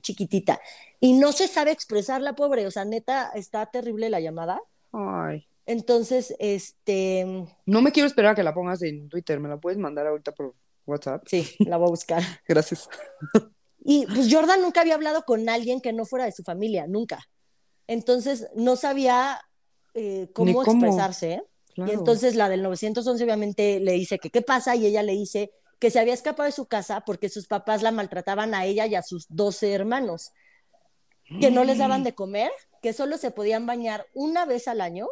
Chiquitita. 0.00 0.60
Y 1.00 1.12
no 1.12 1.32
se 1.32 1.48
sabe 1.48 1.70
expresar 1.70 2.20
la 2.20 2.34
pobre, 2.34 2.66
o 2.66 2.70
sea, 2.70 2.84
neta, 2.84 3.30
está 3.34 3.66
terrible 3.66 4.10
la 4.10 4.20
llamada. 4.20 4.60
Ay. 4.92 5.46
Entonces, 5.66 6.34
este, 6.38 7.46
No 7.66 7.82
me 7.82 7.92
quiero 7.92 8.06
esperar 8.06 8.32
a 8.32 8.34
que 8.34 8.42
la 8.42 8.54
pongas 8.54 8.82
en 8.82 9.08
Twitter. 9.08 9.38
¿Me 9.38 9.48
la 9.48 9.58
puedes 9.58 9.78
mandar 9.78 10.06
ahorita 10.06 10.32
por 10.32 10.54
WhatsApp? 10.86 11.24
sí, 11.26 11.54
la 11.60 11.76
voy 11.76 11.86
a 11.86 11.90
buscar. 11.90 12.22
Gracias. 12.48 12.88
Y 13.84 14.06
pues 14.06 14.32
Jordan 14.32 14.60
nunca 14.60 14.80
había 14.80 14.94
hablado 14.94 15.24
con 15.24 15.48
alguien 15.48 15.80
que 15.80 15.92
no 15.92 16.04
fuera 16.04 16.24
de 16.24 16.32
su 16.32 16.42
familia, 16.42 16.86
nunca. 16.86 17.28
Entonces 17.86 18.48
no 18.54 18.76
sabía 18.76 19.40
eh, 19.94 20.28
cómo, 20.32 20.62
cómo. 20.62 20.86
expresarse. 20.86 21.32
¿eh? 21.32 21.42
Claro. 21.74 21.90
Y 21.90 21.94
entonces 21.94 22.34
la 22.34 22.48
del 22.48 22.62
911 22.62 23.24
obviamente 23.24 23.80
le 23.80 23.92
dice 23.92 24.18
que 24.18 24.30
qué 24.30 24.42
pasa 24.42 24.76
y 24.76 24.86
ella 24.86 25.02
le 25.02 25.12
dice 25.12 25.52
que 25.78 25.90
se 25.90 25.98
había 25.98 26.14
escapado 26.14 26.46
de 26.46 26.52
su 26.52 26.66
casa 26.66 27.00
porque 27.00 27.28
sus 27.28 27.46
papás 27.46 27.82
la 27.82 27.90
maltrataban 27.90 28.54
a 28.54 28.64
ella 28.66 28.86
y 28.86 28.94
a 28.94 29.02
sus 29.02 29.26
12 29.30 29.72
hermanos, 29.72 30.32
que 31.40 31.50
no 31.50 31.64
les 31.64 31.78
daban 31.78 32.04
de 32.04 32.14
comer, 32.14 32.52
que 32.82 32.92
solo 32.92 33.16
se 33.16 33.30
podían 33.30 33.66
bañar 33.66 34.06
una 34.14 34.44
vez 34.44 34.68
al 34.68 34.80
año, 34.80 35.08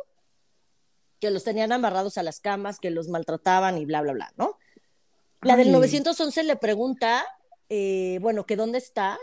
que 1.18 1.30
los 1.30 1.44
tenían 1.44 1.72
amarrados 1.72 2.18
a 2.18 2.22
las 2.22 2.40
camas, 2.40 2.78
que 2.78 2.90
los 2.90 3.08
maltrataban 3.08 3.78
y 3.78 3.84
bla, 3.84 4.02
bla, 4.02 4.12
bla, 4.12 4.32
¿no? 4.36 4.58
La 5.42 5.56
del 5.56 5.68
Ay. 5.68 5.72
911 5.72 6.44
le 6.44 6.56
pregunta, 6.56 7.24
eh, 7.68 8.18
bueno, 8.20 8.44
que 8.44 8.56
dónde 8.56 8.78
está, 8.78 9.18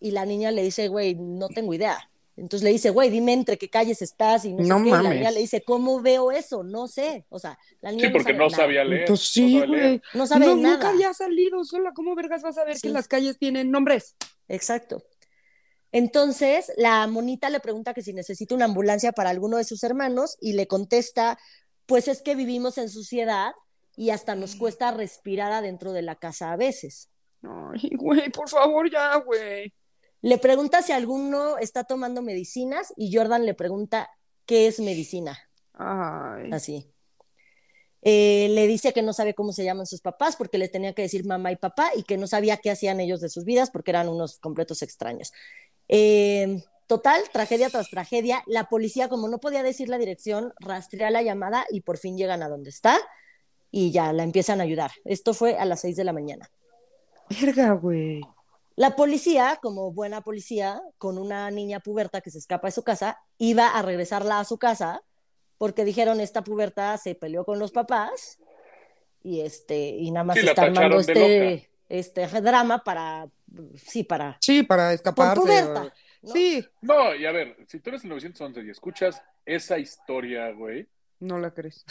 y 0.00 0.10
la 0.10 0.26
niña 0.26 0.50
le 0.50 0.62
dice, 0.62 0.88
güey, 0.88 1.14
no 1.14 1.48
tengo 1.48 1.72
idea. 1.72 2.09
Entonces 2.40 2.64
le 2.64 2.70
dice, 2.70 2.90
güey, 2.90 3.10
dime 3.10 3.32
entre 3.34 3.58
qué 3.58 3.68
calles 3.68 4.00
estás 4.02 4.44
y 4.46 4.52
no, 4.54 4.62
No 4.64 4.78
sé 4.78 4.82
qué. 4.84 4.88
Y 4.88 4.90
la 4.92 4.96
mames. 5.02 5.14
niña 5.18 5.30
le 5.30 5.40
dice, 5.40 5.62
¿cómo 5.62 6.00
veo 6.00 6.32
eso? 6.32 6.62
No 6.64 6.88
sé. 6.88 7.26
O 7.28 7.38
sea, 7.38 7.58
la 7.82 7.90
niña 7.92 8.06
Sí, 8.08 8.12
porque 8.12 8.32
no 8.32 8.48
sabe 8.48 8.50
nada. 8.50 8.62
sabía 8.62 8.84
leer. 8.84 9.04
Pues 9.06 9.20
sí, 9.20 9.54
no 9.54 9.60
sabía 9.60 9.66
leer. 9.76 9.86
güey. 9.88 10.02
No 10.14 10.26
sabe 10.26 10.46
No, 10.46 10.56
nada. 10.56 10.74
Nunca 10.76 10.88
había 10.88 11.12
salido 11.14 11.62
sola. 11.64 11.92
¿Cómo 11.94 12.14
vergas 12.14 12.42
vas 12.42 12.56
a 12.58 12.64
ver 12.64 12.76
Sí. 12.76 12.88
que 12.88 12.94
las 12.94 13.08
calles 13.08 13.38
tienen 13.38 13.70
nombres? 13.70 14.16
Exacto. 14.48 15.02
Entonces, 15.92 16.72
la 16.76 17.06
monita 17.08 17.50
le 17.50 17.60
pregunta 17.60 17.94
que 17.94 18.02
si 18.02 18.12
necesita 18.12 18.54
una 18.54 18.64
ambulancia 18.66 19.12
para 19.12 19.30
alguno 19.30 19.56
de 19.56 19.64
sus 19.64 19.82
hermanos 19.82 20.36
y 20.40 20.52
le 20.52 20.66
contesta, 20.66 21.38
pues 21.86 22.06
es 22.08 22.22
que 22.22 22.34
vivimos 22.36 22.78
en 22.78 22.88
sociedad 22.88 23.52
y 23.96 24.10
hasta 24.10 24.34
nos 24.36 24.54
cuesta 24.56 24.92
respirar 24.92 25.50
adentro 25.52 25.92
de 25.92 26.02
la 26.02 26.14
casa 26.16 26.52
a 26.52 26.56
veces. 26.56 27.10
Ay, 27.42 27.90
güey, 27.96 28.30
por 28.30 28.48
favor, 28.48 28.90
ya, 28.90 29.16
güey. 29.16 29.72
Le 30.22 30.38
pregunta 30.38 30.82
si 30.82 30.92
alguno 30.92 31.58
está 31.58 31.84
tomando 31.84 32.22
medicinas 32.22 32.92
y 32.96 33.14
Jordan 33.14 33.46
le 33.46 33.54
pregunta 33.54 34.10
qué 34.46 34.66
es 34.66 34.80
medicina. 34.80 35.38
Ay. 35.74 36.50
Así. 36.52 36.92
Eh, 38.02 38.48
le 38.50 38.66
dice 38.66 38.92
que 38.92 39.02
no 39.02 39.12
sabe 39.12 39.34
cómo 39.34 39.52
se 39.52 39.64
llaman 39.64 39.86
sus 39.86 40.00
papás 40.00 40.36
porque 40.36 40.58
les 40.58 40.70
tenía 40.70 40.94
que 40.94 41.02
decir 41.02 41.26
mamá 41.26 41.52
y 41.52 41.56
papá 41.56 41.90
y 41.94 42.02
que 42.02 42.16
no 42.16 42.26
sabía 42.26 42.56
qué 42.56 42.70
hacían 42.70 42.98
ellos 43.00 43.20
de 43.20 43.28
sus 43.28 43.44
vidas 43.44 43.70
porque 43.70 43.90
eran 43.90 44.08
unos 44.08 44.38
completos 44.38 44.82
extraños. 44.82 45.32
Eh, 45.88 46.62
total, 46.86 47.22
tragedia 47.32 47.68
tras 47.68 47.90
tragedia. 47.90 48.42
La 48.46 48.64
policía, 48.64 49.08
como 49.08 49.28
no 49.28 49.38
podía 49.38 49.62
decir 49.62 49.88
la 49.88 49.98
dirección, 49.98 50.52
rastrea 50.60 51.10
la 51.10 51.22
llamada 51.22 51.66
y 51.70 51.82
por 51.82 51.98
fin 51.98 52.16
llegan 52.16 52.42
a 52.42 52.48
donde 52.48 52.70
está 52.70 52.98
y 53.70 53.92
ya 53.92 54.12
la 54.12 54.22
empiezan 54.22 54.60
a 54.60 54.64
ayudar. 54.64 54.92
Esto 55.04 55.34
fue 55.34 55.56
a 55.56 55.64
las 55.64 55.80
6 55.80 55.96
de 55.96 56.04
la 56.04 56.12
mañana. 56.12 56.50
Verga, 57.40 57.72
güey. 57.72 58.20
La 58.76 58.96
policía, 58.96 59.58
como 59.60 59.92
buena 59.92 60.20
policía, 60.22 60.80
con 60.98 61.18
una 61.18 61.50
niña 61.50 61.80
puberta 61.80 62.20
que 62.20 62.30
se 62.30 62.38
escapa 62.38 62.68
de 62.68 62.72
su 62.72 62.82
casa, 62.82 63.18
iba 63.38 63.68
a 63.68 63.82
regresarla 63.82 64.40
a 64.40 64.44
su 64.44 64.58
casa 64.58 65.02
porque 65.58 65.84
dijeron 65.84 66.20
esta 66.20 66.42
puberta 66.42 66.96
se 66.96 67.14
peleó 67.14 67.44
con 67.44 67.58
los 67.58 67.72
papás 67.72 68.38
y 69.22 69.40
este 69.40 69.76
y 69.90 70.10
nada 70.10 70.24
más 70.24 70.38
Sí, 70.38 70.46
está 70.48 70.62
armando 70.62 70.98
este, 71.00 71.70
este 71.88 72.26
drama 72.40 72.82
para 72.82 73.28
sí, 73.76 74.04
para... 74.04 74.38
Sí, 74.40 74.62
para 74.62 74.92
escaparse. 74.94 75.40
puberta, 75.42 75.82
o- 75.82 75.92
¿no? 76.22 76.32
Sí, 76.32 76.64
No, 76.80 77.14
y 77.14 77.26
a 77.26 77.32
ver, 77.32 77.56
si 77.66 77.80
tú 77.80 77.90
eres 77.90 78.04
el 78.04 78.10
911 78.10 78.62
y 78.62 78.70
escuchas 78.70 79.20
esa 79.44 79.78
historia, 79.78 80.50
güey. 80.52 80.88
no 81.18 81.38
la 81.38 81.50
crees. 81.52 81.84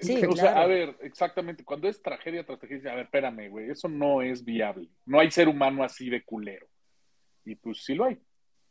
Sí, 0.00 0.16
o 0.28 0.36
sea, 0.36 0.52
claro. 0.52 0.60
a 0.60 0.66
ver, 0.66 0.96
exactamente, 1.02 1.64
cuando 1.64 1.88
es 1.88 2.02
tragedia 2.02 2.44
tras 2.44 2.58
tragedia, 2.58 2.92
a 2.92 2.96
ver, 2.96 3.04
espérame, 3.04 3.48
güey, 3.50 3.70
eso 3.70 3.88
no 3.88 4.22
es 4.22 4.44
viable. 4.44 4.88
No 5.06 5.20
hay 5.20 5.30
ser 5.30 5.48
humano 5.48 5.82
así 5.84 6.08
de 6.10 6.24
culero. 6.24 6.66
Y 7.44 7.54
pues 7.54 7.84
sí 7.84 7.94
lo 7.94 8.04
hay. 8.04 8.18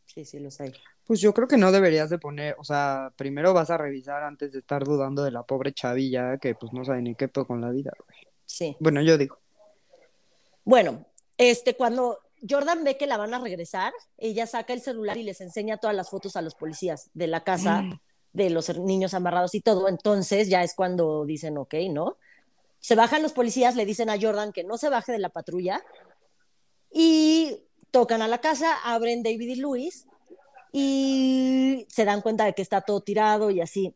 Sí, 0.05 0.23
sí, 0.23 0.39
los 0.39 0.59
hay. 0.61 0.73
Pues 1.03 1.19
yo 1.21 1.33
creo 1.33 1.47
que 1.47 1.57
no 1.57 1.71
deberías 1.71 2.09
de 2.09 2.17
poner, 2.17 2.55
o 2.59 2.63
sea, 2.63 3.13
primero 3.17 3.53
vas 3.53 3.69
a 3.69 3.77
revisar 3.77 4.23
antes 4.23 4.53
de 4.53 4.59
estar 4.59 4.83
dudando 4.83 5.23
de 5.23 5.31
la 5.31 5.43
pobre 5.43 5.73
chavilla 5.73 6.37
que 6.37 6.55
pues 6.55 6.73
no 6.73 6.83
sabe 6.85 7.01
ni 7.01 7.15
qué 7.15 7.27
pedo 7.27 7.45
con 7.45 7.61
la 7.61 7.71
vida, 7.71 7.91
güey. 8.05 8.19
Sí. 8.45 8.77
Bueno, 8.79 9.01
yo 9.01 9.17
digo. 9.17 9.39
Bueno, 10.63 11.05
este, 11.37 11.75
cuando 11.75 12.19
Jordan 12.47 12.83
ve 12.83 12.97
que 12.97 13.07
la 13.07 13.17
van 13.17 13.33
a 13.33 13.39
regresar, 13.39 13.93
ella 14.17 14.45
saca 14.47 14.73
el 14.73 14.81
celular 14.81 15.17
y 15.17 15.23
les 15.23 15.41
enseña 15.41 15.77
todas 15.77 15.95
las 15.95 16.09
fotos 16.09 16.35
a 16.35 16.41
los 16.41 16.55
policías 16.55 17.09
de 17.13 17.27
la 17.27 17.43
casa, 17.43 17.83
de 18.33 18.49
los 18.49 18.75
niños 18.77 19.13
amarrados 19.13 19.55
y 19.55 19.61
todo. 19.61 19.87
Entonces 19.87 20.49
ya 20.49 20.63
es 20.63 20.73
cuando 20.75 21.25
dicen, 21.25 21.57
ok, 21.57 21.75
¿no? 21.89 22.17
Se 22.79 22.95
bajan 22.95 23.23
los 23.23 23.33
policías, 23.33 23.75
le 23.75 23.85
dicen 23.85 24.09
a 24.09 24.19
Jordan 24.19 24.53
que 24.53 24.63
no 24.63 24.77
se 24.77 24.89
baje 24.89 25.11
de 25.11 25.19
la 25.19 25.29
patrulla 25.29 25.83
y 26.91 27.63
tocan 27.91 28.21
a 28.21 28.27
la 28.27 28.39
casa, 28.39 28.75
abren 28.83 29.23
David 29.23 29.49
y 29.49 29.55
Luis 29.55 30.05
y 30.71 31.85
se 31.89 32.05
dan 32.05 32.21
cuenta 32.21 32.45
de 32.45 32.53
que 32.53 32.61
está 32.61 32.81
todo 32.81 33.01
tirado 33.01 33.49
y 33.49 33.61
así. 33.61 33.93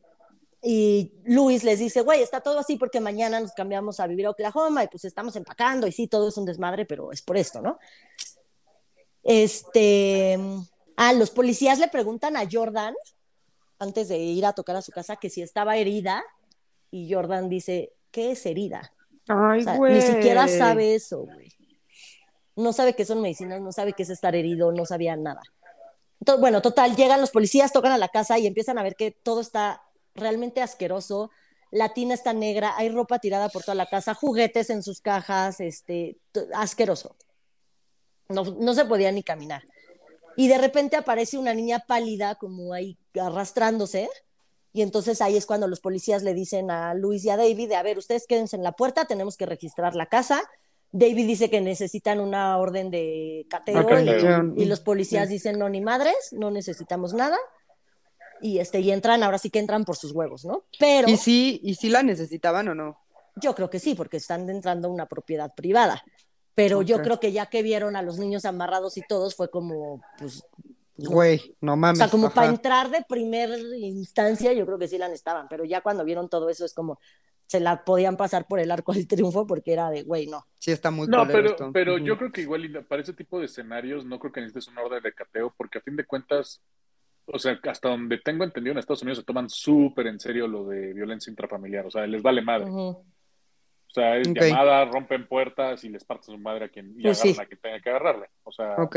Y 0.64 1.14
Luis 1.24 1.64
les 1.64 1.80
dice, 1.80 2.02
güey, 2.02 2.22
está 2.22 2.42
todo 2.42 2.60
así 2.60 2.78
porque 2.78 3.00
mañana 3.00 3.40
nos 3.40 3.54
cambiamos 3.54 4.00
a 4.00 4.08
vivir 4.08 4.28
a 4.28 4.32
Oklahoma 4.32 4.84
y 4.84 4.88
pues 4.88 5.06
estamos 5.06 5.36
empacando 5.36 5.88
y 5.88 5.92
sí, 5.92 6.08
todo 6.08 6.30
es 6.30 6.38
un 6.38 6.46
desmadre, 6.46 6.86
pero 6.86 7.12
es 7.12 7.22
por 7.22 7.38
esto, 7.38 7.62
¿no? 7.62 7.80
Este, 9.24 10.38
ah, 10.98 11.14
los 11.14 11.32
policías 11.32 11.80
le 11.80 11.88
preguntan 11.88 12.38
a 12.38 12.48
Jordan 12.52 12.94
antes 13.82 14.08
de 14.10 14.18
ir 14.20 14.46
a 14.46 14.54
tocar 14.54 14.76
a 14.76 14.82
su 14.84 14.92
casa 14.92 15.16
que 15.16 15.32
si 15.32 15.42
estaba 15.42 15.76
herida 15.76 16.24
y 16.92 17.12
Jordan 17.12 17.50
dice, 17.50 17.94
¿qué 18.12 18.32
es 18.32 18.46
herida? 18.46 18.94
Ay, 19.28 19.62
O 19.62 19.64
sea, 19.64 19.80
ni 19.80 20.02
siquiera 20.02 20.48
sabe 20.60 20.94
eso, 20.94 21.22
güey. 21.22 21.50
No 22.56 22.74
sabe 22.74 22.94
qué 22.96 23.06
son 23.06 23.22
medicinas, 23.22 23.60
no 23.60 23.72
sabe 23.72 23.94
qué 23.94 24.04
es 24.04 24.12
estar 24.12 24.36
herido, 24.36 24.72
no 24.72 24.86
sabía 24.86 25.16
nada. 25.16 25.42
To- 26.24 26.38
bueno, 26.38 26.62
total, 26.62 26.96
llegan 26.96 27.22
los 27.22 27.32
policías, 27.32 27.74
tocan 27.74 27.92
a 27.92 27.98
la 27.98 28.10
casa 28.10 28.38
y 28.38 28.46
empiezan 28.46 28.78
a 28.78 28.84
ver 28.84 28.96
que 28.96 29.10
todo 29.12 29.42
está 29.42 29.82
realmente 30.14 30.62
asqueroso. 30.62 31.32
La 31.72 31.92
tina 31.94 32.14
está 32.14 32.34
negra, 32.34 32.76
hay 32.78 32.90
ropa 32.90 33.18
tirada 33.18 33.50
por 33.50 33.64
toda 33.64 33.74
la 33.74 33.88
casa, 33.88 34.14
juguetes 34.14 34.70
en 34.70 34.84
sus 34.84 35.02
cajas, 35.02 35.60
este, 35.60 36.18
asqueroso. 36.54 37.16
No, 38.30 38.44
no 38.44 38.74
se 38.76 38.86
podía 38.86 39.12
ni 39.12 39.24
caminar. 39.24 39.64
Y 40.38 40.50
de 40.50 40.60
repente 40.60 40.98
aparece 40.98 41.40
una 41.40 41.56
niña 41.56 41.80
pálida, 41.88 42.36
como 42.36 42.74
ahí 42.74 42.98
arrastrándose. 43.20 44.09
Y 44.74 44.82
entonces 44.82 45.22
ahí 45.22 45.36
es 45.36 45.45
cuando 45.45 45.68
los 45.68 45.82
policías 45.82 46.24
le 46.24 46.34
dicen 46.34 46.72
a 46.72 46.93
Luis 46.93 47.26
y 47.26 47.30
a 47.30 47.38
David, 47.38 47.70
de, 47.70 47.76
a 47.76 47.84
ver, 47.84 47.97
ustedes 47.97 48.26
quédense 48.28 48.55
en 48.55 48.64
la 48.64 48.72
puerta, 48.72 49.05
tenemos 49.05 49.36
que 49.36 49.45
registrar 49.45 49.95
la 49.95 50.05
casa. 50.05 50.41
David 50.93 51.28
dice 51.28 51.49
que 51.49 51.62
necesitan 51.62 52.20
una 52.20 52.57
orden 52.57 52.89
de 52.89 53.45
cateo 53.49 54.53
y, 54.55 54.62
y 54.62 54.66
los 54.66 54.80
policías 54.82 55.30
dicen, 55.30 55.57
no, 55.59 55.68
ni 55.70 55.82
madres, 55.82 56.16
no 56.32 56.51
necesitamos 56.51 57.14
nada. 57.14 57.38
Y, 58.41 58.59
este, 58.59 58.80
y 58.80 58.91
entran, 58.91 59.24
ahora 59.24 59.38
sí 59.38 59.49
que 59.49 59.59
entran 59.59 59.86
por 59.86 59.95
sus 59.97 60.14
huevos, 60.14 60.45
¿no? 60.45 60.64
Pero 60.80 61.07
¿Y 61.09 61.18
sí, 61.18 61.59
¿Y 61.64 61.76
si 61.76 61.89
la 61.89 62.01
necesitaban 62.03 62.68
o 62.70 62.76
no? 62.76 62.97
yo 63.38 63.55
creo 63.55 63.70
que 63.70 63.80
sí, 63.80 63.95
porque 63.95 64.18
están 64.18 64.49
entrando 64.49 64.88
a 64.88 64.91
una 64.91 65.05
propiedad 65.05 65.53
privada. 65.55 66.03
Pero 66.53 66.82
yo 66.82 66.97
Ok. 66.97 67.03
creo 67.03 67.20
que 67.20 67.32
ya 67.32 67.45
que 67.45 67.62
vieron 67.64 67.95
a 67.95 68.01
los 68.01 68.20
niños 68.20 68.43
amarrados 68.43 68.97
y 68.97 69.01
todos, 69.07 69.36
fue 69.36 69.49
como, 69.49 70.01
pues, 70.18 70.43
Güey, 71.10 71.56
no 71.62 71.74
o 71.74 71.78
mames. 71.78 71.97
sea, 71.99 72.10
como 72.10 72.28
ajá. 72.28 72.36
para 72.36 72.47
entrar 72.49 72.89
de 72.89 73.04
primer 73.08 73.49
instancia, 73.78 74.54
yo 74.54 74.66
creo 74.66 74.78
que 74.80 74.88
sí 74.88 74.97
la 74.97 75.08
necesitaban, 75.08 75.47
pero 75.49 75.64
ya 75.66 75.82
cuando 75.82 76.04
vieron 76.06 76.30
todo 76.30 76.49
eso 76.49 76.66
es 76.66 76.74
como 76.74 76.99
se 77.47 77.60
la 77.60 77.84
podían 77.84 78.16
pasar 78.16 78.47
por 78.47 78.60
el 78.62 78.72
arco 78.72 78.93
del 78.93 79.08
triunfo 79.08 79.45
porque 79.45 79.74
era 79.74 79.89
de, 79.89 80.04
güey, 80.04 80.26
no. 80.28 80.45
Sí 80.58 80.72
está 80.72 80.89
muy 80.89 81.08
No, 81.08 81.28
pero, 81.28 81.49
esto. 81.49 81.70
pero 81.74 81.97
yo 81.97 82.18
creo 82.18 82.32
que 82.32 82.41
igual 82.41 82.86
para 82.88 83.02
ese 83.02 83.12
tipo 83.14 83.39
de 83.39 83.47
escenarios 83.47 84.06
no 84.06 84.20
creo 84.20 84.32
que 84.32 84.39
necesites 84.39 84.70
una 84.70 84.84
orden 84.84 85.04
de 85.04 85.12
cateo 85.14 85.54
porque 85.58 85.80
a 85.80 85.82
fin 85.82 85.97
de 85.97 86.06
cuentas, 86.06 86.62
o 87.26 87.38
sea, 87.38 87.60
hasta 87.70 87.89
donde 87.89 88.20
tengo 88.20 88.45
entendido 88.45 88.72
en 88.72 88.78
Estados 88.78 89.02
Unidos 89.02 89.18
se 89.20 89.26
toman 89.26 89.49
súper 89.49 90.08
en 90.08 90.20
serio 90.22 90.47
lo 90.47 90.66
de 90.66 90.93
violencia 90.93 91.30
intrafamiliar, 91.30 91.86
o 91.86 91.91
sea, 91.91 92.08
les 92.08 92.22
vale 92.22 92.41
madre. 92.41 92.70
O 92.70 93.93
sea, 93.93 94.16
es 94.16 94.30
llamada, 94.34 94.86
rompen 94.86 95.28
puertas 95.28 95.84
y 95.84 95.89
les 95.89 96.06
parten 96.06 96.34
su 96.34 96.38
madre 96.39 96.64
a 96.66 96.70
quien 96.70 96.97
y 96.97 97.04
Pues 97.04 97.20
agarran 97.20 97.36
sí. 97.36 97.41
a 97.41 97.45
quien 97.47 97.60
tenga 97.60 97.82
que 97.82 97.89
agarrarle. 97.89 98.28
O 98.45 98.52
sea, 98.54 98.76
Ok. 98.78 98.95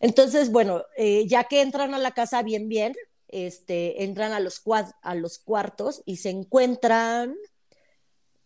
Entonces, 0.00 0.50
bueno, 0.50 0.84
eh, 0.96 1.26
ya 1.26 1.44
que 1.44 1.62
entran 1.62 1.94
a 1.94 1.98
la 1.98 2.12
casa 2.12 2.42
bien, 2.42 2.68
bien, 2.68 2.94
este, 3.28 4.04
entran 4.04 4.32
a 4.32 4.40
los, 4.40 4.62
a 5.02 5.14
los 5.14 5.38
cuartos 5.38 6.02
y 6.04 6.16
se 6.18 6.30
encuentran, 6.30 7.36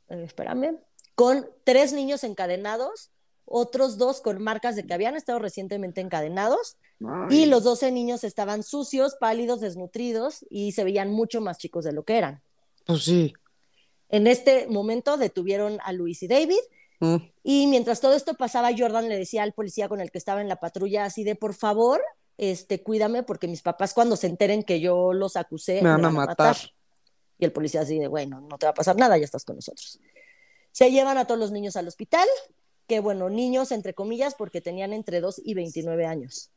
eh, 0.08 0.22
espérame, 0.24 0.78
con 1.14 1.48
tres 1.64 1.92
niños 1.92 2.24
encadenados, 2.24 3.10
otros 3.44 3.98
dos 3.98 4.20
con 4.20 4.42
marcas 4.42 4.76
de 4.76 4.86
que 4.86 4.94
habían 4.94 5.16
estado 5.16 5.38
recientemente 5.38 6.00
encadenados, 6.00 6.76
y 7.30 7.46
los 7.46 7.62
12 7.62 7.92
niños 7.92 8.24
estaban 8.24 8.64
sucios, 8.64 9.14
pálidos, 9.20 9.60
desnutridos 9.60 10.44
y 10.50 10.72
se 10.72 10.82
veían 10.82 11.10
mucho 11.10 11.40
más 11.40 11.58
chicos 11.58 11.84
de 11.84 11.92
lo 11.92 12.02
que 12.02 12.18
eran. 12.18 12.42
Pues 12.86 13.04
sí. 13.04 13.34
En 14.08 14.26
este 14.26 14.66
momento 14.66 15.16
detuvieron 15.16 15.78
a 15.84 15.92
Luis 15.92 16.22
y 16.22 16.28
David 16.28 16.58
Mm. 17.00 17.16
y 17.44 17.66
mientras 17.68 18.00
todo 18.00 18.14
esto 18.14 18.34
pasaba, 18.34 18.70
Jordan 18.76 19.08
le 19.08 19.16
decía 19.16 19.44
al 19.44 19.52
policía 19.52 19.88
con 19.88 20.00
el 20.00 20.10
que 20.10 20.18
estaba 20.18 20.40
en 20.40 20.48
la 20.48 20.56
patrulla 20.56 21.04
así 21.04 21.22
de, 21.22 21.36
por 21.36 21.54
favor, 21.54 22.02
este, 22.38 22.82
cuídame 22.82 23.22
porque 23.22 23.48
mis 23.48 23.62
papás 23.62 23.94
cuando 23.94 24.16
se 24.16 24.26
enteren 24.26 24.62
que 24.62 24.80
yo 24.80 25.12
los 25.12 25.36
acusé, 25.36 25.82
Me 25.82 25.90
van 25.90 26.04
a 26.04 26.10
matar. 26.10 26.56
Y 27.38 27.44
el 27.44 27.52
policía 27.52 27.82
así 27.82 27.98
de, 27.98 28.08
bueno, 28.08 28.40
no 28.40 28.58
te 28.58 28.66
va 28.66 28.70
a 28.70 28.74
pasar 28.74 28.96
nada, 28.96 29.16
ya 29.16 29.24
estás 29.24 29.44
con 29.44 29.56
nosotros. 29.56 30.00
Se 30.72 30.90
llevan 30.90 31.18
a 31.18 31.24
todos 31.24 31.38
los 31.38 31.52
niños 31.52 31.76
al 31.76 31.86
hospital, 31.86 32.26
que 32.88 33.00
bueno, 33.00 33.28
niños 33.28 33.70
entre 33.70 33.94
comillas 33.94 34.34
porque 34.34 34.60
tenían 34.60 34.92
entre 34.92 35.20
2 35.20 35.42
y 35.44 35.54
29 35.54 36.06
años. 36.06 36.50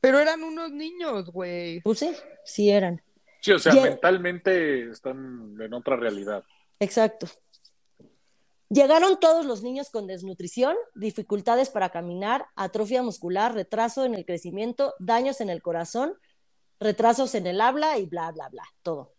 Pero 0.00 0.20
eran 0.20 0.42
unos 0.42 0.70
niños, 0.70 1.30
güey. 1.30 1.80
Pues 1.80 1.98
sí, 1.98 2.12
sí 2.44 2.70
eran. 2.70 3.02
sí, 3.40 3.52
o 3.52 3.58
sea, 3.58 3.72
mentalmente 3.74 4.90
están 4.90 5.56
en 5.60 5.72
otra 5.74 5.96
realidad. 5.96 6.44
Exacto. 6.78 7.26
Llegaron 8.68 9.20
todos 9.20 9.46
los 9.46 9.62
niños 9.62 9.90
con 9.90 10.06
desnutrición, 10.06 10.74
dificultades 10.94 11.70
para 11.70 11.90
caminar, 11.90 12.46
atrofia 12.56 13.02
muscular, 13.02 13.54
retraso 13.54 14.04
en 14.04 14.14
el 14.14 14.24
crecimiento, 14.26 14.94
daños 14.98 15.40
en 15.40 15.50
el 15.50 15.62
corazón, 15.62 16.14
retrasos 16.80 17.34
en 17.36 17.46
el 17.46 17.60
habla 17.60 17.98
y 17.98 18.06
bla, 18.06 18.32
bla, 18.32 18.48
bla, 18.48 18.64
todo. 18.82 19.12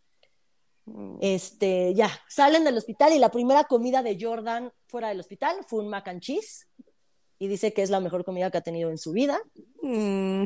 Este, 1.20 1.93
ya, 1.93 2.10
salen 2.30 2.64
del 2.64 2.78
hospital 2.78 3.14
y 3.14 3.20
la 3.20 3.30
primera 3.32 3.66
comida 3.66 4.04
de 4.04 4.18
Jordan 4.20 4.72
fuera 4.88 5.10
del 5.10 5.20
hospital 5.20 5.58
fue 5.68 5.80
un 5.80 5.89
mac 5.89 6.08
and 6.08 6.22
cheese 6.22 6.68
y 7.39 7.48
dice 7.48 7.74
que 7.74 7.82
es 7.84 7.89
la 7.89 8.00
mejor 8.00 8.24
comida 8.24 8.50
que 8.52 8.58
ha 8.58 8.62
tenido 8.62 8.89
en 8.89 8.98
su 8.98 9.12
vida. 9.12 9.39
Mm. 9.82 10.45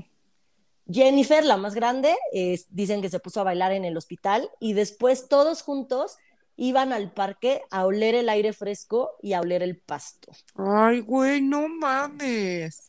Jennifer, 0.92 1.46
la 1.46 1.58
más 1.58 1.74
grande, 1.76 2.16
es- 2.34 2.66
dicen 2.74 3.02
que 3.02 3.10
se 3.10 3.20
puso 3.20 3.40
a 3.40 3.44
bailar 3.46 3.72
en 3.72 3.86
el 3.86 3.96
hospital 3.98 4.50
y 4.60 4.74
después 4.74 5.28
todos 5.28 5.62
juntos 5.62 6.18
iban 6.62 6.94
al 6.94 7.12
parque 7.12 7.64
a 7.72 7.88
oler 7.88 8.14
el 8.14 8.30
aire 8.30 8.54
fresco 8.54 9.18
y 9.20 9.34
a 9.34 9.42
oler 9.42 9.64
el 9.64 9.80
pasto. 9.80 10.32
Ay, 10.54 11.00
güey, 11.00 11.42
no 11.42 11.68
mames. 11.68 12.88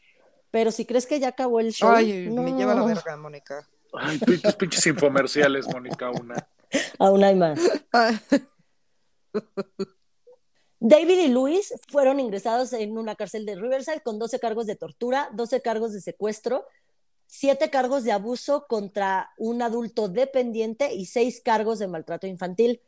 Pero 0.51 0.71
si 0.71 0.85
crees 0.85 1.07
que 1.07 1.19
ya 1.19 1.29
acabó 1.29 1.59
el 1.59 1.73
show, 1.73 1.89
Ay, 1.91 2.29
me 2.29 2.53
lleva 2.53 2.75
la 2.75 2.85
verga, 2.85 3.17
Mónica. 3.17 3.67
Ay, 3.95 4.19
pinches, 4.19 4.55
pinches 4.57 4.87
infomerciales, 4.87 5.67
Mónica, 5.69 6.11
una. 6.11 6.47
aún 6.99 7.25
hay 7.25 7.35
más. 7.35 7.59
Ay, 7.93 8.21
David 10.79 11.21
y 11.21 11.29
Luis 11.29 11.73
fueron 11.89 12.21
ingresados 12.21 12.75
en 12.75 12.99
una 12.99 13.15
cárcel 13.15 13.47
de 13.47 13.55
Riverside 13.55 14.03
con 14.03 14.19
12 14.19 14.39
cargos 14.39 14.67
de 14.67 14.77
tortura, 14.77 15.31
12 15.33 15.63
cargos 15.63 15.95
de 15.95 16.03
secuestro, 16.03 16.67
7 17.29 17.71
cargos 17.71 18.05
de 18.05 18.13
abuso 18.13 18.67
contra 18.69 19.31
un 19.39 19.63
adulto 19.63 20.09
dependiente 20.09 20.93
y 20.93 21.07
6 21.07 21.41
cargos 21.41 21.79
de 21.79 21.89
maltrato 21.89 22.27
infantil. 22.27 22.83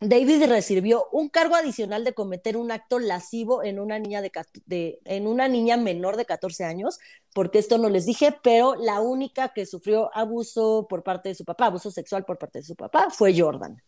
David 0.00 0.44
recibió 0.46 1.06
un 1.10 1.30
cargo 1.30 1.54
adicional 1.54 2.04
de 2.04 2.12
cometer 2.12 2.56
un 2.58 2.70
acto 2.70 2.98
lascivo 2.98 3.62
en 3.64 3.78
una 3.80 3.98
niña 3.98 4.20
de, 4.20 4.30
de- 4.66 5.00
en 5.04 5.26
una 5.26 5.48
niña 5.48 5.78
menor 5.78 6.16
de 6.18 6.26
14 6.26 6.64
años, 6.64 6.98
porque 7.32 7.58
esto 7.58 7.78
no 7.78 7.88
les 7.88 8.04
dije, 8.04 8.36
pero 8.42 8.74
la 8.74 9.00
única 9.00 9.50
que 9.54 9.64
sufrió 9.64 10.10
abuso 10.14 10.86
por 10.88 11.02
parte 11.02 11.30
de 11.30 11.34
su 11.34 11.44
papá, 11.46 11.66
abuso 11.66 11.90
sexual 11.90 12.24
por 12.26 12.36
parte 12.38 12.58
de 12.58 12.64
su 12.64 12.76
papá, 12.76 13.08
fue 13.10 13.38
Jordan. 13.38 13.82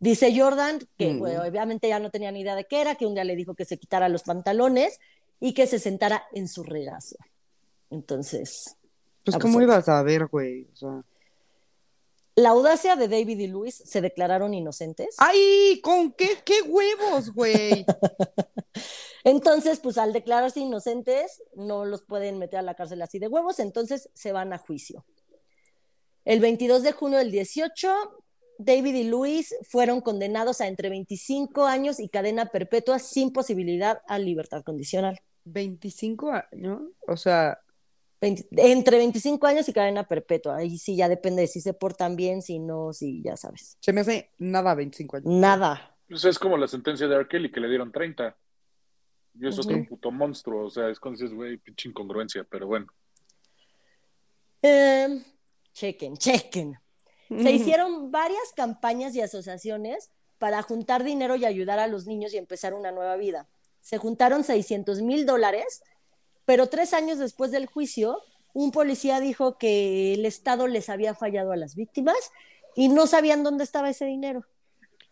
Dice 0.00 0.36
Jordan 0.38 0.80
que 0.98 1.14
Mm. 1.14 1.18
bueno, 1.20 1.42
obviamente 1.44 1.88
ya 1.88 1.98
no 2.00 2.10
tenía 2.10 2.32
ni 2.32 2.40
idea 2.40 2.56
de 2.56 2.64
qué 2.64 2.80
era, 2.80 2.96
que 2.96 3.06
un 3.06 3.14
día 3.14 3.24
le 3.24 3.36
dijo 3.36 3.54
que 3.54 3.64
se 3.64 3.78
quitara 3.78 4.08
los 4.08 4.22
pantalones 4.24 4.98
y 5.40 5.54
que 5.54 5.66
se 5.66 5.78
sentara 5.78 6.24
en 6.32 6.48
su 6.48 6.62
regazo. 6.64 7.16
Entonces, 7.90 8.76
Pues, 9.24 9.36
Ah, 9.36 9.38
¿cómo 9.40 9.62
ibas 9.62 9.88
a 9.88 10.02
ver, 10.02 10.26
güey? 10.26 10.66
O 10.74 10.76
sea, 10.76 11.02
La 12.36 12.50
audacia 12.50 12.96
de 12.96 13.06
David 13.06 13.38
y 13.38 13.46
Luis 13.46 13.76
se 13.84 14.00
declararon 14.00 14.54
inocentes. 14.54 15.14
¡Ay! 15.18 15.80
¿Con 15.82 16.12
qué, 16.12 16.38
qué 16.44 16.62
huevos, 16.62 17.32
güey? 17.32 17.86
Entonces, 19.24 19.80
pues 19.80 19.98
al 19.98 20.12
declararse 20.12 20.60
inocentes, 20.60 21.42
no 21.54 21.84
los 21.84 22.02
pueden 22.02 22.38
meter 22.38 22.58
a 22.58 22.62
la 22.62 22.74
cárcel 22.74 23.00
así 23.02 23.18
de 23.18 23.28
huevos, 23.28 23.58
entonces 23.58 24.10
se 24.12 24.32
van 24.32 24.52
a 24.52 24.58
juicio. 24.58 25.06
El 26.26 26.40
22 26.40 26.82
de 26.82 26.92
junio 26.92 27.18
del 27.18 27.30
18, 27.30 27.88
David 28.58 28.94
y 28.94 29.04
Luis 29.04 29.54
fueron 29.62 30.02
condenados 30.02 30.60
a 30.60 30.68
entre 30.68 30.90
25 30.90 31.64
años 31.64 32.00
y 32.00 32.08
cadena 32.08 32.46
perpetua 32.46 32.98
sin 32.98 33.32
posibilidad 33.32 34.02
a 34.06 34.18
libertad 34.18 34.62
condicional. 34.62 35.20
25 35.44 36.30
años, 36.30 36.82
o 37.06 37.16
sea, 37.16 37.60
20 38.24 38.48
entre 38.72 38.96
25 38.98 39.46
años 39.46 39.68
y 39.68 39.72
cadena 39.72 40.06
perpetua. 40.08 40.56
Ahí 40.56 40.78
sí 40.78 40.96
ya 40.96 41.08
depende 41.08 41.42
de 41.42 41.48
si 41.48 41.60
se 41.60 41.74
portan 41.74 42.16
bien, 42.16 42.42
si 42.42 42.58
no, 42.58 42.92
si 42.92 43.22
ya 43.22 43.36
sabes. 43.36 43.76
se 43.80 43.92
me 43.92 44.00
hace 44.00 44.30
nada 44.38 44.74
25 44.74 45.16
años. 45.18 45.26
Nada. 45.32 45.96
Pues 46.08 46.24
es 46.24 46.38
como 46.38 46.56
la 46.56 46.66
sentencia 46.68 47.06
de 47.08 47.14
R. 47.16 47.28
Kelly 47.28 47.50
que 47.50 47.60
le 47.60 47.68
dieron 47.68 47.90
30. 47.92 48.36
Y 49.40 49.48
es 49.48 49.58
otro 49.58 49.76
Ujú. 49.76 49.86
puto 49.88 50.10
monstruo. 50.10 50.66
O 50.66 50.70
sea, 50.70 50.88
es 50.88 51.00
cuando 51.00 51.18
dices, 51.20 51.34
güey, 51.34 51.56
pinche 51.58 51.88
incongruencia, 51.88 52.44
pero 52.48 52.66
bueno. 52.66 52.86
Eh, 54.62 55.22
chequen, 55.72 56.16
chequen. 56.16 56.78
Se 57.28 57.50
hicieron 57.50 58.10
varias 58.12 58.52
campañas 58.54 59.14
y 59.14 59.20
asociaciones 59.20 60.10
para 60.38 60.62
juntar 60.62 61.04
dinero 61.04 61.36
y 61.36 61.44
ayudar 61.44 61.78
a 61.78 61.86
los 61.88 62.06
niños 62.06 62.32
y 62.34 62.38
empezar 62.38 62.74
una 62.74 62.92
nueva 62.92 63.16
vida. 63.16 63.48
Se 63.80 63.98
juntaron 63.98 64.44
600 64.44 65.02
mil 65.02 65.26
dólares, 65.26 65.82
pero 66.44 66.68
tres 66.68 66.92
años 66.94 67.18
después 67.18 67.50
del 67.50 67.66
juicio, 67.66 68.18
un 68.52 68.70
policía 68.70 69.20
dijo 69.20 69.58
que 69.58 70.14
el 70.14 70.26
Estado 70.26 70.66
les 70.66 70.88
había 70.88 71.14
fallado 71.14 71.52
a 71.52 71.56
las 71.56 71.74
víctimas 71.74 72.16
y 72.76 72.88
no 72.88 73.06
sabían 73.06 73.42
dónde 73.42 73.64
estaba 73.64 73.90
ese 73.90 74.04
dinero. 74.04 74.44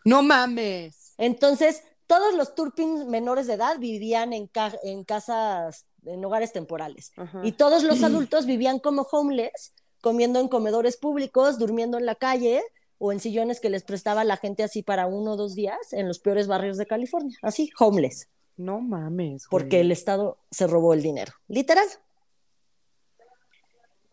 No 0.05 0.23
mames. 0.23 1.15
Entonces, 1.19 1.83
todos 2.07 2.35
los 2.35 2.55
Turpin 2.55 3.09
menores 3.09 3.47
de 3.47 3.55
edad 3.55 3.79
vivían 3.79 4.33
en, 4.33 4.47
ca- 4.49 4.77
en 4.83 5.05
casas, 5.05 5.87
en 6.05 6.25
hogares 6.25 6.53
temporales. 6.53 7.13
Ajá. 7.17 7.41
Y 7.45 7.53
todos 7.53 7.83
los 7.85 8.03
adultos 8.05 8.47
vivían 8.47 8.79
como 8.79 9.03
homeless, 9.03 9.75
comiendo 10.01 10.41
en 10.41 10.49
comedores 10.49 10.97
públicos, 10.97 11.59
durmiendo 11.59 11.99
en 11.99 12.07
la 12.07 12.17
calle 12.17 12.63
o 12.99 13.13
en 13.13 13.21
sillones 13.21 13.61
que 13.61 13.71
les 13.71 13.83
prestaba 13.85 14.25
la 14.25 14.37
gente 14.37 14.63
así 14.63 14.83
para 14.83 15.07
uno 15.07 15.33
o 15.33 15.37
dos 15.37 15.55
días 15.55 15.93
en 15.93 16.07
los 16.09 16.19
peores 16.19 16.47
barrios 16.47 16.77
de 16.77 16.87
California. 16.87 17.37
Así, 17.43 17.71
homeless, 17.79 18.29
No 18.57 18.81
mames. 18.81 19.47
güey. 19.47 19.51
porque 19.51 19.81
el 19.81 19.93
Estado 19.93 20.39
se 20.51 20.67
robó 20.67 20.95
el 20.95 21.03
dinero. 21.03 21.33
Literal. 21.49 21.87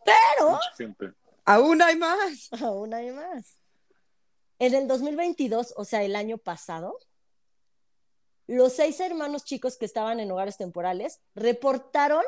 Pero. 0.06 0.60
Aún 1.46 1.82
hay 1.82 1.96
más. 1.96 2.50
aún 2.62 2.94
hay 2.94 3.12
más. 3.12 3.60
En 4.60 4.74
el 4.74 4.88
2022, 4.88 5.74
o 5.78 5.86
sea, 5.86 6.04
el 6.04 6.16
año 6.16 6.38
pasado, 6.38 6.98
los 8.48 8.74
seis 8.74 9.00
hermanos 9.00 9.46
chicos 9.46 9.78
que 9.78 9.86
estaban 9.86 10.20
en 10.20 10.32
hogares 10.32 10.58
temporales 10.58 11.22
reportaron 11.36 12.24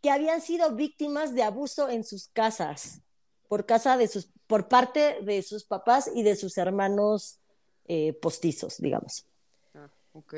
que 0.00 0.10
habían 0.10 0.40
sido 0.40 0.74
víctimas 0.74 1.34
de 1.34 1.42
abuso 1.42 1.88
en 1.88 2.04
sus 2.04 2.28
casas 2.28 3.02
por 3.48 3.66
casa 3.66 3.96
de 3.96 4.08
sus 4.08 4.30
por 4.46 4.68
parte 4.68 5.22
de 5.22 5.42
sus 5.42 5.64
papás 5.64 6.10
y 6.14 6.22
de 6.22 6.36
sus 6.36 6.58
hermanos 6.58 7.38
eh, 7.86 8.12
postizos, 8.12 8.78
digamos. 8.78 9.26
Ah, 9.74 9.90
ok. 10.12 10.34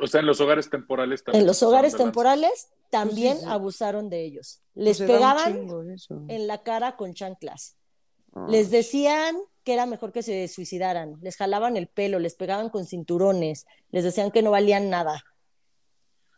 O 0.00 0.06
sea, 0.06 0.20
en 0.20 0.26
los 0.26 0.40
hogares 0.40 0.70
temporales 0.70 1.22
también. 1.22 1.42
En 1.42 1.46
los 1.46 1.62
hogares 1.62 1.96
temporales 1.96 2.68
también 2.90 3.38
sí. 3.38 3.44
abusaron 3.46 4.10
de 4.10 4.24
ellos. 4.24 4.60
Les 4.74 4.98
Pues 4.98 5.08
un 5.08 5.14
pegaban 5.16 5.68
en 6.28 6.46
la 6.46 6.62
cara 6.62 6.96
con 6.96 7.14
chanclas. 7.14 7.76
Ah. 8.34 8.46
Les 8.48 8.70
decían 8.70 9.36
que 9.62 9.72
era 9.72 9.86
mejor 9.86 10.12
que 10.12 10.22
se 10.22 10.46
suicidaran, 10.48 11.16
les 11.22 11.36
jalaban 11.36 11.76
el 11.76 11.88
pelo, 11.88 12.18
les 12.18 12.34
pegaban 12.34 12.68
con 12.68 12.86
cinturones, 12.86 13.66
les 13.90 14.04
decían 14.04 14.30
que 14.30 14.42
no 14.42 14.50
valían 14.50 14.90
nada. 14.90 15.24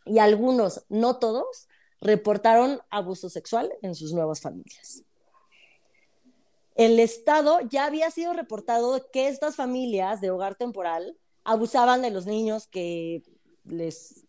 Y 0.05 0.19
algunos, 0.19 0.85
no 0.87 1.19
todos, 1.19 1.67
reportaron 1.99 2.79
abuso 2.89 3.29
sexual 3.29 3.73
en 3.81 3.95
sus 3.95 4.13
nuevas 4.13 4.39
familias. 4.39 5.03
El 6.75 6.99
Estado 6.99 7.59
ya 7.61 7.85
había 7.85 8.11
sido 8.11 8.33
reportado 8.33 9.09
que 9.11 9.27
estas 9.27 9.55
familias 9.55 10.21
de 10.21 10.29
hogar 10.29 10.55
temporal 10.55 11.17
abusaban 11.43 12.01
de 12.01 12.11
los 12.11 12.27
niños 12.27 12.67
que 12.67 13.23
les 13.67 14.25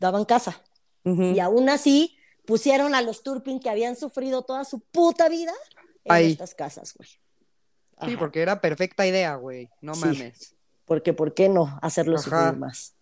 daban 0.00 0.24
casa. 0.24 0.62
Y 1.04 1.38
aún 1.40 1.70
así 1.70 2.16
pusieron 2.44 2.94
a 2.94 3.00
los 3.00 3.22
Turpin 3.22 3.60
que 3.60 3.70
habían 3.70 3.96
sufrido 3.96 4.42
toda 4.42 4.64
su 4.64 4.80
puta 4.80 5.28
vida 5.30 5.54
en 6.04 6.12
Ahí. 6.12 6.32
estas 6.32 6.54
casas, 6.54 6.92
güey. 6.94 7.08
Sí, 8.10 8.16
porque 8.16 8.42
era 8.42 8.60
perfecta 8.60 9.06
idea, 9.06 9.36
güey. 9.36 9.68
No 9.80 9.94
Sí. 9.94 10.00
mames. 10.04 10.54
Porque, 10.84 11.12
¿por 11.14 11.32
qué 11.34 11.48
no 11.48 11.78
hacerlos 11.82 12.26
Ajá. 12.26 12.46
sufrir 12.48 12.60
más? 12.60 12.94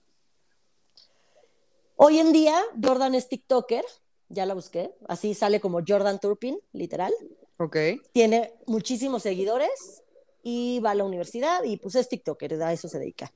Hoy 1.97 2.19
en 2.19 2.33
día, 2.33 2.61
Jordan 2.83 3.15
es 3.15 3.29
TikToker, 3.29 3.85
ya 4.29 4.45
la 4.47 4.55
busqué, 4.55 4.95
así 5.09 5.35
sale 5.35 5.61
como 5.61 5.81
Jordan 5.87 6.21
Turpin, 6.21 6.59
literal. 6.73 7.13
Ok. 7.59 7.77
Tiene 8.13 8.53
muchísimos 8.67 9.23
seguidores 9.23 10.03
y 10.43 10.81
va 10.81 10.91
a 10.91 10.95
la 10.95 11.05
universidad 11.05 11.63
y 11.65 11.79
pues 11.79 11.95
es 11.95 12.09
TikToker, 12.09 12.63
a 12.63 12.73
eso 12.73 12.89
se 12.89 12.99
dedica. 12.99 13.33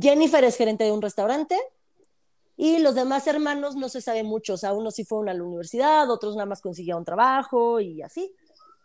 Jennifer 0.00 0.42
es 0.44 0.56
gerente 0.56 0.84
de 0.84 0.92
un 0.92 1.02
restaurante 1.02 1.58
y 2.56 2.78
los 2.78 2.94
demás 2.94 3.26
hermanos 3.26 3.76
no 3.76 3.88
se 3.88 4.00
sabe 4.00 4.22
mucho, 4.22 4.54
o 4.54 4.56
sea, 4.56 4.72
unos 4.72 4.94
sí 4.94 5.04
fueron 5.04 5.28
a 5.28 5.34
la 5.34 5.42
universidad, 5.42 6.08
otros 6.10 6.36
nada 6.36 6.46
más 6.46 6.60
consiguieron 6.60 7.00
un 7.00 7.04
trabajo 7.04 7.80
y 7.80 8.02
así. 8.02 8.34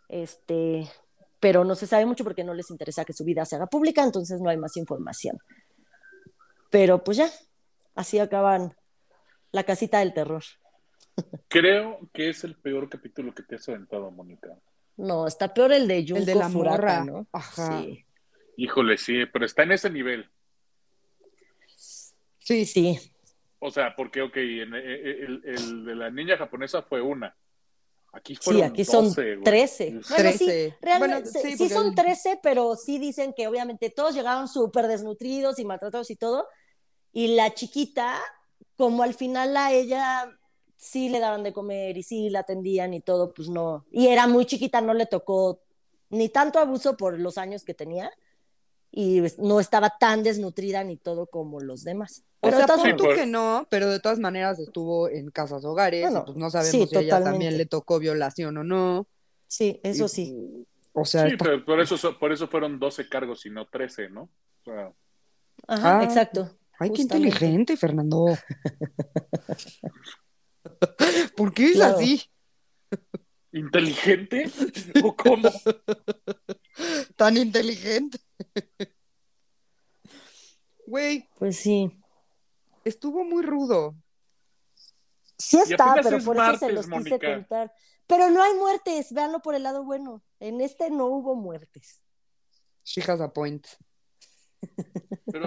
Este, 0.08 0.90
pero 1.38 1.64
no 1.64 1.74
se 1.74 1.86
sabe 1.86 2.04
mucho 2.04 2.24
porque 2.24 2.44
no 2.44 2.52
les 2.52 2.70
interesa 2.70 3.04
que 3.04 3.12
su 3.12 3.24
vida 3.24 3.44
se 3.44 3.56
haga 3.56 3.66
pública, 3.66 4.02
entonces 4.02 4.40
no 4.40 4.50
hay 4.50 4.56
más 4.56 4.76
información. 4.76 5.38
Pero 6.70 7.04
pues 7.04 7.18
ya, 7.18 7.30
así 7.94 8.18
acaban 8.18 8.74
la 9.52 9.64
casita 9.64 10.00
del 10.00 10.14
terror. 10.14 10.42
Creo 11.48 11.98
que 12.12 12.30
es 12.30 12.44
el 12.44 12.56
peor 12.56 12.88
capítulo 12.88 13.34
que 13.34 13.42
te 13.42 13.56
has 13.56 13.68
aventado, 13.68 14.10
Mónica. 14.10 14.48
No, 14.96 15.26
está 15.26 15.54
peor 15.54 15.72
el 15.72 15.86
de 15.88 16.02
Junko 16.02 16.18
El 16.18 16.26
de 16.26 16.34
la 16.34 16.48
Furata, 16.48 16.76
morra. 16.76 17.04
¿no? 17.04 17.26
Ajá. 17.32 17.80
Sí, 17.80 18.04
Híjole, 18.56 18.98
sí, 18.98 19.24
pero 19.32 19.46
está 19.46 19.62
en 19.62 19.72
ese 19.72 19.88
nivel. 19.88 20.28
Sí, 22.38 22.66
sí. 22.66 22.98
Sí. 23.60 23.66
O 23.66 23.70
sea, 23.70 23.94
porque, 23.96 24.22
ok, 24.22 24.36
en- 24.36 24.74
el, 24.74 24.84
el- 24.84 25.42
el 25.44 25.84
de 25.84 25.94
la 25.94 26.10
niña 26.10 26.36
japonesa 26.36 26.82
fue 26.82 27.00
una. 27.00 27.36
Aquí 28.12 28.34
Sí, 28.34 28.40
fueron 28.42 28.62
aquí 28.64 28.84
son 28.84 29.04
12, 29.04 29.22
güey. 29.36 29.44
13. 29.44 29.84
Bueno, 29.90 30.02
sí, 30.02 30.14
13. 30.16 30.76
realmente, 30.82 31.14
Bueno, 31.16 31.30
sí, 31.30 31.38
sí, 31.42 31.50
sí 31.52 31.56
porque 31.58 31.74
son 31.74 31.86
el- 31.90 31.94
13, 31.94 32.40
pero 32.42 32.74
sí 32.74 32.98
dicen 32.98 33.32
que 33.36 33.46
obviamente 33.46 33.90
todos 33.90 34.14
llegaron 34.14 34.48
súper 34.48 34.88
desnutridos 34.88 35.58
y 35.60 35.64
maltratados 35.64 36.10
y 36.10 36.16
todo. 36.16 36.48
Y 37.12 37.36
la 37.36 37.54
chiquita, 37.54 38.20
como 38.76 39.02
al 39.04 39.14
final 39.14 39.56
a 39.56 39.72
ella 39.72 40.28
sí 40.76 41.08
le 41.08 41.20
daban 41.20 41.42
de 41.44 41.52
comer 41.52 41.96
y 41.98 42.02
sí 42.02 42.30
la 42.30 42.40
atendían 42.40 42.94
y 42.94 43.00
todo, 43.00 43.32
pues 43.32 43.48
no. 43.48 43.84
Y 43.92 44.08
era 44.08 44.26
muy 44.26 44.44
chiquita, 44.46 44.80
no 44.80 44.94
le 44.94 45.06
tocó 45.06 45.60
ni 46.08 46.28
tanto 46.30 46.58
abuso 46.58 46.96
por 46.96 47.16
los 47.20 47.38
años 47.38 47.62
que 47.62 47.74
tenía. 47.74 48.10
Y 48.92 49.22
no 49.38 49.60
estaba 49.60 49.90
tan 50.00 50.22
desnutrida 50.22 50.82
ni 50.84 50.96
todo 50.96 51.26
como 51.26 51.60
los 51.60 51.84
demás. 51.84 52.24
O 52.40 52.48
Pero 52.50 52.56
sea, 52.56 52.66
pon 52.66 52.96
tú 52.96 53.04
por- 53.04 53.14
que 53.14 53.26
no, 53.26 53.66
pero 53.70 53.88
de 53.90 54.00
todas 54.00 54.18
maneras 54.18 54.58
estuvo 54.58 55.08
en 55.08 55.30
casas 55.30 55.64
hogares. 55.64 56.02
Bueno, 56.02 56.22
y 56.22 56.24
pues 56.26 56.36
no 56.36 56.50
sabemos 56.50 56.70
sí, 56.72 56.86
si 56.88 56.96
ella 56.98 57.22
también 57.22 57.56
le 57.58 57.66
tocó 57.66 57.98
violación 57.98 58.56
o 58.56 58.64
no. 58.64 59.06
Sí, 59.46 59.78
eso 59.84 60.06
Y- 60.06 60.08
sí. 60.08 60.66
O 60.92 61.04
sea, 61.04 61.26
Sí, 61.26 61.32
está- 61.32 61.44
pero 61.44 61.64
por 61.64 61.80
eso, 61.80 61.96
so- 61.96 62.18
por 62.18 62.32
eso 62.32 62.48
fueron 62.48 62.80
12 62.80 63.08
cargos 63.08 63.46
y 63.46 63.50
no 63.50 63.66
13, 63.68 64.08
¿no? 64.10 64.22
O 64.22 64.64
sea, 64.64 64.92
Ajá, 65.68 66.00
Ah, 66.00 66.04
exacto. 66.04 66.50
ay, 66.80 66.90
qué 66.92 67.02
inteligente, 67.02 67.76
Fernando. 67.76 68.24
¿Por 71.36 71.52
qué 71.52 71.66
es 71.66 71.72
Claro. 71.74 71.96
así? 71.96 72.22
¿Inteligente? 73.52 74.50
¿O 75.04 75.16
cómo? 75.16 75.48
Tan 77.16 77.36
inteligente. 77.36 78.18
Güey, 80.86 81.28
Pues 81.38 81.56
sí. 81.56 81.90
estuvo 82.84 83.24
muy 83.24 83.42
rudo. 83.42 83.94
Sí 85.38 85.58
está, 85.58 85.94
pero 86.02 86.18
es 86.18 86.24
por 86.24 86.36
eso 86.36 86.56
se 86.58 86.72
los 86.72 86.86
quise 86.88 87.18
contar. 87.18 87.72
Pero 88.06 88.28
no 88.30 88.42
hay 88.42 88.54
muertes, 88.54 89.12
véanlo 89.12 89.40
por 89.40 89.54
el 89.54 89.62
lado 89.62 89.84
bueno. 89.84 90.22
En 90.40 90.60
este 90.60 90.90
no 90.90 91.06
hubo 91.06 91.34
muertes. 91.34 92.02
She 92.84 93.00
has 93.02 93.20
a 93.20 93.32
point. 93.32 93.66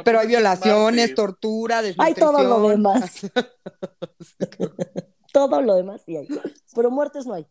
Pero 0.04 0.20
hay 0.20 0.28
violaciones, 0.28 1.10
martes. 1.10 1.16
tortura, 1.16 1.80
Hay 1.80 1.86
desnutrición. 1.88 2.32
todo 2.32 2.44
lo 2.60 2.70
demás. 2.70 3.22
todo 5.34 5.62
lo 5.62 5.76
demás 5.76 6.02
sí 6.06 6.18
hay. 6.18 6.28
Pero 6.74 6.90
muertes 6.90 7.28
no 7.28 7.34
hay. 7.36 7.46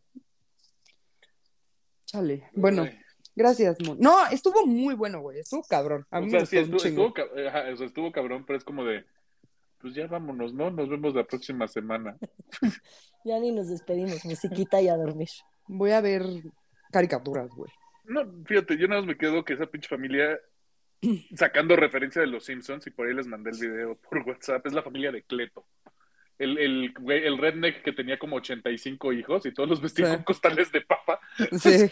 Chale. 2.13 2.49
Bueno, 2.53 2.83
Ay. 2.83 2.99
gracias, 3.35 3.79
Mon. 3.87 3.99
No, 3.99 4.27
estuvo 4.31 4.67
muy 4.67 4.95
bueno, 4.95 5.21
güey. 5.21 5.39
Estuvo 5.41 5.63
cabrón. 5.65 6.07
A 6.11 6.21
mí 6.21 6.29
O 6.29 6.41
me 6.41 6.47
sí, 6.47 6.59
estuvo, 6.59 6.77
estuvo, 6.77 7.15
ca- 7.15 7.27
ajá, 7.49 7.73
o 7.73 7.77
sea, 7.77 7.87
estuvo 7.87 8.13
cabrón, 8.13 8.45
pero 8.47 8.59
es 8.59 8.65
como 8.65 8.85
de, 8.85 9.05
pues 9.81 9.95
ya 9.95 10.07
vámonos, 10.07 10.53
¿no? 10.53 10.71
Nos 10.71 10.89
vemos 10.91 11.15
la 11.15 11.25
próxima 11.25 11.67
semana. 11.67 12.17
Ya 13.25 13.39
ni 13.39 13.53
nos 13.53 13.69
despedimos, 13.69 14.25
musiquita 14.25 14.81
y 14.83 14.89
a 14.89 14.97
dormir. 14.97 15.29
Voy 15.69 15.93
a 15.93 16.01
ver 16.01 16.25
caricaturas, 16.91 17.49
güey. 17.55 17.71
No, 18.03 18.29
fíjate, 18.45 18.77
yo 18.77 18.89
nada 18.89 19.01
más 19.01 19.07
me 19.07 19.17
quedo 19.17 19.45
que 19.45 19.53
esa 19.53 19.67
pinche 19.67 19.89
familia, 19.89 20.41
sacando 21.37 21.77
referencia 21.77 22.21
de 22.21 22.27
los 22.27 22.45
Simpsons, 22.45 22.85
y 22.89 22.91
por 22.91 23.07
ahí 23.07 23.15
les 23.15 23.29
mandé 23.29 23.51
el 23.51 23.59
video 23.61 23.95
por 23.97 24.19
WhatsApp, 24.27 24.67
es 24.67 24.73
la 24.73 24.83
familia 24.83 25.13
de 25.13 25.23
Cleto. 25.23 25.65
El, 26.39 26.59
el, 26.59 27.39
redneck 27.39 27.83
que 27.85 27.93
tenía 27.93 28.19
como 28.19 28.37
85 28.37 29.13
hijos 29.13 29.47
y 29.47 29.53
todos 29.55 29.69
los 29.69 29.93
Sí. 29.93 30.03
con 30.03 30.23
costales 30.25 30.73
de 30.73 30.81
papa. 30.81 31.21
Sí. 31.61 31.89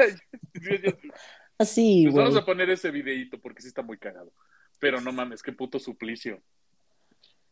Así, 1.58 2.04
pues 2.04 2.14
vamos 2.14 2.36
a 2.36 2.44
poner 2.44 2.70
ese 2.70 2.90
videíto 2.90 3.38
porque 3.38 3.60
sí 3.62 3.68
está 3.68 3.82
muy 3.82 3.98
cagado. 3.98 4.32
Pero 4.78 5.00
no 5.00 5.12
mames, 5.12 5.42
qué 5.42 5.52
puto 5.52 5.78
suplicio. 5.78 6.42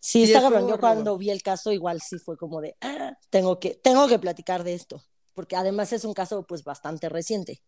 Sí, 0.01 0.23
está 0.23 0.41
cabrón. 0.41 0.69
Yo 0.69 0.79
cuando 0.81 1.19
vi 1.19 1.31
el 1.31 1.43
caso, 1.43 1.73
igual 1.73 2.01
sí 2.01 2.19
fue 2.19 2.37
como 2.39 2.61
de, 2.61 2.75
ah, 2.81 3.17
tengo 3.31 3.61
que, 3.61 3.75
tengo 3.75 4.09
que 4.09 4.19
platicar 4.19 4.65
de 4.65 4.75
esto. 4.75 5.03
Porque 5.35 5.57
además 5.57 5.93
es 5.93 6.05
un 6.05 6.15
caso, 6.15 6.47
pues, 6.47 6.65
bastante 6.65 7.09
reciente. 7.09 7.61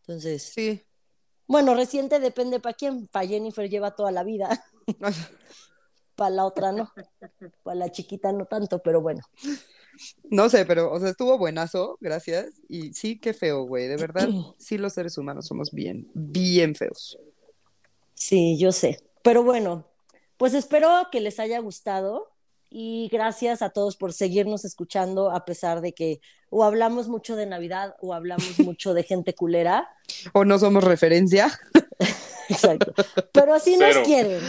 Entonces, 0.00 0.42
Sí. 0.54 0.82
bueno, 1.46 1.74
reciente 1.74 2.20
depende 2.20 2.58
para 2.58 2.74
quién. 2.74 3.06
Para 3.08 3.26
Jennifer 3.28 3.68
lleva 3.68 3.94
toda 3.94 4.10
la 4.12 4.24
vida, 4.24 4.64
para 6.16 6.30
la 6.30 6.44
otra 6.44 6.72
no. 6.72 6.92
Para 7.62 7.74
la 7.74 7.90
chiquita 7.90 8.32
no 8.32 8.46
tanto, 8.46 8.80
pero 8.80 9.00
bueno. 9.00 9.22
No 10.30 10.48
sé, 10.48 10.64
pero, 10.64 10.92
o 10.92 10.98
sea, 11.00 11.10
estuvo 11.10 11.38
buenazo, 11.38 11.98
gracias. 12.00 12.62
Y 12.68 12.92
sí, 12.94 13.18
qué 13.18 13.34
feo, 13.34 13.64
güey. 13.64 13.88
De 13.88 13.96
verdad, 13.96 14.28
sí, 14.58 14.78
los 14.78 14.94
seres 14.94 15.18
humanos 15.18 15.46
somos 15.46 15.70
bien, 15.72 16.10
bien 16.14 16.74
feos. 16.74 17.18
Sí, 18.14 18.58
yo 18.58 18.72
sé. 18.72 19.00
Pero 19.22 19.42
bueno, 19.42 19.86
pues 20.36 20.54
espero 20.54 21.08
que 21.10 21.20
les 21.20 21.38
haya 21.38 21.58
gustado 21.60 22.32
y 22.70 23.08
gracias 23.12 23.60
a 23.62 23.70
todos 23.70 23.96
por 23.96 24.12
seguirnos 24.12 24.64
escuchando 24.64 25.30
a 25.30 25.44
pesar 25.44 25.82
de 25.82 25.92
que 25.92 26.20
o 26.48 26.64
hablamos 26.64 27.08
mucho 27.08 27.36
de 27.36 27.46
Navidad 27.46 27.96
o 28.00 28.14
hablamos 28.14 28.58
mucho 28.60 28.94
de 28.94 29.02
gente 29.02 29.34
culera. 29.34 29.88
O 30.32 30.44
no 30.44 30.58
somos 30.58 30.84
referencia. 30.84 31.58
Exacto. 32.48 32.94
Pero 33.32 33.54
así 33.54 33.74
Cero. 33.78 33.98
nos 33.98 34.06
quieren, 34.06 34.40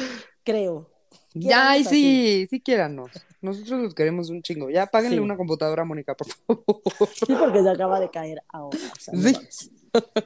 creo. 0.44 0.93
Ya, 1.34 1.72
ay, 1.72 1.84
sí, 1.84 2.48
sí 2.50 2.60
quiéranos. 2.62 3.12
Nosotros 3.42 3.82
los 3.82 3.96
queremos 3.96 4.30
un 4.30 4.42
chingo. 4.42 4.70
Ya, 4.70 4.86
páguenle 4.86 5.18
Sí. 5.18 5.24
una 5.24 5.36
computadora 5.36 5.82
a 5.82 5.86
Mónica, 5.86 6.16
por 6.16 6.28
favor. 6.48 7.10
Sí, 7.14 7.34
porque 7.38 7.62
se 7.64 7.70
acaba 7.70 8.00
de 8.00 8.10
caer 8.10 8.42
ahora. 8.50 8.78
o 8.78 9.00
sea, 9.00 9.14
Sí. 9.16 9.72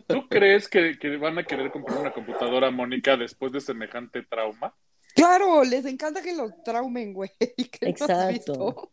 ¿Tú 0.07 0.27
crees 0.29 0.69
que, 0.69 0.97
que 0.97 1.17
van 1.17 1.37
a 1.37 1.43
querer 1.43 1.71
comprar 1.71 1.97
una 1.99 2.13
computadora, 2.13 2.71
Mónica, 2.71 3.17
después 3.17 3.51
de 3.51 3.59
semejante 3.59 4.23
trauma? 4.23 4.73
Claro, 5.13 5.63
les 5.63 5.85
encanta 5.85 6.21
que 6.21 6.35
los 6.35 6.51
traumen, 6.63 7.13
güey. 7.13 7.31
¿Qué 7.39 7.79
no 7.81 7.87
has 7.89 8.01
Exacto. 8.01 8.29
visto? 8.29 8.91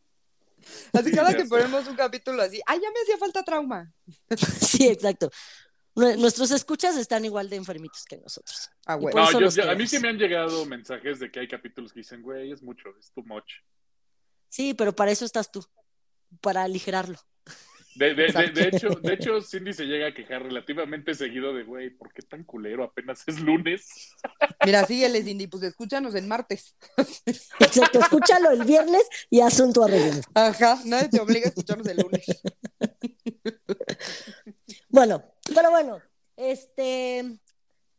Así 0.93 1.13
cada 1.13 1.31
Ya 1.33 1.37
que 1.37 1.45
ponemos 1.45 1.87
un 1.87 1.95
capítulo 1.95 2.41
así, 2.43 2.61
ay, 2.67 2.81
ya 2.83 2.89
me 2.91 3.01
hacía 3.03 3.19
falta 3.19 3.43
trauma. 3.43 3.93
Sí, 4.61 4.89
exacto. 4.89 5.31
Nue- 5.97 6.17
Nuestros 6.19 6.51
escuchas 6.51 6.97
están 6.97 7.25
igual 7.25 7.49
de 7.49 7.57
enfermitos 7.57 8.05
que 8.05 8.17
nosotros. 8.17 8.69
Ah. 8.87 8.99
Por 8.99 9.15
No, 9.15 9.31
yo- 9.41 9.49
yo- 9.49 9.71
a 9.71 9.75
mí 9.75 9.87
sí 9.87 9.99
me 10.01 10.09
han 10.09 10.19
llegado 10.19 10.65
mensajes 10.67 11.21
de 11.21 11.31
que 11.31 11.41
hay 11.41 11.49
capítulos 11.49 11.93
que 11.93 12.01
dicen, 12.01 12.23
güey, 12.23 12.51
es 12.53 12.63
mucho, 12.63 12.89
es 12.99 13.11
too 13.13 13.23
much. 13.25 13.45
Sí, 14.49 14.75
pero 14.75 14.95
para 14.95 15.11
eso 15.13 15.25
estás 15.25 15.51
tú, 15.51 15.65
para 16.41 16.63
aligerarlo. 16.65 17.19
De, 17.97 18.13
de, 18.13 18.27
de 18.53 18.69
hecho, 18.69 18.89
de 18.89 19.13
hecho, 19.15 19.41
Cindy 19.41 19.73
se 19.73 19.85
llega 19.85 20.09
a 20.09 20.15
quejar 20.15 20.43
relativamente 20.43 21.15
seguido 21.15 21.55
de, 21.55 21.63
güey, 21.63 21.91
¿por 21.91 22.13
qué 22.13 22.23
tan 22.23 22.43
culero? 22.43 22.83
Apenas 22.83 23.23
es 23.29 23.39
lunes. 23.39 23.87
Mira, 24.67 24.85
síguele, 24.85 25.23
Cindy, 25.23 25.47
pues 25.47 25.63
escúchanos 25.63 26.13
el 26.17 26.27
martes. 26.27 26.77
Exacto, 27.61 28.01
escúchalo 28.01 28.51
el 28.51 28.65
viernes 28.65 29.05
y 29.31 29.41
asunto 29.43 29.85
arreglado. 29.85 30.23
Ajá, 30.35 30.81
nadie 30.87 31.09
te 31.09 31.21
obliga 31.21 31.47
a 31.47 31.51
escucharnos 31.51 31.87
el 31.87 31.99
lunes. 31.99 32.25
Bueno, 34.89 35.23
pero 35.53 35.71
bueno, 35.71 36.01
este, 36.37 37.39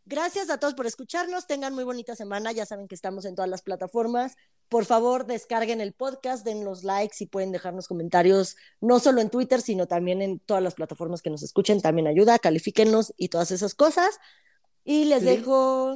gracias 0.06 0.50
a 0.50 0.58
todos 0.60 0.74
por 0.74 0.88
escucharnos, 0.88 1.48
tengan 1.48 1.74
muy 1.76 1.84
bonita 1.84 2.16
semana, 2.16 2.52
ya 2.52 2.66
saben 2.66 2.88
que 2.88 2.96
estamos 2.96 3.26
en 3.26 3.36
todas 3.36 3.50
las 3.50 3.62
plataformas. 3.62 4.36
Por 4.70 4.86
favor, 4.86 5.28
descarguen 5.28 5.80
el 5.80 5.94
podcast, 5.94 6.44
den 6.44 6.66
los 6.66 6.84
likes 6.84 7.18
y 7.20 7.28
pueden 7.28 7.52
dejarnos 7.52 7.88
comentarios, 7.88 8.56
no 8.82 9.00
solo 9.00 9.22
en 9.22 9.30
Twitter, 9.30 9.62
sino 9.62 9.88
también 9.88 10.22
en 10.24 10.40
todas 10.40 10.64
las 10.64 10.74
plataformas 10.74 11.22
que 11.22 11.30
nos 11.30 11.44
escuchen, 11.44 11.82
también 11.82 12.08
ayuda, 12.08 12.40
califíquennos 12.40 13.14
y 13.18 13.30
todas 13.30 13.52
esas 13.52 13.76
cosas. 13.76 14.18
Y 14.84 15.06
les 15.06 15.20
Sí. 15.20 15.26
dejo 15.26 15.96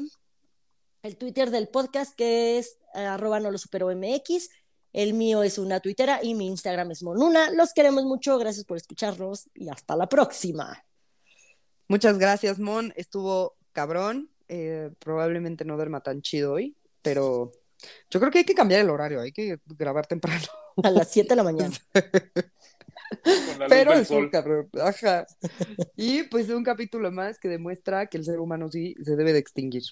el 1.02 1.18
Twitter 1.18 1.50
del 1.50 1.68
podcast 1.68 2.14
que 2.16 2.60
es 2.60 2.78
eh, 2.94 3.00
arroba 3.00 3.40
no 3.40 3.50
lo 3.52 3.58
supero 3.58 3.90
MX. 3.90 4.50
El 4.94 5.14
mío 5.14 5.44
es 5.44 5.58
una 5.60 5.80
tuitera 5.80 6.20
y 6.24 6.34
mi 6.36 6.48
Instagram 6.48 6.92
es 6.92 7.04
Monuna. 7.04 7.52
Los 7.52 7.74
queremos 7.74 8.04
mucho, 8.06 8.38
gracias 8.40 8.66
por 8.66 8.78
escucharnos 8.78 9.50
y 9.54 9.70
hasta 9.70 9.96
la 9.96 10.10
próxima. 10.10 10.84
Muchas 11.90 12.18
gracias, 12.20 12.60
Mon. 12.60 12.94
Estuvo 12.96 13.58
cabrón. 13.74 14.30
Eh, 14.48 14.92
probablemente 15.00 15.66
no 15.66 15.76
duerma 15.76 16.02
tan 16.02 16.22
chido 16.22 16.54
hoy, 16.54 16.76
pero 17.02 17.52
yo 18.10 18.20
creo 18.20 18.32
que 18.32 18.40
hay 18.40 18.46
que 18.46 18.56
cambiar 18.56 18.82
el 18.82 18.90
horario, 18.90 19.22
hay 19.22 19.32
que 19.32 19.60
grabar 19.66 20.08
temprano. 20.08 20.46
A 20.84 20.90
las 20.92 21.12
7 21.12 21.30
de 21.30 21.36
la 21.36 21.44
mañana. 21.52 21.76
Con 23.24 23.60
la 23.60 23.68
luz 23.68 23.70
Pero 23.70 23.94
estuvo 23.94 24.20
sol. 24.20 24.30
cabrón. 24.32 24.70
Ajá. 24.82 25.26
Y 25.96 26.24
pues 26.24 26.50
un 26.50 26.64
capítulo 26.64 27.12
más 27.12 27.40
que 27.40 27.50
demuestra 27.50 28.06
que 28.08 28.18
el 28.18 28.24
ser 28.24 28.40
humano 28.40 28.70
sí 28.72 28.96
se 29.04 29.16
debe 29.16 29.34
de 29.34 29.40
extinguir. 29.40 29.84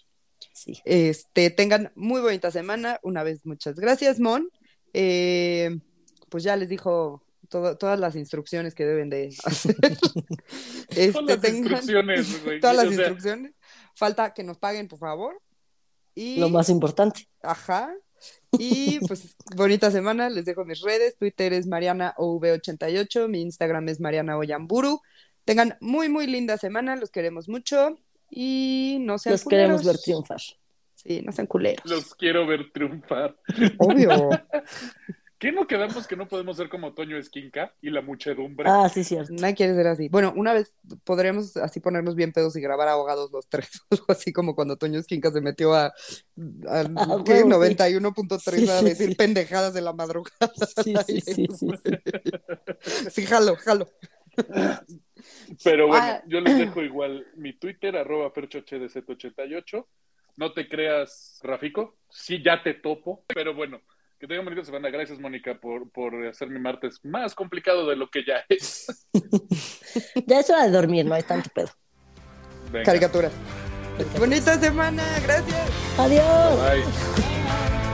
Sí. 0.53 0.79
Este, 0.85 1.49
tengan 1.49 1.91
muy 1.95 2.21
bonita 2.21 2.51
semana. 2.51 2.99
Una 3.03 3.23
vez, 3.23 3.45
muchas 3.45 3.79
gracias, 3.79 4.19
Mon. 4.19 4.49
Eh, 4.93 5.77
pues 6.29 6.43
ya 6.43 6.55
les 6.55 6.69
dijo 6.69 7.23
todo- 7.49 7.77
todas 7.77 7.99
las 7.99 8.15
instrucciones 8.15 8.75
que 8.75 8.85
deben 8.85 9.09
de 9.09 9.35
hacer. 9.45 9.75
Este, 10.89 11.11
Todas 11.11 11.25
las 11.27 11.41
tengan 11.41 11.57
instrucciones, 11.57 12.43
güey. 12.45 12.59
todas 12.59 12.75
las 12.75 12.85
O 12.87 12.89
sea, 12.91 12.97
instrucciones. 12.99 13.55
Falta 13.95 14.33
que 14.33 14.43
nos 14.43 14.57
paguen, 14.57 14.87
por 14.87 14.99
favor. 14.99 15.41
Y, 16.15 16.39
Lo 16.39 16.49
más 16.49 16.69
importante. 16.69 17.27
ajá. 17.41 17.93
Y 18.57 18.99
pues 19.07 19.35
bonita 19.55 19.91
semana, 19.91 20.29
les 20.29 20.45
dejo 20.45 20.65
mis 20.65 20.81
redes. 20.81 21.15
Twitter 21.17 21.53
es 21.53 21.67
MarianaOV88, 21.67 23.27
mi 23.27 23.41
Instagram 23.41 23.87
es 23.89 23.99
Mariana 23.99 24.37
Oyamburu. 24.37 25.01
Tengan 25.45 25.77
muy, 25.81 26.09
muy 26.09 26.25
linda 26.25 26.57
semana, 26.57 26.95
los 26.95 27.11
queremos 27.11 27.47
mucho. 27.47 27.99
Y 28.31 28.97
no 29.01 29.19
sean 29.19 29.33
Los 29.33 29.45
queremos 29.45 29.85
ver 29.85 29.97
triunfar. 29.99 30.41
Sí, 30.95 31.21
no 31.23 31.31
sean 31.31 31.45
culeros. 31.47 31.85
Los 31.85 32.15
quiero 32.15 32.47
ver 32.47 32.71
triunfar. 32.73 33.37
Obvio. 33.77 34.29
¿Qué 35.39 35.51
no 35.51 35.67
quedamos 35.67 36.07
que 36.07 36.15
no 36.15 36.27
podemos 36.27 36.57
ser 36.57 36.67
como 36.67 36.93
Toño 36.93 37.15
Esquinca 37.17 37.73
y 37.81 37.91
la 37.91 38.01
muchedumbre? 38.01 38.67
Ah, 38.67 38.89
sí, 38.89 39.03
cierto. 39.03 39.31
Nadie 39.33 39.53
quiere 39.53 39.75
ser 39.75 39.85
así. 39.87 40.09
Bueno, 40.09 40.33
una 40.35 40.51
vez 40.53 40.75
podríamos 41.03 41.55
así 41.57 41.79
ponernos 41.79 42.15
bien 42.15 42.31
pedos 42.33 42.55
y 42.55 42.61
grabar 42.61 42.87
ahogados 42.87 43.31
los 43.31 43.47
tres. 43.47 43.69
Así 44.07 44.33
como 44.33 44.55
cuando 44.55 44.77
Toño 44.77 44.99
Esquinca 44.99 45.29
se 45.31 45.41
metió 45.41 45.73
a, 45.75 45.85
al 46.67 46.93
Ah, 46.97 47.21
sí. 47.25 47.33
91.3 47.33 48.39
Sí, 48.39 48.69
a 48.69 48.81
decir 48.81 49.09
sí. 49.09 49.15
pendejadas 49.15 49.73
de 49.75 49.81
la 49.81 49.93
madrugada. 49.93 50.51
Sí, 50.83 50.95
sí, 51.05 51.21
sí, 51.21 51.47
sí, 51.53 51.67
sí. 51.83 53.09
Sí, 53.11 53.25
jalo, 53.27 53.55
jalo. 53.57 53.89
Pero 55.63 55.87
bueno, 55.87 56.03
Ah. 56.05 56.23
yo 56.27 56.39
les 56.41 56.57
dejo 56.57 56.81
igual 56.81 57.25
mi 57.35 57.53
Twitter, 57.53 57.95
arroba 57.95 58.31
ferchohdz88. 58.33 59.85
No 60.37 60.53
te 60.53 60.67
creas, 60.67 61.39
Rafico. 61.43 61.97
Sí, 62.09 62.41
ya 62.43 62.61
te 62.63 62.75
topo. 62.75 63.23
Pero 63.27 63.55
bueno, 63.55 63.81
que 64.19 64.27
tengan 64.27 64.45
bonita 64.45 64.63
semana. 64.63 64.89
Gracias, 64.89 65.19
Mónica, 65.19 65.59
por, 65.59 65.89
por 65.91 66.25
hacer 66.27 66.49
mi 66.49 66.59
martes 66.59 66.99
más 67.03 67.35
complicado 67.35 67.87
de 67.87 67.95
lo 67.95 68.09
que 68.09 68.23
ya 68.25 68.43
es. 68.49 69.07
Ya 70.27 70.39
es 70.39 70.49
hora 70.49 70.65
de 70.65 70.71
dormir, 70.71 71.05
no 71.05 71.15
hay 71.15 71.23
tanto 71.23 71.49
pedo. 71.49 71.69
Venga, 72.71 72.85
Caricaturas. 72.85 73.31
Bonita 74.19 74.59
semana, 74.59 75.03
gracias. 75.23 75.69
Adiós. 75.97 76.59
bye. 76.59 77.86